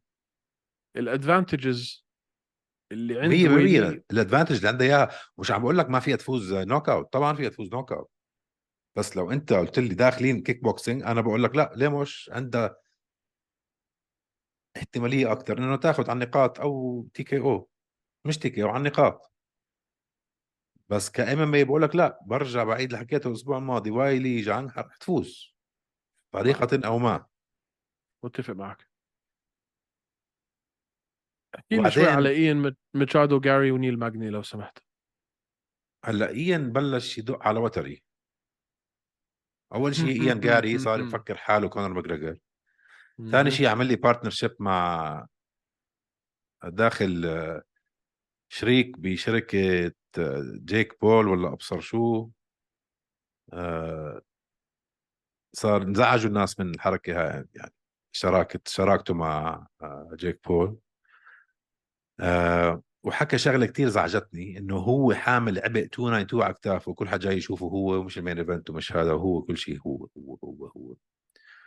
ال 0.97 1.07
advantages 1.07 2.07
اللي 2.93 3.21
عند 3.21 3.33
100% 3.33 3.35
وايلي 3.35 4.03
ال 4.11 4.15
advantage 4.15 4.57
اللي 4.57 4.69
عندها 4.69 4.87
إياها 4.87 5.11
مش 5.39 5.51
عم 5.51 5.63
بقول 5.63 5.79
لك 5.79 5.91
ما 5.91 6.01
فيها 6.01 6.17
تفوز 6.17 6.55
knockout 6.55 7.13
طبعا 7.13 7.35
فيها 7.35 7.49
تفوز 7.49 7.73
knockout 7.73 8.11
بس 8.97 9.17
لو 9.17 9.31
انت 9.31 9.53
قلت 9.53 9.79
لي 9.79 9.95
داخلين 9.95 10.43
كيك 10.43 10.63
بوكسينج 10.63 11.03
أنا 11.03 11.21
بقول 11.21 11.43
لك 11.43 11.57
لا 11.57 11.73
ليه 11.77 12.01
مش؟ 12.01 12.31
عندها 12.33 12.77
احتمالية 14.77 15.33
أكثر 15.33 15.59
إنه 15.59 15.77
تاخذ 15.77 16.11
على 16.11 16.13
النقاط 16.13 16.61
أو 16.61 17.03
تي 17.15 17.25
كي 17.25 17.39
أو 17.41 17.69
مش 18.27 18.39
تي 18.39 18.51
كي 18.51 18.63
أو 18.63 18.69
على 18.69 18.77
النقاط. 18.77 19.33
بس 20.89 21.11
كام 21.11 21.39
ام 21.39 21.55
اي 21.55 21.65
بقول 21.65 21.83
لك 21.83 21.97
لا 21.97 22.19
برجع 22.27 22.65
بعيد 22.65 22.93
اللي 22.93 22.99
حكيته 22.99 23.29
الأسبوع 23.29 23.59
الماضي 23.59 23.91
وايلي 23.91 24.41
جان 24.41 24.67
رح 24.67 24.97
تفوز. 24.97 25.57
طريقه 26.35 26.87
أو 26.87 26.99
ما. 26.99 27.27
متفق 28.25 28.55
معك. 28.55 28.89
احكي 31.55 31.77
لي 31.77 31.91
شوي 31.91 32.07
على 32.07 32.29
إيان 32.29 32.75
ميتشادو 32.95 33.41
جاري 33.41 33.71
ونيل 33.71 33.99
ماجني 33.99 34.31
لو 34.31 34.43
سمحت. 34.43 34.79
هلأ 36.05 36.29
إيان 36.29 36.73
بلش 36.73 37.19
يدق 37.19 37.47
على 37.47 37.61
وتري. 37.61 38.03
أول 39.75 39.95
شيء 39.95 40.23
إيان 40.23 40.41
جاري 40.41 40.79
صار 40.79 41.01
يفكر 41.01 41.37
حاله 41.37 41.69
كونر 41.69 41.89
ماجريجر 41.89 42.37
ثاني 43.31 43.51
شيء 43.51 43.67
عمل 43.67 43.87
لي 43.87 43.97
partnership 43.97 44.51
مع 44.59 45.27
داخل 46.65 47.27
شريك 48.49 48.99
بشركة 48.99 49.93
جيك 50.65 51.01
بول 51.01 51.29
ولا 51.29 51.49
أبصر 51.53 51.81
شو 51.81 52.29
آه، 53.53 54.23
صار 55.57 55.83
انزعجوا 55.83 56.29
الناس 56.29 56.61
من 56.61 56.75
الحركة 56.75 57.13
هاي 57.13 57.45
يعني 57.55 57.73
شراكة 58.13 58.61
شراكته 58.67 59.15
مع 59.15 59.67
آه، 59.83 60.11
جيك 60.15 60.41
بول. 60.49 60.79
وحكى 63.05 63.39
شغلة 63.39 63.67
كتير 63.67 63.89
زعجتني 63.89 64.59
إنه 64.59 64.77
هو 64.77 65.15
حامل 65.15 65.59
عبء 65.59 65.81
292 65.81 66.43
على 66.43 66.55
كتافه 66.55 66.91
وكل 66.91 67.09
حد 67.09 67.21
جاي 67.21 67.37
يشوفه 67.37 67.67
هو 67.67 67.95
ومش 67.95 68.19
ال 68.19 68.23
main 68.23 68.39
event 68.39 68.71
ومش 68.71 68.93
هذا 68.93 69.13
وهو 69.13 69.43
كل 69.43 69.57
شيء 69.57 69.79
هو 69.87 70.09
هو 70.19 70.39
هو 70.45 70.67
هو. 70.67 70.95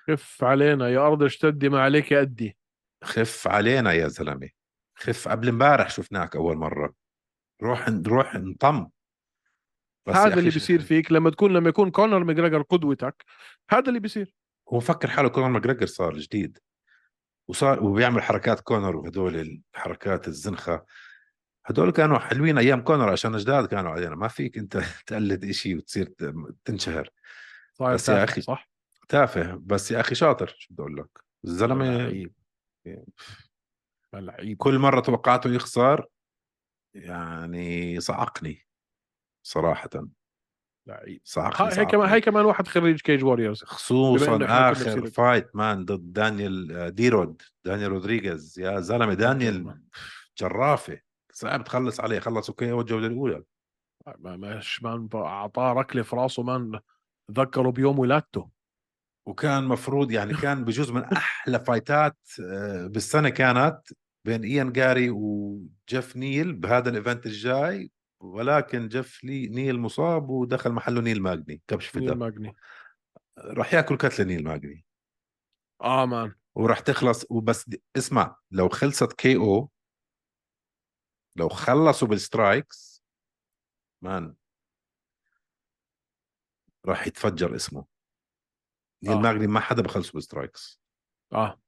خف 0.07 0.43
علينا 0.43 0.89
يا 0.89 0.99
أرض 1.07 1.23
اشتدي 1.23 1.69
ما 1.69 1.81
عليك 1.81 2.13
أدي. 2.13 2.57
خف 3.03 3.47
علينا 3.47 3.93
يا 3.93 4.07
زلمة. 4.07 4.49
خف 4.95 5.27
قبل 5.27 5.49
امبارح 5.49 5.89
شفناك 5.89 6.35
أول 6.35 6.57
مرة. 6.57 6.93
روح 7.63 7.89
روح 8.07 8.35
انطم. 8.35 8.87
هذا 10.09 10.39
اللي 10.39 10.49
بيصير 10.49 10.81
فيك 10.81 11.11
لما 11.11 11.29
تكون 11.29 11.53
لما 11.53 11.69
يكون 11.69 11.91
كونر 11.91 12.23
ماجريجر 12.23 12.61
قدوتك 12.61 13.25
هذا 13.69 13.87
اللي 13.87 13.99
بيصير. 13.99 14.33
هو 14.69 14.79
فكر 14.79 15.09
حاله 15.09 15.29
كونر 15.29 15.47
ماجريجر 15.47 15.85
صار 15.85 16.17
جديد. 16.17 16.57
وصار 17.47 17.83
وبيعمل 17.83 18.23
حركات 18.23 18.59
كونر 18.59 18.95
وهدول 18.95 19.61
الحركات 19.75 20.27
الزنخة. 20.27 20.85
هدول 21.65 21.91
كانوا 21.91 22.19
حلوين 22.19 22.57
أيام 22.57 22.81
كونر 22.81 23.09
عشان 23.09 23.37
جداد 23.37 23.67
كانوا 23.67 23.91
علينا. 23.91 24.15
ما 24.15 24.27
فيك 24.27 24.57
أنت 24.57 24.77
تقلد 25.07 25.45
إشي 25.45 25.75
وتصير 25.75 26.13
تنشهر. 26.65 27.09
بس 27.81 28.09
يا 28.09 28.23
أخي 28.23 28.41
صح؟ 28.41 28.69
تافه. 29.07 29.55
بس 29.55 29.91
يا 29.91 29.99
أخي 29.99 30.15
شاطر. 30.15 30.55
شو 30.57 30.73
بدي 30.73 30.81
أقول 30.81 30.97
لك؟ 30.97 31.23
الزلمة 31.45 31.97
لعيب. 34.13 34.57
كل 34.57 34.79
مرة 34.79 34.99
توقعته 34.99 35.49
يخسر 35.49 36.05
يعني 36.93 37.99
صعقني 37.99 38.67
صراحة. 39.43 39.89
لعيب. 40.87 41.21
صعقني 41.23 41.81
هي 41.81 41.85
كمان 41.85 42.09
هي 42.09 42.21
كمان 42.21 42.45
واحد 42.45 42.67
خريج 42.67 43.01
Cage 43.01 43.23
Warriors 43.23 43.63
خصوصا 43.63 44.39
آخر 44.41 45.07
fight 45.07 45.55
man 45.55 45.85
ضد 45.85 46.13
دانيال 46.13 46.71
آه، 46.71 46.89
ديرود. 46.89 47.41
دانيال 47.65 47.91
رودريغيز. 47.91 48.59
يا 48.59 48.79
زلمة 48.79 49.13
دانيال 49.13 49.81
جرافة. 50.37 51.04
صعب 51.37 51.63
تخلص 51.63 51.99
عليه 51.99 52.19
خلص 52.19 52.49
أوكي 52.49 52.73
الجوله 52.73 53.07
الاولى 53.07 53.43
ما 54.17 54.57
مش 54.57 54.83
man 54.83 55.09
أعطاه 55.13 55.73
ركلة 55.73 56.03
في 56.03 56.15
راسه 56.15 56.43
man 56.43 56.79
ذكره 57.31 57.69
بيوم 57.69 57.99
ولادته. 57.99 58.49
وكان 59.27 59.63
مفروض 59.63 60.11
يعني 60.11 60.33
كان 60.43 60.65
بجوز 60.65 60.91
من 60.91 61.03
أحلى 61.03 61.59
fight 61.59 62.08
ات 62.08 62.17
آه، 62.43 62.87
بالسنة 62.87 63.29
كانت 63.29 63.81
بين 64.25 64.43
إيان 64.43 64.71
جاري 64.71 65.09
وجيف 65.09 66.17
نيل 66.17 66.53
بهذا 66.53 66.89
ال 66.89 66.95
event 66.95 67.25
الجاي 67.25 67.91
ولكن 68.19 68.87
جيف 68.87 69.23
لي 69.23 69.47
نيل 69.47 69.79
مصاب 69.79 70.29
ودخل 70.29 70.71
محله 70.71 71.01
نيل 71.01 71.21
ماجني 71.21 71.61
كبش 71.67 71.87
في 71.87 71.99
نيل 71.99 72.17
ماجني. 72.17 72.55
راح 73.37 73.73
ياكل 73.73 73.97
كتلة 73.97 74.25
نيل 74.25 74.43
ماجني. 74.43 74.85
آه 75.81 76.05
man. 76.05 76.33
وراح 76.55 76.79
تخلص 76.79 77.25
وبس 77.29 77.69
اسمع 77.97 78.37
لو 78.51 78.69
خلصت 78.69 79.13
KO 79.13 79.69
لو 81.35 81.49
خلصوا 81.49 82.07
بال 82.07 82.29
strikes 82.29 83.03
man 84.01 84.35
راح 86.85 87.07
يتفجر 87.07 87.55
اسمه. 87.55 87.85
نيل 89.03 89.13
آه. 89.13 89.19
ماجني 89.19 89.47
ما 89.47 89.59
حدا 89.59 89.81
بخلصه 89.81 90.11
بال 90.13 90.27
strikes. 90.27 90.81
آه. 91.33 91.61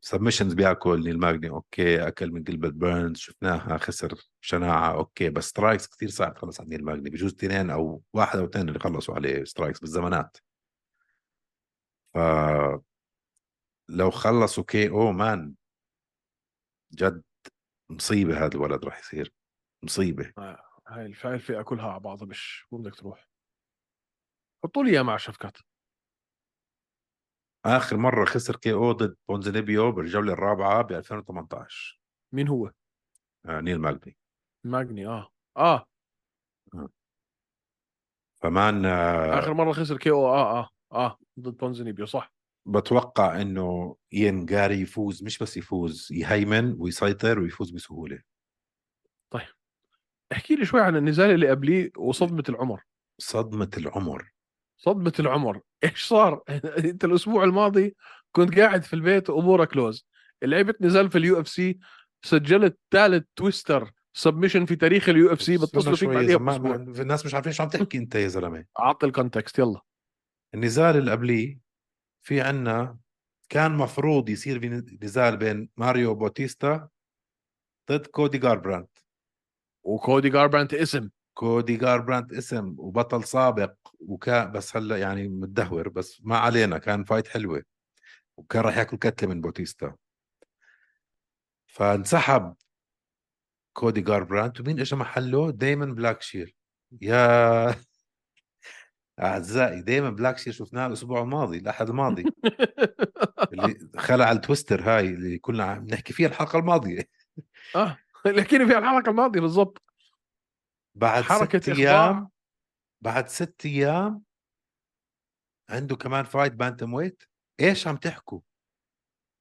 submissions 0.00 0.54
بياكل 0.54 1.04
نيل 1.04 1.18
ماجني 1.18 1.50
أوكي 1.50 2.08
أكل 2.08 2.30
من 2.30 2.44
Gilbert 2.44 2.66
Burns 2.66 3.16
شفناها 3.18 3.78
خسر 3.78 4.14
شناعة 4.40 4.94
أوكي 4.94 5.30
بس 5.30 5.48
strikes 5.48 5.86
كثير 5.86 6.10
صعب 6.10 6.34
تخلص 6.34 6.60
على 6.60 6.68
نيل 6.68 6.84
ماجني 6.84 7.10
بجوز 7.10 7.32
اثنين 7.34 7.70
أو 7.70 8.02
واحد 8.12 8.38
أو 8.38 8.44
اثنين 8.44 8.68
اللي 8.68 8.78
خلصوا 8.78 9.14
عليه 9.14 9.44
strikes 9.44 9.80
بالزمانات. 9.80 10.36
ف 12.14 12.18
لو 13.88 14.10
خلصوا 14.10 14.64
KO 14.64 14.88
man 14.88 15.54
جد 16.92 17.22
مصيبة 17.90 18.44
هذا 18.44 18.54
الولد 18.54 18.84
راح 18.84 18.98
يصير 18.98 19.32
مصيبة. 19.84 20.32
آه، 20.38 20.62
هاي 20.88 21.06
الفئة 21.06 21.62
كلها 21.62 21.90
على 21.90 22.00
بعضها 22.00 22.26
مش 22.26 22.66
وين 22.70 22.82
بدك 22.82 22.94
تروح. 22.94 23.28
حطوا 24.64 24.84
لي 24.84 24.90
إياه 24.90 25.02
مع 25.02 25.16
شفكات 25.16 25.56
آخر 27.66 27.96
مرة 27.96 28.24
خسر 28.24 28.56
KO 28.56 28.92
ضد 28.92 29.16
بونزينيبيو 29.28 29.92
بالجولة 29.92 30.32
الرابعة 30.32 30.82
ب 30.82 30.92
2018 30.92 32.00
مين 32.32 32.48
هو؟ 32.48 32.72
آه 33.46 33.60
نيل 33.60 33.78
ماجني. 33.80 34.16
ماجني 34.64 35.06
آه. 35.06 35.28
آه, 35.56 35.84
آه. 36.74 36.88
ف 38.42 38.53
man 38.53 38.86
آه 38.86 39.38
آخر 39.38 39.54
مرة 39.54 39.72
خسر 39.72 39.96
KO 39.96 40.26
آه 40.28 40.58
آه 40.60 40.68
آه 40.92 41.18
ضد 41.40 41.56
بونزينيبيو 41.56 42.06
صح. 42.06 42.32
بتوقع 42.68 43.40
إنه 43.40 43.96
إيان 44.12 44.46
جاري 44.46 44.80
يفوز 44.80 45.22
مش 45.22 45.38
بس 45.38 45.56
يفوز 45.56 46.08
يهيمن 46.10 46.74
ويسيطر 46.78 47.38
ويفوز 47.38 47.70
بسهولة. 47.70 48.18
طيب 49.30 49.48
احكي 50.32 50.56
لي 50.56 50.66
شوي 50.66 50.80
عن 50.80 50.96
النزال 50.96 51.30
اللي 51.30 51.50
قبليه 51.50 51.90
وصدمة 51.96 52.44
العمر. 52.48 52.82
صدمة 53.20 53.70
العمر. 53.76 54.32
صدمة 54.76 55.12
العمر. 55.20 55.60
إيش 55.84 56.04
صار؟ 56.04 56.42
أنت 56.84 57.04
الأسبوع 57.04 57.44
الماضي 57.44 57.96
كنت 58.32 58.58
قاعد 58.58 58.82
في 58.82 58.94
البيت 58.94 59.30
امورك 59.30 59.68
كلوز 59.68 60.06
لعبت 60.42 60.82
نزال 60.82 61.10
في 61.10 61.18
ال 61.18 61.40
UFC 61.40 61.78
سجلت 62.22 62.78
ثالث 62.90 63.24
twister 63.36 63.90
submission 64.12 64.64
في 64.64 64.76
تاريخ 64.76 65.08
ال 65.08 65.32
UFC 65.32 65.56
بتصلوا 65.56 65.96
فيك 65.96 66.08
بعديها 66.08 66.76
الناس 66.76 67.26
مش 67.26 67.34
عارفين 67.34 67.52
شو 67.52 67.62
عم 67.62 67.68
تحكي 67.68 67.98
أنت 67.98 68.14
يا 68.14 68.28
زلمة. 68.28 68.64
اعطي 68.78 69.06
ال 69.06 69.12
context 69.12 69.58
يلا. 69.58 69.80
النزال 70.54 70.96
اللي 70.96 71.10
قبليه 71.10 71.67
في 72.28 72.40
عنا 72.40 72.98
كان 73.48 73.76
مفروض 73.76 74.28
يصير 74.28 74.60
في 74.60 74.98
نزال 75.02 75.36
بين 75.36 75.68
ماريو 75.76 76.14
بوتيستا 76.14 76.88
ضد 77.90 78.06
كودي 78.06 78.38
جاربرانت 78.38 78.98
وكودي 79.82 80.30
جاربرانت 80.30 80.74
اسم. 80.74 81.10
كودي 81.34 81.76
جاربرانت 81.76 82.32
اسم 82.32 82.74
وبطل 82.78 83.24
سابق 83.24 83.74
وكان 84.00 84.52
بس 84.52 84.76
هلا 84.76 84.96
يعني 84.96 85.28
متدهور 85.28 85.88
بس 85.88 86.20
ما 86.24 86.38
علينا 86.38 86.78
كان 86.78 87.04
fight 87.04 87.28
حلوة 87.28 87.62
وكان 88.36 88.62
راح 88.62 88.78
ياكل 88.78 88.96
كتلة 88.96 89.28
من 89.28 89.40
بوتيستا. 89.40 89.96
فانسحب 91.66 92.54
كودي 93.72 94.00
جاربرانت 94.00 94.60
ومين 94.60 94.80
اجى 94.80 94.96
محله؟ 94.96 95.50
دايمن 95.50 95.94
بلاك 95.94 96.22
شير 96.22 96.54
يا 97.00 97.74
أعزائي 99.20 99.82
دايما 99.82 100.10
بلاك 100.10 100.38
شير 100.38 100.52
شفناه 100.52 100.86
الأسبوع 100.86 101.22
الماضي 101.22 101.58
الأحد 101.58 101.88
الماضي. 101.88 102.24
اللي 103.52 103.88
خلع 103.96 104.32
ال 104.32 104.38
twister 104.38 104.80
هاي 104.82 105.08
اللي 105.08 105.38
كنا 105.38 105.64
عم 105.64 105.86
نحكي 105.86 106.12
فيها 106.12 106.28
الحلقة 106.28 106.58
الماضية. 106.58 107.08
آه 107.76 107.98
اللي 108.26 108.42
حكينا 108.42 108.66
فيها 108.66 108.78
الحلقة 108.78 109.10
الماضية 109.10 109.40
بالضبط. 109.40 109.82
بعد 110.94 111.22
حركة 111.22 111.58
ست 111.58 111.68
أيام 111.68 112.28
بعد 113.00 113.28
ست 113.28 113.66
أيام 113.66 114.22
عنده 115.70 115.96
كمان 115.96 116.24
fight 116.24 116.52
bantamweight 116.52 117.22
إيش 117.60 117.88
عم 117.88 117.96
تحكوا؟ 117.96 118.40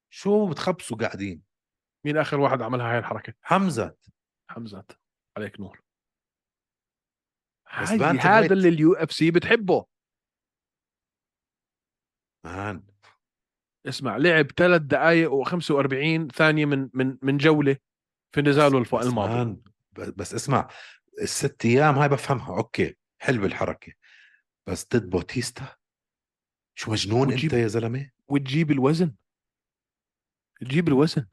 شو 0.10 0.48
بتخبصوا 0.50 0.98
قاعدين؟ 0.98 1.42
مين 2.06 2.18
آخر 2.18 2.40
واحد 2.40 2.62
عملها 2.62 2.92
هاي 2.92 3.00
الحركة؟ 3.00 3.34
حمزة. 3.42 3.96
حمزة. 4.50 4.86
عليك 5.38 5.60
نور. 5.60 5.87
هذا 7.70 8.53
اللي 8.53 8.70
ال 8.70 8.93
UFC 8.93 9.32
بتحبه. 9.32 9.86
man 12.45 12.84
اسمع 13.88 14.18
لعب 14.18 14.51
ثلاث 14.51 14.82
دقائق 14.82 15.30
و45 15.30 16.36
ثانية 16.36 16.65
من 16.65 16.89
من 16.93 17.18
من 17.22 17.38
جولة 17.38 17.78
في 18.36 18.41
نزاله 18.41 18.78
الف... 18.78 18.95
الماضي. 18.95 19.61
بس 19.91 20.34
اسمع 20.34 20.70
الست 21.22 21.65
أيام 21.65 21.95
هاي 21.95 22.09
بفهمها 22.09 22.57
أوكي 22.57 22.97
حلوة 23.22 23.45
الحركة. 23.45 23.93
بس 24.68 24.88
ضد 24.95 25.09
بوتيستا؟ 25.09 25.76
شو 26.78 26.91
مجنون 26.91 27.28
وتجيب... 27.28 27.51
أنت 27.53 27.61
يا 27.61 27.68
زلمة؟ 27.68 28.11
وتجيب 28.28 28.72
الوزن. 28.72 29.15
تجيب 30.59 30.88
الوزن. 30.88 31.28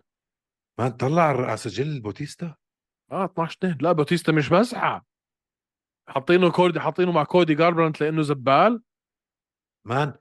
ما 0.78 0.89
طلع 0.89 1.22
على 1.22 1.57
سجل 1.57 2.01
بوتيستا؟ 2.01 2.57
آه 3.12 3.24
12 3.24 3.57
2 3.59 3.78
لا 3.80 3.93
بوتيستا 3.93 4.32
مش 4.32 4.53
مزحه 4.53 5.07
حاطينه 6.09 6.51
كودي 6.51 6.81
حاطينه 6.81 7.13
مع 7.13 7.25
كودي 7.25 7.55
جاربرانت 7.55 8.01
لأنه 8.01 8.23
زبال. 8.23 8.83
man 9.85 10.15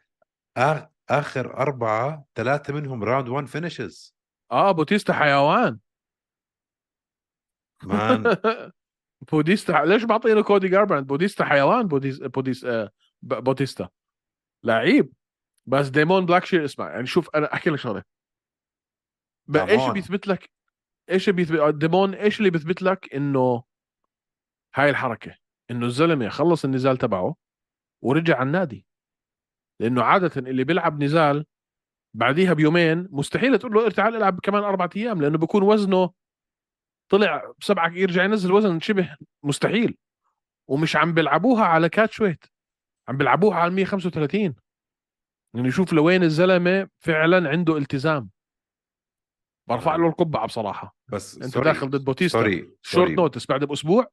آخ... 0.57 0.83
آخر 1.09 1.57
أربعة 1.57 2.25
ثلاثة 2.35 2.73
منهم 2.73 3.03
round 3.03 3.29
1 3.29 3.45
finishes 3.45 4.15
آه 4.51 4.71
بوتيستا 4.71 5.13
حيوان. 5.13 5.79
man. 7.83 8.23
بوديستا 9.31 9.71
ليش 9.85 10.03
معطينه 10.03 10.43
كودي 10.43 10.67
جاربرانت؟ 10.67 11.09
بوديستا 11.09 11.45
حيوان 11.45 11.87
بوديس 11.87 12.19
بوديس 12.19 12.65
آه 12.65 12.91
بوتيستا. 13.21 13.89
لعيب. 14.63 15.13
بس 15.65 15.87
ديمون 15.87 16.25
بلاك 16.25 16.45
شير 16.45 16.65
اسمع 16.65 16.91
يعني 16.91 17.05
شوف 17.05 17.29
أنا 17.35 17.53
أحكي 17.53 17.69
لك 17.69 17.79
شغلة. 17.79 18.03
إيش. 19.55 19.89
بيثبت 19.89 20.27
لك 20.27 20.49
إيش 21.09 21.29
بيثبت 21.29 21.75
ديمون 21.75 22.13
إيش 22.13 22.39
اللي 22.39 22.49
بيثبت 22.49 22.81
لك 22.81 23.13
إنه 23.15 23.63
هاي 24.75 24.89
الحركة؟ 24.89 25.42
إنه 25.73 25.85
الزلمة 25.85 26.29
خلص 26.29 26.65
النزال 26.65 26.97
تبعه 26.97 27.35
ورجع 28.03 28.35
على 28.37 28.47
النادي. 28.47 28.85
لأنه 29.79 30.03
عادة 30.03 30.31
اللي 30.49 30.63
بيلعب 30.63 31.03
نزال 31.03 31.45
بعديها 32.15 32.53
بيومين 32.53 33.07
مستحيل 33.11 33.59
تقول 33.59 33.73
له 33.73 33.89
تعال 33.89 34.15
العب 34.15 34.39
كمان 34.39 34.63
أربع 34.63 34.89
أيام 34.95 35.21
لأنه 35.21 35.37
بيكون 35.37 35.63
وزنه 35.63 36.13
طلع 37.09 37.53
بسبعة 37.59 37.91
يرجع 37.93 38.23
ينزل 38.23 38.51
وزن 38.51 38.79
شبه 38.79 39.15
مستحيل. 39.43 39.97
ومش 40.69 40.95
عم 40.95 41.13
بيلعبوها 41.13 41.65
على 41.65 41.89
catch 41.89 42.21
weight 42.21 42.45
عم 43.07 43.17
بيلعبوها 43.17 43.57
على 43.57 43.71
135 43.71 44.55
يعني 45.55 45.71
شوف 45.71 45.93
لوين 45.93 46.23
الزلمة 46.23 46.89
فعلا 46.99 47.49
عنده 47.49 47.77
التزام. 47.77 48.29
برفع 49.69 49.95
له 49.95 50.07
القبعة 50.07 50.45
بصراحة. 50.45 50.95
بس 51.11 51.35
أنت 51.35 51.45
سوري. 51.45 51.65
داخل 51.65 51.89
ضد 51.89 52.05
بوتيستا. 52.05 52.39
سوري 52.39 52.59
شورت 52.61 52.77
سوري 52.81 53.15
notice 53.15 53.45
بعد 53.45 53.63
بأسبوع 53.63 54.07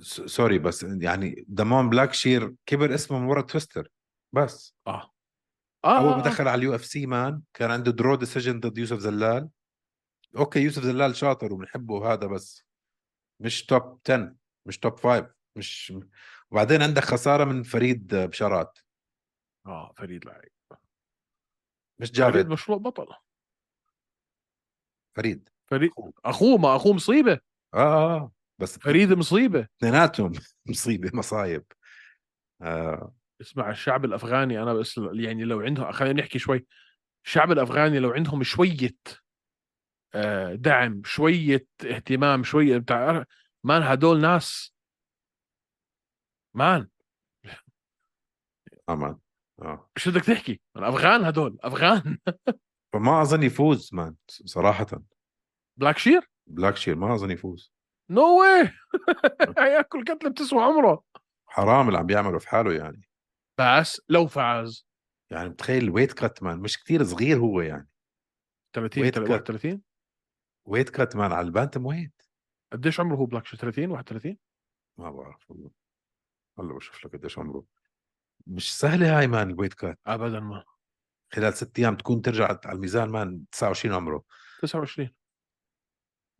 سوري 0.00 0.58
بس 0.58 0.82
يعني 0.82 1.44
دامون 1.48 1.90
بلاك 1.90 2.12
شير 2.12 2.54
كبر 2.66 2.94
اسمه 2.94 3.18
من 3.18 3.26
ورا 3.26 3.40
تويستر 3.42 3.88
بس. 4.32 4.74
آه. 4.86 5.10
آه, 5.84 5.98
اول 5.98 6.12
آه, 6.12 6.16
ما 6.16 6.20
آه. 6.26 6.28
دخل 6.28 6.48
على 6.48 6.58
اليو 6.58 6.74
إف 6.74 6.84
سي 6.84 7.06
مان 7.06 7.42
كان 7.54 7.70
عنده 7.70 7.90
draw 7.92 8.14
decision 8.14 8.60
ضد 8.60 8.78
يوسف 8.78 8.98
زلال. 8.98 9.48
okay 10.36 10.60
يوسف 10.60 10.82
زلال 10.82 11.16
شاطر 11.16 11.52
وبنحبه 11.52 11.94
وهذا 11.94 12.26
بس 12.26 12.64
مش 13.40 13.66
top 13.66 14.00
10 14.08 14.34
مش 14.66 14.78
top 14.78 15.00
5 15.00 15.30
مش 15.56 15.92
وبعدين 16.50 16.82
عندك 16.82 17.02
خسارة 17.04 17.44
من 17.44 17.62
فريد 17.62 18.14
بشارات. 18.14 18.78
آه 19.66 19.92
فريد 19.96 20.24
لعيب. 20.24 20.52
مش 21.98 22.08
فريد 22.08 22.12
جافد 22.12 22.46
مشروع 22.48 22.78
بطل. 22.78 23.06
فريد. 25.16 25.48
فريد. 25.66 25.90
أخوه 26.24 26.58
ما 26.58 26.76
أخوه 26.76 26.92
مصيبة. 26.92 27.40
آه 27.74 27.78
آه 27.78 28.16
آه. 28.16 28.32
بس 28.58 28.78
فريد 28.78 29.12
مصيبة. 29.12 29.68
اثنيناتهم 29.78 30.32
مصيبة 30.66 31.10
مصايب. 31.14 31.64
آه. 32.62 33.14
اسمع 33.40 33.70
الشعب 33.70 34.04
الأفغاني 34.04 34.62
أنا 34.62 34.74
بس 34.74 35.00
يعني 35.12 35.44
لو 35.44 35.60
عندهم 35.60 35.92
خلينا 35.92 36.20
نحكي 36.20 36.38
شوي. 36.38 36.66
الشعب 37.24 37.52
الأفغاني 37.52 37.98
لو 37.98 38.10
عندهم 38.10 38.42
شوية 38.42 38.96
آه، 40.14 40.54
دعم 40.54 41.02
شوية 41.04 41.66
اهتمام 41.84 42.42
شوية 42.44 42.78
بتاع 42.78 43.24
man 43.64 43.82
هدول 43.82 44.20
ناس. 44.20 44.74
man. 46.54 46.88
أمان 48.90 49.18
آه. 49.62 49.90
إيش 49.96 50.08
بدك 50.08 50.24
تحكي؟ 50.24 50.60
أفغان 50.76 51.24
هدول 51.24 51.58
أفغان. 51.60 52.18
فما 52.92 53.22
أظن 53.22 53.42
يفوز 53.42 53.90
man 53.92 54.14
صراحة. 54.28 54.86
بلاك 55.76 55.98
شير؟ 55.98 56.30
بلاك 56.46 56.76
شير 56.76 56.96
ما 56.96 57.14
أظن 57.14 57.30
يفوز. 57.30 57.73
no 58.10 58.40
way 58.40 58.70
هياكل 59.58 60.04
كتلة 60.04 60.30
بتسوى 60.30 60.62
عمره. 60.62 61.04
حرام 61.46 61.88
اللي 61.88 61.98
عم 61.98 62.06
بيعمله 62.06 62.38
في 62.38 62.48
حاله 62.48 62.72
يعني. 62.72 63.08
بس 63.60 64.00
لو 64.08 64.26
فاز. 64.26 64.86
يعني 65.30 65.48
متخيل 65.48 65.84
ال 65.84 65.88
weight 65.88 66.12
cut 66.12 66.42
man 66.42 66.58
مش 66.58 66.78
كتير 66.78 67.04
صغير 67.04 67.38
هو 67.38 67.60
يعني. 67.60 67.88
30 68.74 69.02
weight 69.02 69.18
31 69.18 69.82
weight 70.66 70.90
cut 70.90 71.16
man 71.16 71.32
على 71.32 71.46
ال 71.46 71.86
bantamweight 71.86 72.22
قديش 72.72 73.00
عمره 73.00 73.16
هو 73.16 73.26
بلاك 73.26 73.46
شير 73.46 73.60
30 73.60 73.90
31 73.90 74.36
ما 74.98 75.10
بعرف 75.10 75.50
والله. 75.50 75.70
هلا 76.58 76.74
بشوف 76.74 77.06
لك 77.06 77.12
قديش 77.16 77.38
عمره. 77.38 77.64
مش 78.46 78.78
سهلة 78.78 79.18
هاي 79.18 79.26
مان 79.26 79.50
ال 79.50 79.53
weight 79.53 79.74
cut 79.74 79.98
ابدا 80.06 80.40
ما. 80.40 80.64
خلال 81.32 81.54
ست 81.54 81.78
أيام 81.78 81.96
تكون 81.96 82.22
ترجع 82.22 82.44
على 82.64 82.74
الميزان 82.76 83.08
man 83.08 83.44
29 83.52 83.94
عمره. 83.94 84.22
29 84.62 85.10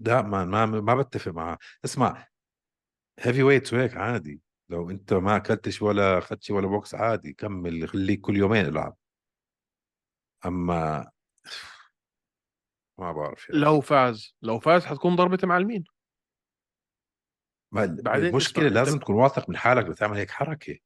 لا 0.01 0.22
man 0.22 0.49
ما 0.49 0.66
ما 0.66 0.95
بتفق 0.95 1.32
معه 1.32 1.59
اسمع 1.84 2.26
heavyweights 3.20 3.72
وهيك 3.72 3.97
عادي. 3.97 4.40
لو 4.70 4.90
انت 4.90 5.12
ما 5.12 5.36
أكلتش 5.36 5.82
ولا 5.82 6.18
اخذتش 6.18 6.51
ولا 6.51 6.66
بوكس 6.66 6.95
عادي 6.95 7.32
كمل 7.32 7.88
خليك 7.88 8.20
كل 8.20 8.36
يومين 8.36 8.66
العب. 8.66 8.97
أما 10.47 11.11
ما 12.99 13.12
بعرف 13.12 13.49
يا 13.49 13.55
لو 13.55 13.80
فاز 13.80 14.34
لو 14.42 14.59
فاز 14.61 14.84
حتكون 14.84 15.16
ضربة 15.16 15.38
معلمين 15.42 15.84
ما 17.72 17.97
بعدين 18.03 18.26
المشكلة 18.26 18.68
لازم 18.68 18.99
تكون 18.99 19.16
واثق 19.16 19.49
من 19.49 19.57
حالك 19.57 19.84
بتعمل 19.86 20.16
هيك 20.16 20.30
حركة. 20.30 20.78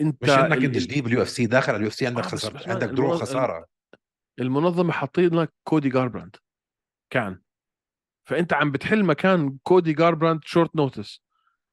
انت 0.00 0.22
مش 0.22 0.30
إنك 0.30 0.64
أنت 0.64 0.78
جديد 0.78 1.04
باليو 1.04 1.22
إف 1.22 1.28
سي 1.28 1.46
داخل 1.46 1.68
على 1.68 1.76
اليو 1.76 1.88
إف 1.88 1.94
سي 1.94 2.06
عندك 2.06 2.34
بس 2.34 2.44
عندك 2.44 2.68
man، 2.68 2.78
draw 2.78 3.04
الموضوع- 3.04 3.18
خسارة. 3.20 3.66
المنظمة 4.38 4.92
حاطين 4.92 5.34
لك 5.34 5.52
كودي 5.68 5.88
جاربراند 5.88 6.36
كان. 7.10 7.40
فأنت 8.24 8.52
عم 8.52 8.70
بتحل 8.70 9.04
مكان 9.04 9.58
كودي 9.62 9.92
جاربراند 9.92 10.44
short 10.44 10.76
notice 10.76 11.22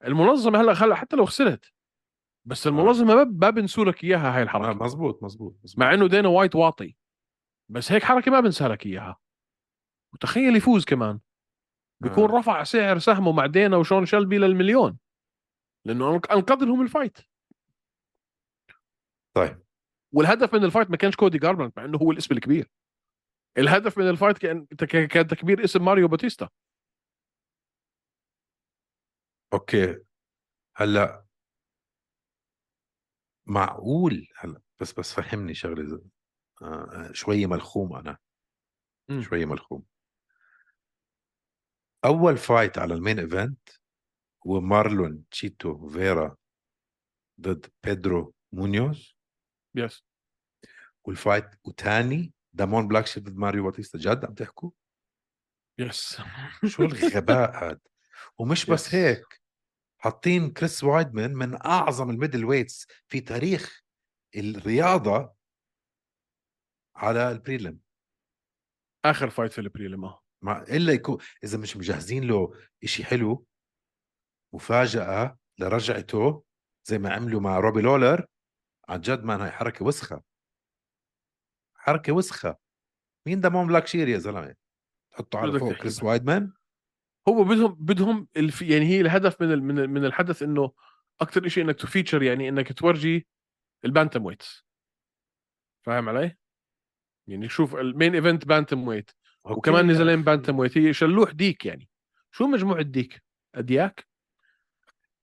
المنظمة 0.06 0.62
هلا 0.62 0.74
خلى 0.74 0.98
حتى 0.98 1.16
لو 1.16 1.26
خسرت 1.26 1.66
بس 2.46 2.68
المنظمة 2.68 3.16
ما 3.16 3.24
ما 3.24 3.50
بنسوا 3.50 3.86
لك 3.86 4.04
إياها 4.04 4.36
هاي 4.36 4.40
آه، 4.40 4.44
الحركه 4.44 4.84
مزبوط 4.84 5.24
مزبوط 5.24 5.60
مزبوط 5.64 5.80
مع 5.80 5.94
إنه 5.94 6.08
Dana 6.08 6.28
White 6.28 6.56
واطي. 6.56 6.96
بس 7.70 7.92
هيك 7.92 8.04
حركة 8.04 8.32
ما 8.32 8.40
بنسى 8.40 8.68
لك 8.68 8.86
إياها. 8.86 9.18
وتخيل 10.14 10.56
يفوز 10.56 10.86
كمان. 10.86 11.20
بيكون 12.00 12.32
آه. 12.32 12.40
رفع 12.40 12.64
سعر 12.64 13.00
سهمه 13.00 13.32
مع 13.32 13.46
Dana 13.46 13.78
وشون 13.78 14.06
شلبي 14.06 14.38
للمليون. 14.38 14.98
لأنه 15.86 16.16
انقذ 16.16 16.66
لهم 16.66 16.82
ال 16.82 16.87
fight. 16.87 17.18
طيب. 19.34 19.64
والهدف 20.12 20.54
من 20.54 20.64
ال 20.64 20.68
fight 20.68 20.92
ما 20.92 20.98
كانش 20.98 21.16
كودي 21.16 21.38
جاربراند 21.38 21.72
مع 21.78 21.86
إنه 21.86 21.98
هو 21.98 22.12
الاسم 22.12 22.36
الكبير. 22.36 22.72
الهدف 23.58 23.98
من 23.98 24.10
ال 24.10 24.14
fight 24.14 24.38
كان 24.38 24.66
كان 25.08 25.28
تكبير 25.28 25.64
اسم 25.64 25.86
ماريو 25.86 26.08
باتيستا. 26.08 26.50
okay. 29.54 30.04
هلأ 30.76 31.26
معقول؟ 33.46 34.28
هلأ 34.38 34.62
بس 34.80 34.94
بس 34.94 35.14
فهمني 35.14 35.54
شغلة 35.54 35.84
زي- 35.86 36.10
آه 36.62 37.12
شوية 37.12 37.46
ملخوم 37.46 37.96
أنا. 37.96 38.18
مم. 39.10 39.22
شوية 39.22 39.46
ملخوم. 39.46 39.84
أول 42.06 42.38
fight 42.38 42.78
على 42.78 42.94
ال 42.94 42.99
main 42.99 43.20
event 43.20 43.70
هو 44.48 44.62
مارلون 44.62 45.26
تشيتو 45.32 45.90
فيرا 45.90 46.38
ضد 47.42 47.66
بيدرو 47.84 48.34
مونيوز. 48.52 49.16
yes 49.76 50.04
وال 51.04 51.16
fight 51.16 51.46
وتاني 51.66 52.34
دامون 52.54 52.88
بلاك 52.88 53.08
شير 53.08 53.24
ضد 53.24 53.38
ماريو 53.38 53.64
باتيستا 53.64 53.98
جد 53.98 54.26
عم 54.26 54.34
تحكوا؟ 54.34 54.72
yes. 55.80 56.22
شو 56.66 56.84
الغباء 56.84 57.64
هذا 57.64 57.80
ومش 58.38 58.66
بس. 58.66 58.96
هيك 58.96 59.42
حاطين 59.98 60.52
كريس 60.52 60.84
وايدمان 60.84 61.34
من 61.34 61.66
أعظم 61.66 62.10
ال 62.10 62.46
middleweights 62.46 62.88
في 63.08 63.20
تاريخ 63.20 63.84
الرياضة 64.36 65.34
على 66.96 67.32
ال 67.32 67.39
prelim 67.39 67.80
آخر 69.06 69.30
fight 69.30 69.52
في 69.52 69.62
ال 69.62 69.68
prelim 69.68 70.06
آه. 70.06 70.24
مع 70.42 70.62
إلا 70.62 70.94
يكون 70.94 71.18
إذا 71.44 71.58
مش 71.58 71.78
مجهزين 71.78 72.24
له 72.24 72.54
إشي 72.84 73.04
حلو 73.06 73.46
مفاجأة 74.54 75.38
لرجعته 75.60 76.44
زي 76.84 76.98
ما 76.98 77.14
عملوا 77.14 77.42
مع 77.42 77.60
روبي 77.60 77.82
لولر 77.82 78.26
عن 78.90 79.02
جد 79.02 79.24
man 79.24 79.42
هاي 79.42 79.52
حركه 79.52 79.86
وسخة. 79.86 80.24
حركة 81.82 82.14
وسخة 82.14 82.58
مين 83.26 83.40
دامون 83.42 83.68
بلاك 83.68 83.88
شير 83.88 84.08
يا 84.08 84.18
زلمة 84.18 84.56
تحطه 85.12 85.40
على 85.40 85.60
فوق 85.60 85.74
كريس. 85.74 86.04
وايدمان 86.04 86.54
هو 87.28 87.44
بدهم 87.44 87.76
بدهم 87.80 88.28
الف... 88.38 88.62
يعني 88.62 88.86
هي 88.86 89.02
الهدف 89.02 89.42
من 89.42 89.52
ال... 89.52 89.64
من. 89.64 89.90
من 89.90 90.06
الحدث 90.06 90.44
إنه 90.44 90.72
أكثر 91.22 91.48
شيء 91.48 91.64
إنك 91.64 91.76
ت 91.76 91.82
feature 91.82 92.24
يعني 92.24 92.50
إنك 92.50 92.74
تورجي 92.74 93.28
ال 93.86 94.26
bantamweights 94.26 94.66
فاهم 95.86 96.10
علي؟ 96.10 96.36
يعني 97.28 97.50
شوف 97.50 97.76
ال 97.76 98.16
main 98.16 98.46
event 98.46 98.88
bantamweight 98.88 99.12
okay 99.46 99.58
وكمان 99.58 99.92
نزلين. 99.92 100.24
bantamweight 100.28 100.78
هي 100.78 100.94
شلوح 100.94 101.32
ديك 101.32 101.66
يعني 101.66 101.90
شو 102.32 102.48
مجموعة 102.48 102.82
ديك؟ 102.82 103.24
أدياك؟ 103.56 104.08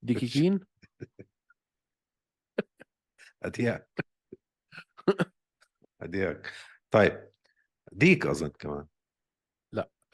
ديكيكين؟ 0.03 0.61
أدياك 3.43 3.89
ادياك 6.01 6.53
طيب 6.91 7.31
ديك 7.93 8.27
اظن 8.27 8.49
كمان. 8.49 8.87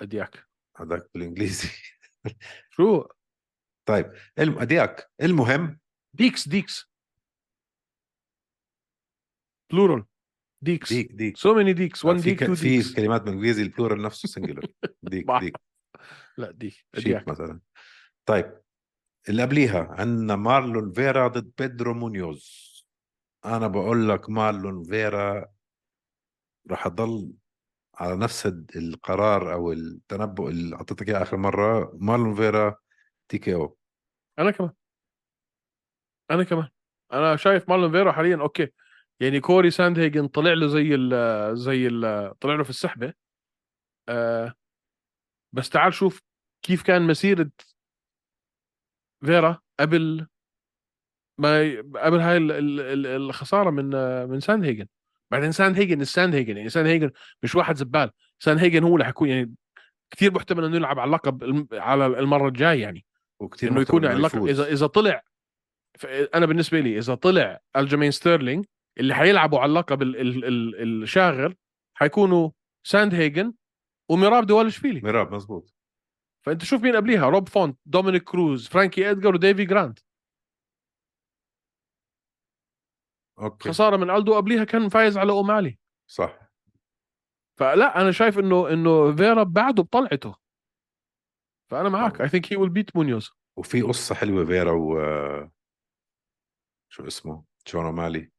ادياك 0.01 0.47
هذاك 0.77 1.11
بالإنجليزي. 1.15 1.69
شو؟ 2.75 3.07
طيب 3.89 4.13
الم... 4.39 4.59
أديك. 4.59 5.11
المهم؟ 5.23 5.81
ديكس 6.15 6.49
ديكس. 6.49 6.91
بلورال. 9.73 10.05
ديكس. 10.63 10.93
ديك 10.93 11.13
ديك. 11.13 11.37
سو 11.37 11.55
ماني 11.55 11.73
ديكس 11.73 12.05
1 12.05 12.19
في 12.19 12.31
ديك 12.31 12.39
ك... 12.39 12.43
2 12.43 12.55
في 12.55 12.69
ديكس 12.69 12.95
كلمات 12.95 13.23
بالإنجليزي 13.23 13.63
البلورال 13.63 14.03
نفسه 14.03 14.29
سنجلر 14.29 14.67
ديك. 15.03 15.27
ديك. 15.41 15.57
لا 16.39 16.51
ديك. 16.51 16.87
أديك. 16.95 17.29
مثلا. 17.29 17.61
طيب 18.27 18.61
اللي 19.29 19.43
قبليها 19.43 19.95
عندنا 19.99 20.37
مارلون 20.37 20.93
فيرا 20.93 21.29
ضد 21.29 21.53
بيدرو 21.59 21.95
مونيوز. 21.95 22.75
أنا 23.45 23.69
بقول 23.69 24.09
لك 24.09 24.31
مارلون 24.31 24.85
فيرا 24.85 25.54
راح 26.71 26.87
أضل 26.87 27.33
على 27.95 28.17
نفس 28.17 28.47
القرار 28.77 29.53
أو 29.53 29.73
التنبؤ 29.73 30.49
اللي 30.49 30.77
أعطيتك 30.77 31.09
إياه 31.09 31.23
آخر 31.23 31.37
مرة 31.37 31.93
مارلون 32.01 32.35
فيرا 32.35 32.77
TKO. 33.29 33.77
أنا 34.39 34.51
كمان. 34.51 34.71
أنا 36.31 36.45
كمان. 36.45 36.69
أنا 37.13 37.37
شايف 37.37 37.69
مارلون 37.69 37.91
فيرا 37.93 38.13
حاليا 38.13 38.37
okay. 38.37 38.69
يعني 39.21 39.41
كوري 39.41 39.71
ساند 39.71 39.99
هيجن 39.99 40.29
طلع 40.29 40.53
له 40.53 40.67
زي 40.67 40.95
ال 40.95 41.57
زي 41.59 41.87
ال 41.87 42.33
طلع 42.39 42.55
له 42.55 42.63
في 42.65 42.71
السحبة. 42.71 43.15
آه 44.09 44.55
بس 45.53 45.71
تعال 45.71 45.95
شوف 45.95 46.23
كيف 46.63 46.83
كان 46.83 47.03
مسيرة 47.07 47.51
فيرا 49.25 49.61
قبل 49.81 50.27
ما 51.39 51.59
قبل 52.05 52.21
هاي 52.21 52.37
ال- 52.37 52.53
ال- 52.53 52.81
ال- 52.81 53.07
الخسارة 53.07 53.71
من 53.71 53.95
آه، 53.95 54.25
من 54.27 54.41
ساند 54.41 54.65
هيجن 54.65 54.87
بعدين 55.31 55.53
ساند 55.53 55.77
هيجن 55.77 56.01
الساند 56.01 56.35
هيجن 56.35 56.57
يعني 56.57 56.69
ساند 56.69 56.87
هيجن 56.87 57.11
مش 57.43 57.55
واحد 57.55 57.77
زبال. 57.77 58.11
ساند 58.39 58.61
هيجن 58.61 58.85
هو 58.85 58.95
اللي 58.95 59.05
حيكون 59.05 59.29
يعني 59.29 59.55
كثير 60.11 60.35
محتمل 60.35 60.65
إنه 60.65 60.77
يلعب 60.77 60.99
على 60.99 61.09
اللقب 61.09 61.67
على 61.73 62.07
المرة 62.07 62.49
الجاية 62.49 62.83
يعني. 62.83 63.05
وكثير 63.41 63.71
إنه 63.71 63.81
يكون 63.81 64.07
على 64.07 64.17
اللقب. 64.17 64.47
اذا 64.47 64.65
إذا 64.73 64.87
طلع 64.87 65.23
أنا 66.35 66.47
بالنسبة 66.47 66.81
لي 66.81 66.99
إذا 66.99 67.15
طلع 67.15 67.61
ألجيمين 67.77 68.11
ستيرلينج 68.11 68.65
اللي 68.99 69.15
حيلعبوا 69.15 69.59
على 69.59 69.69
اللقب 69.69 70.03
ال 70.03 70.17
ال 70.21 70.45
ال 70.45 71.03
الشاغر 71.03 71.55
حيكونوا 71.95 72.51
ساند 72.87 73.15
هيجن 73.15 73.55
وميراب 74.09 74.47
دوالشفيلي 74.47 75.01
ميراب 75.01 75.35
مزبوط 75.35 75.75
فأنت 76.43 76.65
شوف 76.65 76.83
مين 76.83 76.97
قبليها 76.97 77.29
روب 77.29 77.49
فونت 77.49 77.79
دومينيك 77.87 78.23
كروز 78.23 78.69
فرانكي 78.69 79.11
ادجار 79.11 79.35
وديفي 79.35 79.65
جرانت 79.65 79.99
okay. 83.39 83.69
خسارة 83.69 83.97
من 83.97 84.11
ألدو 84.11 84.35
قبليها 84.35 84.65
كان 84.65 84.89
فايز 84.89 85.19
على 85.19 85.33
أومالي. 85.33 85.79
صح. 86.11 86.39
فلا 87.59 88.01
أنا 88.01 88.11
شايف 88.11 88.39
إنه 88.39 88.69
إنه 88.69 89.17
فيرا 89.17 89.43
بعده 89.43 89.83
بطلعته. 89.83 90.35
فأنا 91.71 91.89
معك. 91.89 92.21
آه. 92.21 92.25
I 92.25 92.29
think 92.29 92.53
he 92.53 92.57
will 92.57 92.71
beat 92.71 92.97
مونيوز 92.97 93.31
وفي 93.59 93.83
قصة 93.83 94.15
حلوة 94.15 94.45
فيرا 94.45 94.73
و 94.73 94.99
شو 96.93 97.07
اسمه؟ 97.07 97.45
شون 97.67 97.95
مالي 97.95 98.31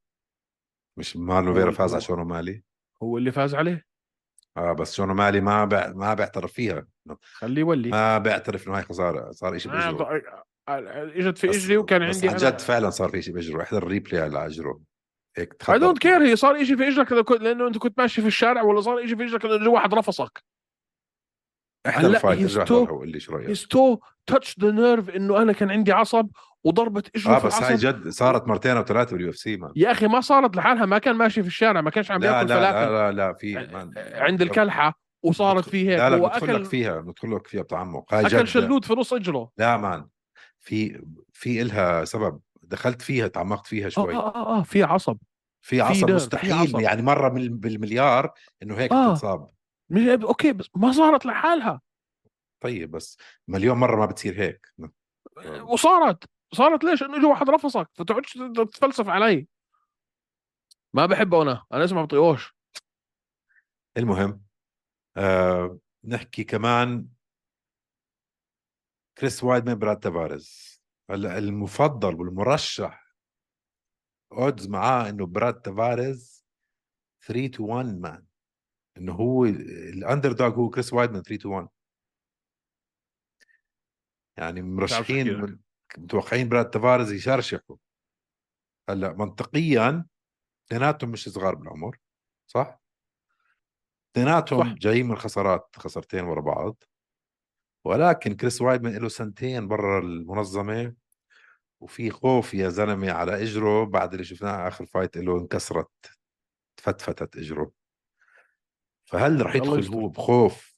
مش 0.98 1.18
مارلون 1.18 1.48
هو- 1.54 1.60
فيرا 1.60 1.72
فاز 1.72 1.94
على 1.94 2.02
شون 2.02 2.20
مالي 2.28 2.64
هو 3.04 3.18
اللي 3.18 3.32
فاز 3.32 3.56
عليه. 3.56 3.86
آه 4.58 4.74
بس 4.74 4.96
شون 4.96 5.12
مالي 5.12 5.42
ما 5.42 5.66
بع... 5.66 5.88
ما 5.88 6.14
بيعترف 6.14 6.54
فيها. 6.54 6.88
خليه 7.22 7.62
يولي. 7.62 7.90
ما 7.90 8.18
بيعترف 8.18 8.68
إنه 8.68 8.78
هاي 8.78 8.84
خسارة. 8.84 9.32
صار 9.32 9.58
شيء 9.58 9.72
باجره 9.72 10.44
إجت 10.70 11.38
في 11.38 11.48
بس- 11.48 11.56
إجري 11.56 11.78
وكان 11.78 12.10
بس 12.10 12.16
عندي 12.16 12.30
عن 12.30 12.36
أنا. 12.36 12.50
جد 12.50 12.60
فعلا 12.62 12.90
صار 12.90 13.10
في 13.10 13.22
شيء 13.22 13.34
باجره 13.34 13.62
احضر 13.64 13.78
ال 13.84 13.89
replay 13.89 14.22
على 14.22 14.46
أجره. 14.46 14.80
هيك 15.38 15.70
I 15.70 15.80
don't 15.80 16.00
care 16.00 16.22
هي 16.24 16.36
صار 16.36 16.64
شيء 16.64 16.78
في 16.78 16.88
إجرك 16.88 17.32
لأنه 17.32 17.68
أنت 17.68 17.78
كنت 17.78 18.00
ماشي 18.00 18.22
في 18.22 18.28
الشارع 18.28 18.62
ولا 18.62 18.82
صار 18.82 19.08
شيء 19.08 19.18
في 19.18 19.24
إجرك 19.24 19.46
لأنه 19.46 19.70
واحد 19.70 19.94
رفصك 19.94 20.44
احضر 21.88 22.08
ال 22.10 22.15
fight 22.15 22.42
ارجع 22.42 22.62
احضرها 22.64 22.92
وقول 22.92 23.10
لي 23.10 23.20
شو 23.20 23.32
رأيك؟ 23.36 23.58
to 23.70 23.98
touch 24.26 24.60
the 24.60 24.72
nerve 24.72 25.10
إنه 25.10 25.42
أنا 25.42 25.54
كان 25.54 25.72
عندي 25.72 25.92
عصب 25.92 26.28
وضربت 26.64 27.16
إجره 27.16 27.36
آه 27.36 27.46
بس 27.46 27.54
هاي 27.64 27.76
جد 27.76 28.08
صارت 28.08 28.48
مرتين 28.48 28.78
أو 28.78 28.84
ثلاثة 28.84 29.12
بال 29.16 29.30
UFC 29.30 29.60
يا 29.76 29.92
أخي 29.92 30.08
ما 30.08 30.22
صارت 30.22 30.56
لحالها 30.58 30.86
ما 30.86 30.98
كان 30.98 31.16
ماشي 31.16 31.42
في 31.42 31.48
الشارع 31.48 31.82
ما 31.82 31.90
كانش 31.90 32.12
عم 32.12 32.20
لا 32.22 32.32
بياكل 32.44 32.50
لا, 32.50 32.56
فلافل 32.72 32.92
لا 32.94 33.12
لا 33.12 33.18
لا 33.28 33.34
في 33.34 33.54
man. 33.74 33.92
عند 34.14 34.42
الكلحة 34.42 35.00
وصارت 35.24 35.70
فيه 35.70 35.90
هيك. 35.90 36.00
لا 36.00 36.10
لا 36.10 36.18
بدخل 36.18 36.56
لك 36.56 36.66
فيها 36.66 37.00
بدخل 37.02 37.36
لك 37.36 37.48
فيها 37.48 37.62
بتعمق. 37.62 38.14
هاي 38.14 38.26
أكل 38.26 38.48
شلوت 38.48 38.86
في 38.86 38.94
نص 38.94 39.14
إجره. 39.14 39.52
لا 39.58 39.78
man 39.78 40.08
في 40.66 41.02
في 41.34 41.62
إلها 41.62 42.06
سبب 42.06 42.42
دخلت 42.64 43.02
فيها 43.02 43.28
تعمقت 43.28 43.68
فيها 43.68 43.86
آه 43.86 43.90
شوي. 43.90 44.16
آه 44.16 44.36
آه, 44.36 44.60
آه 44.60 44.64
في 44.64 44.84
عصب. 44.84 45.18
في 45.62 45.82
عصب 45.82 46.12
مستحيل 46.12 46.54
عصب. 46.54 46.80
يعني 46.80 47.02
مرة 47.02 47.30
من 47.30 47.60
بالمليار 47.60 48.34
إنه 48.64 48.76
هيك 48.78 48.92
آه. 48.92 49.14
تتصاب 49.14 49.50
مش- 49.90 50.24
okay 50.24 50.54
بس 50.54 50.70
ما 50.76 50.92
صارت 50.92 51.26
لحالها. 51.26 51.82
طيب 52.62 52.92
بس 52.92 53.18
مليون 53.48 53.78
مرة 53.78 53.96
ما 54.00 54.06
بتصير 54.06 54.40
هيك. 54.42 54.74
وصارت. 55.62 56.24
صارت 56.54 56.84
ليش؟ 56.84 57.04
إنه 57.04 57.18
اجى 57.18 57.26
واحد 57.26 57.50
رفصك. 57.50 57.90
فتقعدش 57.94 58.34
تتفلسف 58.56 59.10
علي. 59.10 59.48
ما 60.94 61.06
بحبه 61.06 61.42
أنا. 61.42 61.64
أنا 61.74 61.84
اسمه 61.84 62.02
بطيقوش. 62.04 62.56
المهم 63.98 64.42
آه 65.18 65.78
نحكي 66.04 66.44
كمان 66.44 67.06
كريس 69.18 69.44
وايد 69.44 69.70
من 69.70 69.76
براد 69.76 70.00
تافاريز. 70.00 70.82
هلا 71.10 71.38
المفضل 71.38 72.16
والمرشح 72.16 73.16
odds 74.32 74.68
معاه 74.68 75.10
إنه 75.10 75.26
براد 75.26 75.62
تافاريز 75.62 76.46
3 77.22 77.48
to 77.48 77.66
1 77.66 77.86
man 77.86 78.26
إنه 78.98 79.14
هو 79.14 79.46
ال 79.46 80.32
underdog 80.32 80.56
هو 80.56 80.70
كريس 80.70 80.94
وايد 80.94 81.12
من 81.12 81.22
3 81.22 81.42
to 81.42 81.50
1 81.50 81.68
يعني 84.38 84.62
مرشحين 84.62 85.60
متوقعين 85.98 86.50
براد 86.50 86.70
تافاريز 86.70 87.12
يشرشحوا 87.12 87.78
هلا 88.90 89.14
منطقيا 89.14 90.06
اثنيناتهم 90.68 91.12
مش 91.12 91.30
صغار 91.30 91.56
بالعمر 91.56 91.98
صح؟ 92.48 92.82
اثنيناتهم. 94.12 94.76
جايين 94.76 95.08
من 95.08 95.16
خسارات 95.16 95.76
خسارتين 95.78 96.24
ورا 96.24 96.42
بعض. 96.42 96.84
ولكن 97.86 98.34
كريس 98.36 98.62
وايدمان 98.62 98.98
له 98.98 99.08
سنتين 99.08 99.68
برا 99.68 100.00
المنظمة 100.00 100.94
وفي 101.80 102.12
خوف 102.12 102.54
يا 102.54 102.70
زلمة 102.70 103.12
على 103.12 103.44
إجره 103.44 103.84
بعد 103.84 104.12
اللي 104.12 104.26
شفناه 104.26 104.68
آخر 104.68 104.86
fight 104.86 105.18
له 105.18 105.40
انكسرت 105.40 105.92
تفتفتت 106.78 107.38
إجره. 107.38 107.72
فهل 109.06 109.46
رح 109.46 109.56
يدخل. 109.56 109.94
هو 109.94 110.08
بخوف 110.08 110.76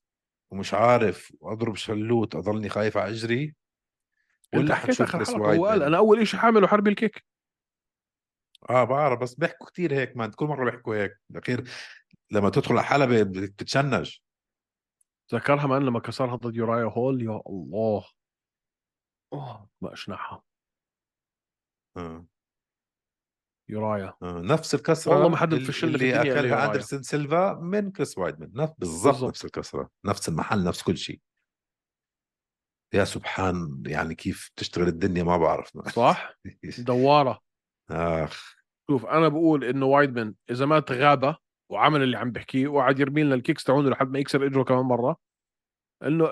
ومش 0.51 0.73
عارف 0.73 1.33
وأضرب 1.39 1.75
شلوت 1.75 2.35
أضلني 2.35 2.69
خايف 2.69 2.97
على 2.97 3.11
إجري؟ 3.11 3.55
ولا 4.53 4.75
حتشوف 4.75 5.11
كريس 5.11 5.29
وايدمان 5.29 5.81
أنا 5.81 5.97
أول 5.97 6.27
شيء 6.27 6.39
حاعمله 6.39 6.67
حرمي 6.67 6.89
ال 6.89 6.95
kick. 6.95 7.25
آه 8.69 8.83
بعرف 8.83 9.19
بس 9.19 9.33
بيحكوا 9.33 9.67
كتير 9.67 9.93
هيك 9.93 10.17
ما 10.17 10.27
كل 10.27 10.45
مرة 10.45 10.65
بيحكوا 10.65 10.95
هيك. 10.95 11.21
الاخير 11.31 11.69
لما 12.31 12.49
تدخل 12.49 12.77
على 12.77 12.83
حلبة 12.83 13.23
بتتشنج 13.23 14.17
ذكرها 15.33 15.67
man 15.67 15.81
لما 15.83 15.99
كسرها 15.99 16.35
ضد 16.35 16.55
يورايا 16.55 16.85
هول 16.85 17.21
يا 17.21 17.41
الله. 17.49 18.05
أوه. 19.33 19.69
ما 19.81 19.93
اشنعها 19.93 20.43
آه. 21.97 22.25
يورايا. 23.69 24.13
آه. 24.23 24.39
نفس 24.41 24.75
الكسرة 24.75 25.13
والله 25.13 25.29
ما 25.29 25.37
حد 25.37 25.55
في 25.55 25.83
اللي 25.83 26.21
أكلها. 26.21 26.65
أندرسون 26.67 27.03
سيلفا 27.03 27.53
من 27.53 27.91
كريس 27.91 28.17
وايدمان 28.17 28.51
نفس 28.55 28.73
بالضبط. 28.77 29.23
نفس 29.23 29.45
الكسرة 29.45 29.89
نفس 30.05 30.29
المحل 30.29 30.63
نفس 30.63 30.83
كل 30.83 30.97
شيء. 30.97 31.21
يا 32.93 33.03
سبحان 33.03 33.83
يعني 33.87 34.15
كيف 34.15 34.51
تشتغل 34.55 34.87
الدنيا 34.87 35.23
ما 35.23 35.37
بعرف. 35.37 35.77
صح؟ 35.89 36.33
دوارة. 36.87 37.39
آخ. 37.91 38.55
شوف 38.91 39.05
أنا 39.05 39.27
بقول 39.27 39.63
إنه 39.63 39.85
وايدمان 39.85 40.35
إذا 40.49 40.65
ما 40.65 40.79
تغابى 40.79 41.35
وعمل 41.69 42.03
اللي 42.03 42.17
عم 42.17 42.31
بحكيه 42.31 42.67
وقعد 42.67 42.99
يرمي 42.99 43.23
لنا 43.23 43.35
ال 43.35 43.40
kicks 43.40 43.63
تاعونه 43.63 43.89
لحد 43.89 44.07
ما 44.09 44.19
يكسر 44.19 44.45
إجره 44.45 44.63
كمان 44.63 44.85
مرة. 44.85 45.17
إنه 46.03 46.29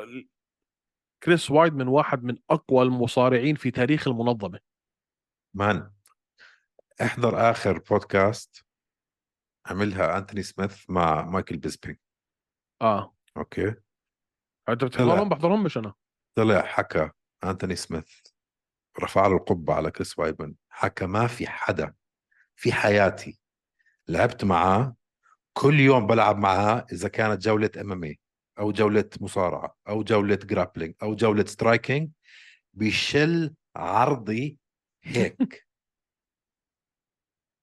كريس 1.23 1.51
وايدمان 1.51 1.87
واحد 1.87 2.23
من 2.23 2.37
أقوى 2.49 2.83
المصارعين 2.83 3.55
في 3.55 3.71
تاريخ 3.71 4.07
المنظمة. 4.07 4.59
man 5.53 5.91
احضر 7.01 7.51
آخر 7.51 7.79
بودكاست 7.79 8.65
عملها 9.65 10.17
أنتوني 10.17 10.43
سميث 10.43 10.89
مع 10.89 11.21
مايكل 11.21 11.57
بيسبينج 11.57 11.97
آه. 12.81 13.15
okay. 13.37 13.75
أنت 14.69 14.83
بتحضرهم؟ 14.83 15.29
بحضرهم 15.29 15.63
مش 15.63 15.77
أنا. 15.77 15.93
طلع 16.35 16.61
حكى 16.61 17.09
أنتوني 17.43 17.75
سميث 17.75 18.19
رفع 18.99 19.27
له 19.27 19.35
القبة 19.35 19.73
على 19.73 19.91
كريس 19.91 20.19
وايدمان 20.19 20.55
حكى 20.69 21.05
ما 21.05 21.27
في 21.27 21.47
حدا 21.47 21.93
في 22.55 22.73
حياتي 22.73 23.39
لعبت 24.07 24.43
معاه 24.43 24.95
كل 25.57 25.79
يوم 25.79 26.07
بلعب 26.07 26.37
معاه 26.37 26.85
إذا 26.91 27.09
كانت 27.09 27.41
جولة 27.41 27.69
MMA 27.81 28.15
أو 28.59 28.71
جولة 28.71 29.09
مصارعة 29.21 29.77
أو 29.87 30.03
جولة 30.03 30.35
grappling 30.35 30.93
أو 31.03 31.15
جولة 31.15 31.45
striking 31.45 32.09
بيشل 32.73 33.55
عرضي 33.75 34.59
هيك. 35.03 35.37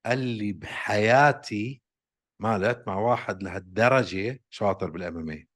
قال 0.06 0.18
لي 0.18 0.52
بحياتي 0.52 1.82
ما 2.40 2.58
لعبت 2.58 2.88
مع 2.88 2.96
واحد 2.96 3.42
لهالدرجة 3.42 4.40
شاطر 4.50 4.90
بال 4.90 5.18
MMA 5.30 5.46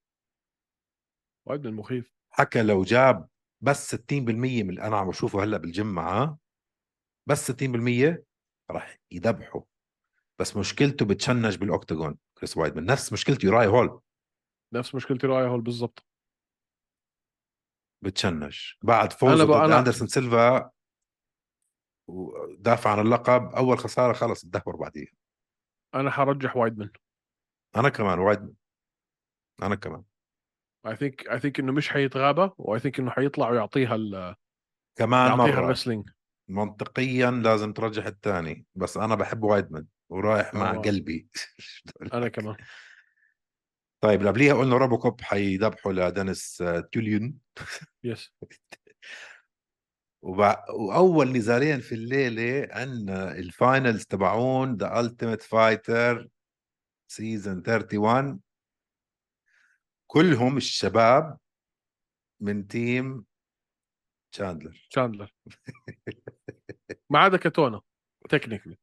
وايدمان 1.47 1.74
مخيف 1.74 2.12
حكى 2.30 2.62
لو 2.62 2.84
جاب 2.84 3.28
بس 3.61 3.95
60% 3.95 4.62
من 4.62 4.70
اللي 4.70 4.82
أنا 4.82 4.97
عم 4.97 5.09
بشوفه 5.09 5.45
هلأ 5.45 5.57
بالجيم 5.57 5.95
معاه 5.95 6.39
بس 7.26 7.51
60% 7.51 8.24
راح 8.70 8.99
يذبحوا 9.11 9.62
بس 10.41 10.57
مشكلته 10.57 11.07
بتشنج 11.07 11.57
بال 11.57 11.70
octagon 11.70 12.19
كريس 12.39 12.57
وايدمان 12.57 12.84
نفس 12.84 13.12
مشكلته 13.12 13.47
يوراي 13.47 13.66
هول. 13.66 14.01
نفس 14.74 14.95
مشكلة 14.95 15.27
يوراي 15.27 15.47
هول 15.49 15.61
بالضبط. 15.61 16.07
بتشنج. 18.05 18.59
بعد 18.82 19.12
فوزه 19.12 19.45
ب- 19.45 19.49
ضد 19.49 19.70
أنا- 19.70 19.74
أندرسون 19.74 20.07
سيلفا 20.09 20.70
ودافع 22.09 22.91
عن 22.93 22.99
اللقب 23.01 23.43
أول 23.55 23.78
خسارة 23.78 24.12
خلص 24.12 24.43
تدهور 24.43 24.76
بعديها. 24.76 25.12
أنا 25.95 26.11
حرجح 26.11 26.57
وايدمان 26.57 26.91
أنا 27.76 27.89
كمان 27.89 28.18
وايد. 28.18 28.55
أنا 29.62 29.74
كمان. 29.74 30.05
I 30.87 30.97
think 30.97 31.29
I 31.29 31.41
think 31.41 31.61
إنه 31.61 31.72
مش 31.72 31.89
حيتغابى 31.89 32.51
و 32.59 32.81
I 32.81 32.84
think 32.84 32.99
إنه 33.01 33.11
حيطلع 33.11 33.51
ويعطيها 33.51 33.95
ال- 33.95 34.34
كمان 34.99 35.39
يعطيها 35.39 35.59
ال 35.59 35.63
wrestling. 35.63 36.11
منطقيا 36.49 37.30
لازم 37.30 37.72
ترجح 37.72 38.07
الثاني 38.07 38.66
بس 38.74 38.97
أنا 38.97 39.14
بحب 39.14 39.43
وايدمان 39.43 39.87
ورايح 40.09 40.55
مع 40.55 40.71
آه. 40.71 40.79
قلبي. 40.79 41.29
أنا 42.15 42.29
كمان. 42.29 42.57
طيب 44.01 44.21
اللي 44.21 44.31
قبليها 44.31 44.55
قلنا 44.55 44.77
روبو 44.77 44.99
كوب 44.99 45.21
حيذبحوا 45.21 45.93
لدينيس 45.93 46.63
آه، 46.63 46.81
توليولين 46.81 47.39
yes 48.05 48.33
وبع... 50.23 50.65
وأول 50.71 51.33
نزالين 51.33 51.81
في 51.81 51.95
الليلة 51.95 52.69
عندنا 52.71 53.33
ال 53.33 53.43
finals 53.43 54.05
تبعون 54.05 54.77
The 54.77 55.01
Ultimate 55.01 55.43
Fighter 55.43 56.29
season 57.09 57.57
31 57.57 58.41
كلهم 60.07 60.57
الشباب 60.57 61.39
من 62.41 62.67
team 62.67 63.25
تشاندلر 64.33 64.87
شاندلر 64.91 65.35
ما 67.11 67.19
عدا 67.19 67.37
كاتونا 67.37 67.81
technically 68.29 68.79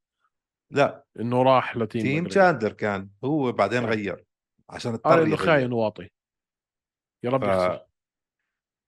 لا. 0.73 1.05
إنه 1.19 1.43
راح 1.43 1.77
ل 1.77 1.82
team 1.82 2.01
team. 2.01 2.27
تشاندلر 2.27 2.73
كان. 2.73 3.09
هو 3.23 3.51
بعدين 3.51 3.79
طيب. 3.81 3.89
غير. 3.89 4.25
عشان 4.69 4.93
اضطر 4.93 5.19
يغير 5.19 5.37
خاين 5.37 5.73
وواطي 5.73 6.09
يا 7.23 7.29
رب 7.29 7.45
ف... 7.45 7.47
يخسر. 7.47 7.85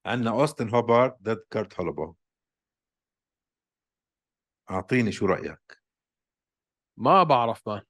عندنا 0.06 0.32
أوستن 0.32 0.70
هوبارت 0.70 1.22
ضد 1.22 1.46
كارت 1.52 1.80
هولوبو 1.80 2.16
أعطيني 4.72 5.12
شو 5.12 5.26
رأيك. 5.26 5.82
ما 6.98 7.24
بعرف 7.24 7.68
man 7.68 7.82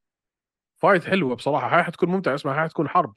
fight 0.82 1.04
حلوة 1.04 1.36
بصراحة. 1.36 1.76
هاي 1.78 1.84
حتكون 1.84 2.10
ممتعة. 2.10 2.36
اسمع 2.36 2.60
هاي 2.60 2.64
حتكون 2.64 2.88
حرب. 2.88 3.16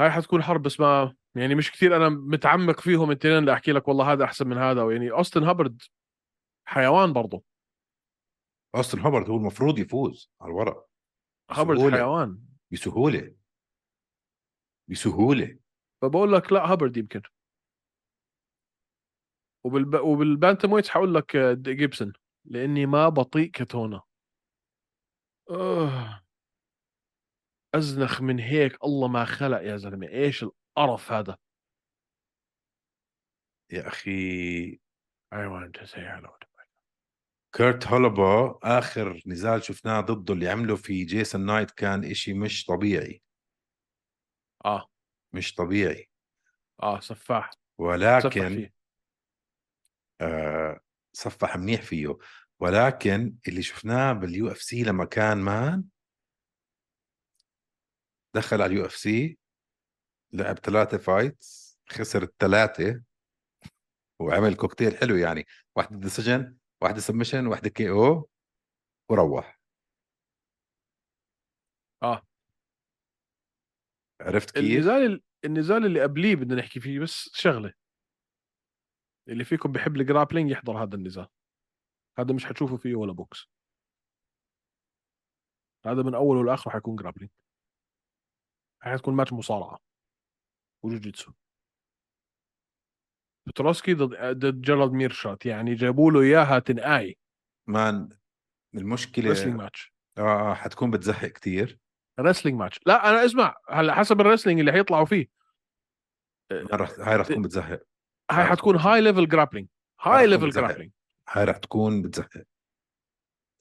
هاي 0.00 0.10
حتكون 0.10 0.42
حرب 0.42 0.62
بس 0.62 0.80
ما 0.80 1.16
يعني 1.34 1.54
مش 1.54 1.72
كثير 1.72 1.96
أنا 1.96 2.08
متعمق 2.08 2.80
فيهم. 2.80 3.10
الاثنين 3.10 3.44
لاحكي 3.44 3.72
لك 3.72 3.88
والله 3.88 4.12
هذا 4.12 4.24
أحسن 4.24 4.48
من 4.48 4.58
هذا. 4.58 4.92
يعني 4.92 5.10
أوستن 5.10 5.44
هابرد 5.44 5.82
حيوان 6.66 7.12
برضه 7.12 7.47
اوستن 8.74 8.98
هوبارت 8.98 9.28
هو 9.28 9.36
المفروض 9.36 9.78
يفوز 9.78 10.30
على 10.40 10.50
الورق. 10.50 10.88
بسهولة. 11.50 11.96
حيوان. 11.96 12.44
بسهولة. 12.72 13.36
بسهولة. 14.90 15.58
فبقول 16.02 16.32
لك 16.32 16.52
لا 16.52 16.72
هابرد 16.72 16.96
يمكن. 16.96 17.22
وبالب... 19.64 19.94
وبال 19.94 20.72
bantamweights 20.72 20.88
حقول 20.88 21.14
لك 21.14 21.36
آه، 21.36 21.54
جيبسون 21.54 22.12
لأني 22.44 22.86
ما 22.86 23.08
بطيق 23.08 23.50
كتونا 23.50 24.02
أوه. 25.50 26.22
أزنخ 27.74 28.22
من 28.22 28.38
هيك 28.38 28.84
الله 28.84 29.08
ما 29.08 29.24
خلق 29.24 29.60
يا 29.60 29.76
زلمة. 29.76 30.08
إيش 30.08 30.44
القرف 30.44 31.12
هذا؟ 31.12 31.38
يا 33.72 33.88
أخي. 33.88 34.80
I 35.34 35.46
want 35.46 35.74
to 35.74 35.86
say 35.86 36.00
hello 36.00 36.30
to 36.40 36.47
كيرت 37.52 37.86
هولوبو 37.86 38.46
آخر 38.62 39.22
نزال 39.26 39.64
شفناه 39.64 40.00
ضده 40.00 40.34
اللي 40.34 40.48
عمله 40.48 40.76
في 40.76 41.04
جيسون 41.04 41.46
نايت 41.46 41.70
كان 41.70 42.04
إشي 42.04 42.32
مش 42.34 42.64
طبيعي. 42.64 43.22
آه. 44.64 44.88
مش 45.32 45.54
طبيعي. 45.54 46.10
آه 46.82 47.00
سفاح. 47.00 47.50
ولكن 47.78 48.48
فيه. 48.48 48.74
آه 50.20 50.80
سفاح 51.12 51.56
منيح 51.56 51.82
فيه. 51.82 52.18
ولكن 52.60 53.36
اللي 53.48 53.62
شفناه 53.62 54.12
بال 54.12 54.50
UFC 54.50 54.82
لما 54.82 55.04
كان 55.04 55.38
man 55.38 55.84
دخل 58.34 58.62
على 58.62 58.72
ال 58.72 58.86
UFC 58.86 59.38
لعب 60.32 60.58
ثلاثة 60.58 60.98
fights 60.98 61.78
خسر 61.88 62.22
الثلاثة 62.22 63.02
وعمل 64.20 64.54
كوكتيل 64.54 64.96
حلو 64.96 65.16
يعني. 65.16 65.46
واحدة 65.76 65.96
decision 65.98 66.57
واحدة 66.82 67.00
submission 67.00 67.46
واحدة 67.46 67.68
KO 67.68 68.28
وروح. 69.10 69.60
آه. 72.02 72.22
عرفت 74.20 74.50
كيف؟ 74.50 74.64
النزال 74.64 75.22
النزال 75.44 75.86
اللي 75.86 76.02
قبليه 76.02 76.36
بدنا 76.36 76.54
نحكي 76.54 76.80
فيه 76.80 77.00
بس 77.00 77.30
شغلة. 77.34 77.72
اللي 79.28 79.44
فيكم 79.44 79.72
بيحب 79.72 79.96
ال 79.96 80.01
grappling 80.01 80.50
يحضر 80.50 80.82
هذا 80.82 80.94
النزال. 80.94 81.28
هذا 82.18 82.34
مش 82.34 82.46
حتشوفوا 82.46 82.76
فيه 82.76 82.94
ولا 82.94 83.12
بوكس 83.12 83.48
هذا 85.86 86.02
من 86.02 86.14
أوله 86.14 86.44
لآخره 86.44 86.72
حيكون 86.72 86.96
grappling 86.96 87.30
حتكون 88.80 89.14
ماتش 89.14 89.32
مصارعة. 89.32 89.78
وجوجيتسو. 90.82 91.32
بتروسكي 93.48 93.94
ضد 93.94 94.38
ضد 94.38 94.60
جيرالد 94.60 94.92
ميرشات 94.92 95.46
يعني 95.46 95.74
جابوا 95.74 96.12
له 96.12 96.20
إياها 96.20 96.58
تنقاي. 96.58 97.18
man 97.66 98.08
المشكلة 98.74 99.30
wrestling 99.30 99.56
match 99.56 99.94
آه 100.18 100.50
آه، 100.50 100.54
حتكون 100.54 100.90
بتزهق 100.90 101.26
كتير. 101.26 101.78
wrestling 102.20 102.58
match 102.58 102.80
لا 102.86 103.10
أنا 103.10 103.24
اسمع 103.24 103.56
هلا 103.70 103.94
حسب 103.94 104.20
ال 104.20 104.24
wrestling 104.24 104.60
اللي 104.60 104.72
حيطلعوا 104.72 105.04
فيه. 105.04 105.28
هاي 106.52 107.16
رح 107.16 107.26
تكون 107.26 107.42
بتزهق. 107.42 107.82
هاي. 108.30 108.44
حتكون 108.44 108.76
high 108.76 109.00
level 109.00 109.28
grappling 109.28 109.68
high 110.00 110.26
level. 110.26 110.50
grappling 110.50 110.92
هاي 111.28 111.44
رح 111.44 111.56
تكون 111.56 112.02
بتزهق. 112.02 112.44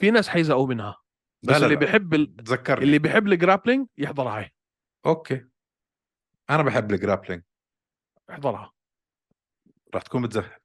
في 0.02 0.12
ناس 0.12 0.30
حيزهقوا 0.30 0.68
منها. 0.68 0.98
بس 1.44 1.50
لا 1.50 1.60
لا 1.60 1.66
اللي 1.66 1.76
لا. 1.76 1.80
بيحب 1.80 2.14
ال... 2.14 2.36
تذكرني. 2.36 2.86
اللي 2.86 3.00
بيحب 3.00 3.28
ال 3.28 3.34
grappling 3.34 3.88
يحضر 3.98 4.28
هاي 4.28 4.54
okay. 5.06 5.46
أنا 6.50 6.64
بحب 6.64 6.92
ال 6.92 6.97
grappling 6.97 7.44
احضرها. 8.30 8.74
رح 9.96 10.02
تكون 10.02 10.22
بتزهق. 10.22 10.62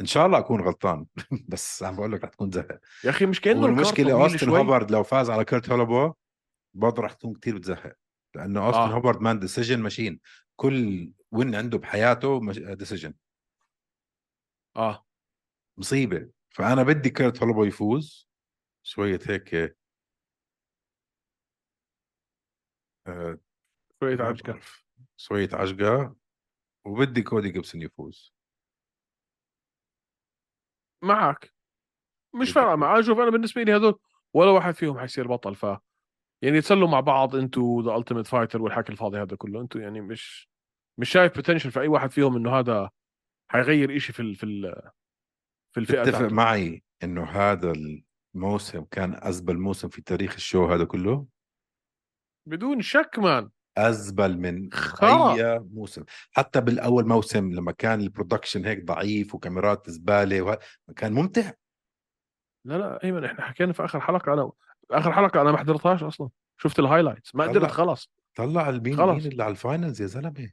إن 0.00 0.06
شاء 0.06 0.26
الله 0.26 0.38
أكون 0.38 0.60
غلطان. 0.60 1.06
بس 1.48 1.82
عم 1.82 1.96
بقول 1.96 2.12
لك 2.12 2.24
رح 2.24 2.30
تكون 2.30 2.50
تزهق 2.50 2.80
يا 3.04 3.10
أخي 3.10 3.26
مش 3.26 3.40
كانه 3.40 3.82
طويل 3.82 4.10
أوستن 4.10 4.38
شوي. 4.38 4.58
هوبارد 4.58 4.90
لو 4.90 5.02
فاز 5.02 5.30
على 5.30 5.44
كيرت 5.44 5.70
هولوبو 5.70 6.14
برضه 6.74 7.02
رح 7.02 7.12
تكون 7.12 7.34
كتير 7.34 7.56
بتزهق. 7.56 7.96
لأنه 8.34 8.66
أوستن 8.66 8.80
آه. 8.80 8.86
هوبارد 8.86 9.20
man 9.20 9.38
decision 9.38 9.80
ماشين 9.80 10.20
كل 10.56 11.12
وين 11.32 11.54
عنده 11.54 11.78
بحياته 11.78 12.52
decision 12.74 13.14
آه. 14.76 15.06
مصيبة. 15.78 16.30
فأنا 16.50 16.82
بدي 16.82 17.10
كيرت 17.10 17.40
هولوبو 17.42 17.64
يفوز. 17.64 18.30
شوية 18.82 19.18
هيك 19.28 19.54
آه، 23.06 23.38
شوية 24.00 24.22
عجقه. 24.22 24.60
شوية 25.16 25.48
عجقه 25.52 26.16
وبدي 26.86 27.22
كودي 27.22 27.50
جيبسون 27.50 27.82
يفوز. 27.82 28.34
معك. 31.02 31.54
مش 32.34 32.48
بدك- 32.50 32.54
فارقة 32.54 32.76
معاه 32.76 33.00
شوف 33.02 33.18
أنا 33.18 33.30
بالنسبة 33.30 33.62
لي 33.62 33.72
هذول 33.74 33.98
ولا 34.34 34.50
واحد 34.50 34.74
فيهم 34.74 34.98
حيصير 34.98 35.26
بطل 35.28 35.54
ف 35.54 35.66
يعني 36.42 36.60
تسلوا 36.60 36.88
مع 36.88 37.00
بعض 37.00 37.36
أنتوا 37.36 37.82
The 37.82 37.96
Ultimate 37.96 38.26
Fighter 38.26 38.62
والحكي 38.62 38.92
الفاضي 38.92 39.18
هذا 39.18 39.36
كله. 39.36 39.60
أنتوا 39.60 39.80
يعني 39.80 40.00
مش 40.00 40.50
مش 40.98 41.10
شايف 41.10 41.34
potential 41.34 41.70
في 41.70 41.80
أي 41.80 41.88
واحد 41.88 42.10
فيهم 42.10 42.36
إنه 42.36 42.58
هذا 42.58 42.90
حيغير 43.50 43.96
إشي 43.96 44.12
في 44.12 44.20
ال... 44.20 44.34
في 44.34 44.44
ال... 44.46 44.90
في 45.74 45.80
الفئة 45.80 46.02
تتفق 46.04 46.32
معي 46.32 46.84
إنه 47.02 47.24
هذا 47.24 47.72
الموسم 48.34 48.84
كان 48.84 49.14
ازبل 49.22 49.58
موسم 49.58 49.88
في 49.88 50.02
تاريخ 50.02 50.34
ال 50.34 50.40
show 50.40 50.66
هذا 50.66 50.84
كله؟ 50.84 51.26
بدون 52.46 52.82
شك 52.82 53.18
man 53.18 53.50
أزبل 53.88 54.38
من. 54.38 54.70
أي 55.02 55.58
موسم. 55.58 56.04
حتى 56.30 56.60
بالأول 56.60 57.08
موسم 57.08 57.52
لما 57.52 57.72
كان 57.72 58.00
ال 58.00 58.06
production 58.06 58.64
هيك 58.64 58.84
ضعيف 58.84 59.34
وكاميرات 59.34 59.90
زبالة 59.90 60.42
وه... 60.42 60.58
كان 60.96 61.12
ممتع. 61.12 61.52
لا 62.64 62.78
لا 62.78 63.04
ايمن 63.04 63.24
إحنا 63.24 63.42
حكينا 63.42 63.72
في 63.72 63.84
آخر 63.84 64.00
حلقة 64.00 64.32
أنا 64.32 64.50
آخر 64.90 65.12
حلقة 65.12 65.40
أنا 65.40 65.52
ما 65.52 65.58
حضرتهاش 65.58 66.02
أصلا. 66.02 66.28
شفت 66.56 66.78
ال 66.78 66.83
highlights 66.83 67.34
ما. 67.34 67.44
قدرت 67.44 67.70
خلص 67.70 68.12
طلع 68.34 68.68
المين 68.68 68.96
خلص. 68.96 69.22
مين 69.22 69.32
اللي 69.32 69.42
على 69.42 69.50
ال 69.50 69.57
finals 69.57 70.02
يا 70.02 70.06
زلمة؟ 70.06 70.50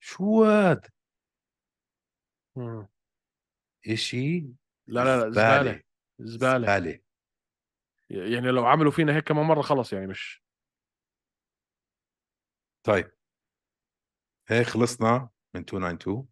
شو 0.00 0.44
هاد 0.44 0.86
إشي 3.88 4.40
لا 4.86 5.04
لا 5.04 5.24
لا 5.24 5.30
زبالة. 5.30 5.82
زبالة 6.18 6.78
زبالة. 6.78 7.00
يعني 8.10 8.50
لو 8.50 8.66
عملوا 8.66 8.90
فينا 8.90 9.16
هيك 9.16 9.24
كمان 9.24 9.46
مرة 9.46 9.62
خلص 9.62 9.92
يعني 9.92 10.06
مش 10.06 10.45
طيب 12.86 13.10
هيك 14.48 14.66
خلصنا 14.66 15.28
من 15.54 15.60
292 15.60 16.28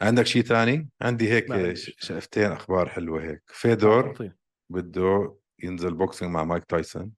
عندك 0.00 0.26
شيء 0.26 0.42
ثاني؟ 0.42 0.88
عندي 1.02 1.32
هيك. 1.32 1.76
شقفتين 1.76 2.52
أخبار 2.52 2.88
حلوة 2.88 3.22
هيك 3.22 3.42
فيدور 3.46 4.06
أعطيني. 4.06 4.38
بده 4.70 5.36
ينزل 5.62 5.94
boxing 5.94 6.30
مع 6.30 6.44
مايك 6.44 6.64
تايسون 6.64 7.12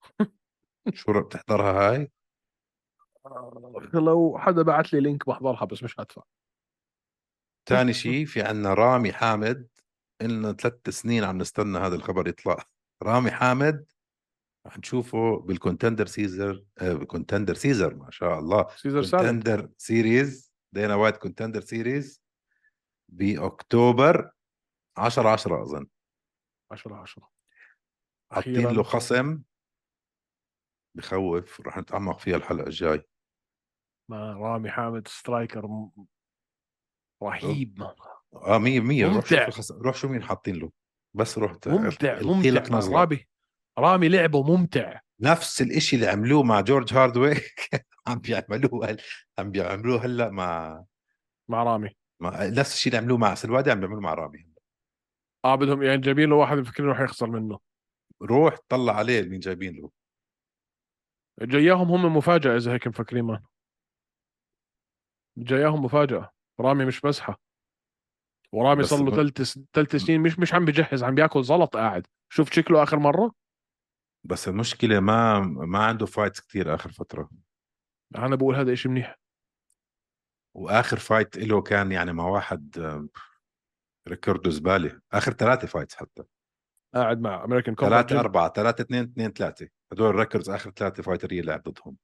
شو 0.94 1.20
بتحضرها 1.20 1.90
هاي؟ 1.90 2.10
لو 3.94 4.38
حدا 4.38 4.62
بعت 4.62 4.92
لي 4.92 5.00
link 5.00 5.28
بحضرها 5.28 5.64
بس 5.64 5.82
مش 5.82 6.00
هدفع 6.00 6.22
ثاني 7.68 7.92
شيء 7.92 8.26
في 8.30 8.42
عنا 8.42 8.74
رامي 8.74 9.12
حامد 9.12 9.68
إلنا 10.22 10.52
ثلاث 10.52 10.88
سنين 10.88 11.24
عم 11.24 11.38
نستنى 11.38 11.78
هذا 11.78 11.94
الخبر 11.94 12.28
يطلع 12.28 12.64
رامي 13.02 13.30
حامد 13.30 13.86
رح 14.66 14.78
نشوفه 14.78 15.38
بال 15.38 15.50
Contender 15.50 16.06
Series 16.06 16.64
آه 16.78 16.92
بال 16.92 17.03
Contender 17.03 17.54
Series 17.54 17.94
ما 17.94 18.10
شاء 18.10 18.38
الله. 18.38 18.68
Series 18.76 19.00
Contender 19.20 19.70
Series 19.78 20.52
دينا 20.72 20.94
وايت 20.94 21.16
Contender 21.16 21.60
Series 21.60 22.22
بأكتوبر 23.12 24.30
10 24.96 25.28
10 25.28 25.62
أظن. 25.62 25.86
10 26.72 26.94
10 26.94 27.30
حاطين 28.32 28.66
له 28.66 28.82
خصم. 28.82 29.42
بخوف 30.96 31.60
رح 31.60 31.78
نتعمق 31.78 32.18
فيها 32.18 32.36
الحلقة 32.36 32.66
الجاي. 32.66 33.02
مع 34.10 34.32
رامي 34.32 34.70
حامد 34.70 35.08
striker 35.08 35.66
م- 35.66 36.06
رهيب. 37.22 37.82
آه 38.34 38.58
100 38.58 38.80
100 38.80 39.04
روح 39.16 39.26
شوف 39.50 39.70
روح 39.72 39.96
شو 39.96 40.08
مين 40.08 40.22
حاطين 40.22 40.56
له. 40.56 40.72
بس 41.16 41.38
روح 41.38 41.52
ممتع 41.52 41.74
ممتع. 41.74 42.18
رامي. 43.00 43.26
رامي 43.78 44.08
لعبه 44.08 44.42
ممتع. 44.42 45.00
نفس 45.20 45.62
الإشي 45.62 45.96
اللي 45.96 46.06
عملوه 46.06 46.42
مع 46.42 46.60
جورج 46.60 46.94
هاردويك 46.94 47.34
عم 48.06 48.18
بيعملوه 48.18 48.90
هل... 48.90 49.00
عم 49.38 49.50
بيعملوه 49.50 50.04
هلا 50.04 50.30
مع 50.30 50.84
مع 51.48 51.62
رامي. 51.62 51.90
مع 52.20 52.46
نفس 52.46 52.74
الشيء 52.74 52.92
اللي 52.92 53.02
عملوه 53.02 53.18
مع 53.18 53.34
سلوادي 53.34 53.70
عم 53.70 53.80
بيعملوه 53.80 54.00
مع 54.00 54.14
رامي 54.14 54.46
آه 55.44 55.54
بدهم 55.54 55.82
يعني 55.82 56.00
جايبين 56.00 56.28
له 56.30 56.36
واحد 56.36 56.56
بفكر 56.56 56.84
انه 56.84 56.94
حيخسر 56.94 57.26
منه. 57.30 57.58
روح 58.22 58.56
طلع 58.68 58.96
عليه 58.96 59.22
مين 59.22 59.40
جايبين 59.40 59.74
له. 59.76 59.90
جاياهم 61.42 61.90
هم 61.90 62.16
مفاجأة 62.16 62.56
إذا 62.56 62.72
هيك 62.72 62.86
مفكرين 62.86 63.24
مان 63.24 63.42
جاياهم 65.38 65.84
مفاجأة. 65.84 66.30
رامي 66.60 66.84
مش 66.84 67.04
مزحه 67.04 67.40
ورامي 68.52 68.82
صار 68.82 69.04
له 69.04 69.10
ثلاث 69.16 69.58
ثلاث 69.72 69.96
سنين 69.96 70.20
مش 70.20 70.38
مش 70.38 70.54
عم 70.54 70.64
بجهز 70.64 71.04
عم 71.04 71.14
بياكل 71.14 71.44
زلط 71.44 71.76
قاعد. 71.76 72.06
شفت 72.28 72.52
شكله 72.52 72.82
آخر 72.82 72.98
مرة؟ 72.98 73.32
بس 74.24 74.48
المشكلة 74.48 75.00
ما 75.00 75.40
ما 75.40 75.84
عنده 75.86 76.06
فايتس 76.06 76.40
كتير 76.40 76.74
آخر 76.74 76.92
فترة. 76.92 77.30
أنا 78.16 78.36
بقول 78.36 78.54
هذا 78.56 78.72
إشي 78.72 78.88
منيح. 78.88 79.18
وآخر 80.56 80.98
fight 80.98 81.36
له 81.36 81.62
كان 81.62 81.92
يعني 81.92 82.12
مع 82.12 82.26
واحد 82.26 82.78
record 84.08 84.44
و 84.44 84.50
زبالة. 84.50 85.00
آخر 85.12 85.32
ثلاثة 85.32 85.66
fights 85.66 85.94
حتى. 85.94 86.22
قاعد 86.94 87.20
مع 87.20 87.44
امريكان 87.44 87.74
كومبات 87.74 88.08
ثلاثة 88.08 88.20
أربعة 88.20 88.52
ثلاثة 88.52 88.82
اثنين 88.82 89.04
اثنين 89.04 89.30
ثلاثة. 89.30 89.68
هدول 89.92 90.10
ال 90.10 90.15
records 90.15 90.50
آخر 90.50 90.70
ثلاثة 90.70 91.02
fighter 91.02 91.33
ية 91.33 91.42
لعب 91.42 91.62
ضدهم 91.62 91.96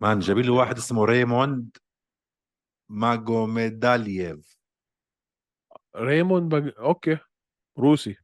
man 0.00 0.18
جايبين 0.18 0.44
له 0.44 0.52
واحد 0.52 0.76
اسمه 0.76 1.04
ريموند 1.04 1.76
ماجوميدالييف 2.88 4.58
ريموند 5.96 6.54
بق... 6.54 6.80
okay. 6.80 7.18
روسي. 7.78 8.16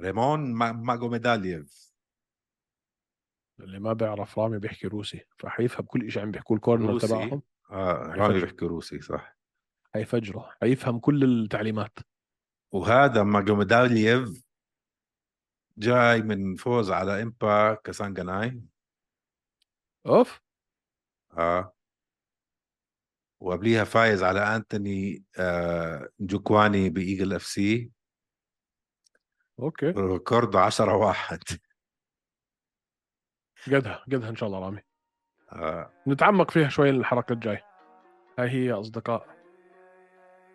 ريمون 0.00 0.52
ما- 0.54 0.72
ماجوميدالييف 0.72 1.88
اللي 3.60 3.78
ما 3.78 3.92
بيعرف 3.92 4.38
رامي 4.38 4.58
بيحكي 4.58 4.86
روسي 4.86 5.24
فحيفهم 5.38 5.86
كل 5.86 6.10
شيء 6.12 6.22
عم 6.22 6.30
بيحكوا 6.30 6.56
ال 6.56 6.61
corner. 6.61 6.98
تبعهم 7.00 7.42
آه 7.70 7.92
رامي. 7.92 8.40
بيحكي 8.40 8.64
روسي 8.66 9.00
صح. 9.00 9.36
حيفجره 9.94 10.50
حيفهم 10.60 10.98
كل 10.98 11.24
التعليمات. 11.24 11.98
وهذا 12.72 13.22
ماجوميدالييف 13.22 14.44
جاي 15.78 16.22
من 16.22 16.56
فوز 16.56 16.90
على 16.90 17.22
امبا 17.22 17.74
كاسانجاناي 17.74 18.62
أوف. 20.06 20.40
آه. 21.38 21.74
وقبليها 23.40 23.84
فايز 23.84 24.22
على 24.22 24.56
انتوني 24.56 25.24
آه 25.38 26.08
جوكواني 26.20 26.90
ب 26.90 27.32
Eagle 27.34 27.42
FC. 27.42 27.90
Okay. 29.60 29.86
Record 29.86 30.56
10 30.56 30.96
واحد. 30.96 31.42
قدها 33.66 34.04
قدها 34.12 34.28
إن 34.30 34.36
شاء 34.36 34.46
الله 34.46 34.58
رامي. 34.58 34.80
آه. 35.52 35.92
نتعمق 36.06 36.50
فيها 36.50 36.68
شوي 36.68 36.90
الحلقة 36.90 37.32
الجاي 37.32 37.62
هاي 38.38 38.48
هي 38.50 38.64
يا 38.64 38.80
أصدقاء. 38.80 39.38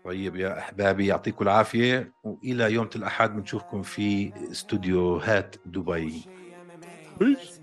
طيب 0.06 0.36
يا 0.36 0.60
أحبابي 0.60 1.08
يعطيكم 1.08 1.44
العافية 1.44 2.14
وإلى 2.24 2.74
يوم 2.74 2.90
الأحد 2.96 3.36
بنشوفكم 3.36 3.82
في 3.82 4.34
استوديوهات 4.52 5.56
دبي. 5.66 6.26
peace 7.20 7.63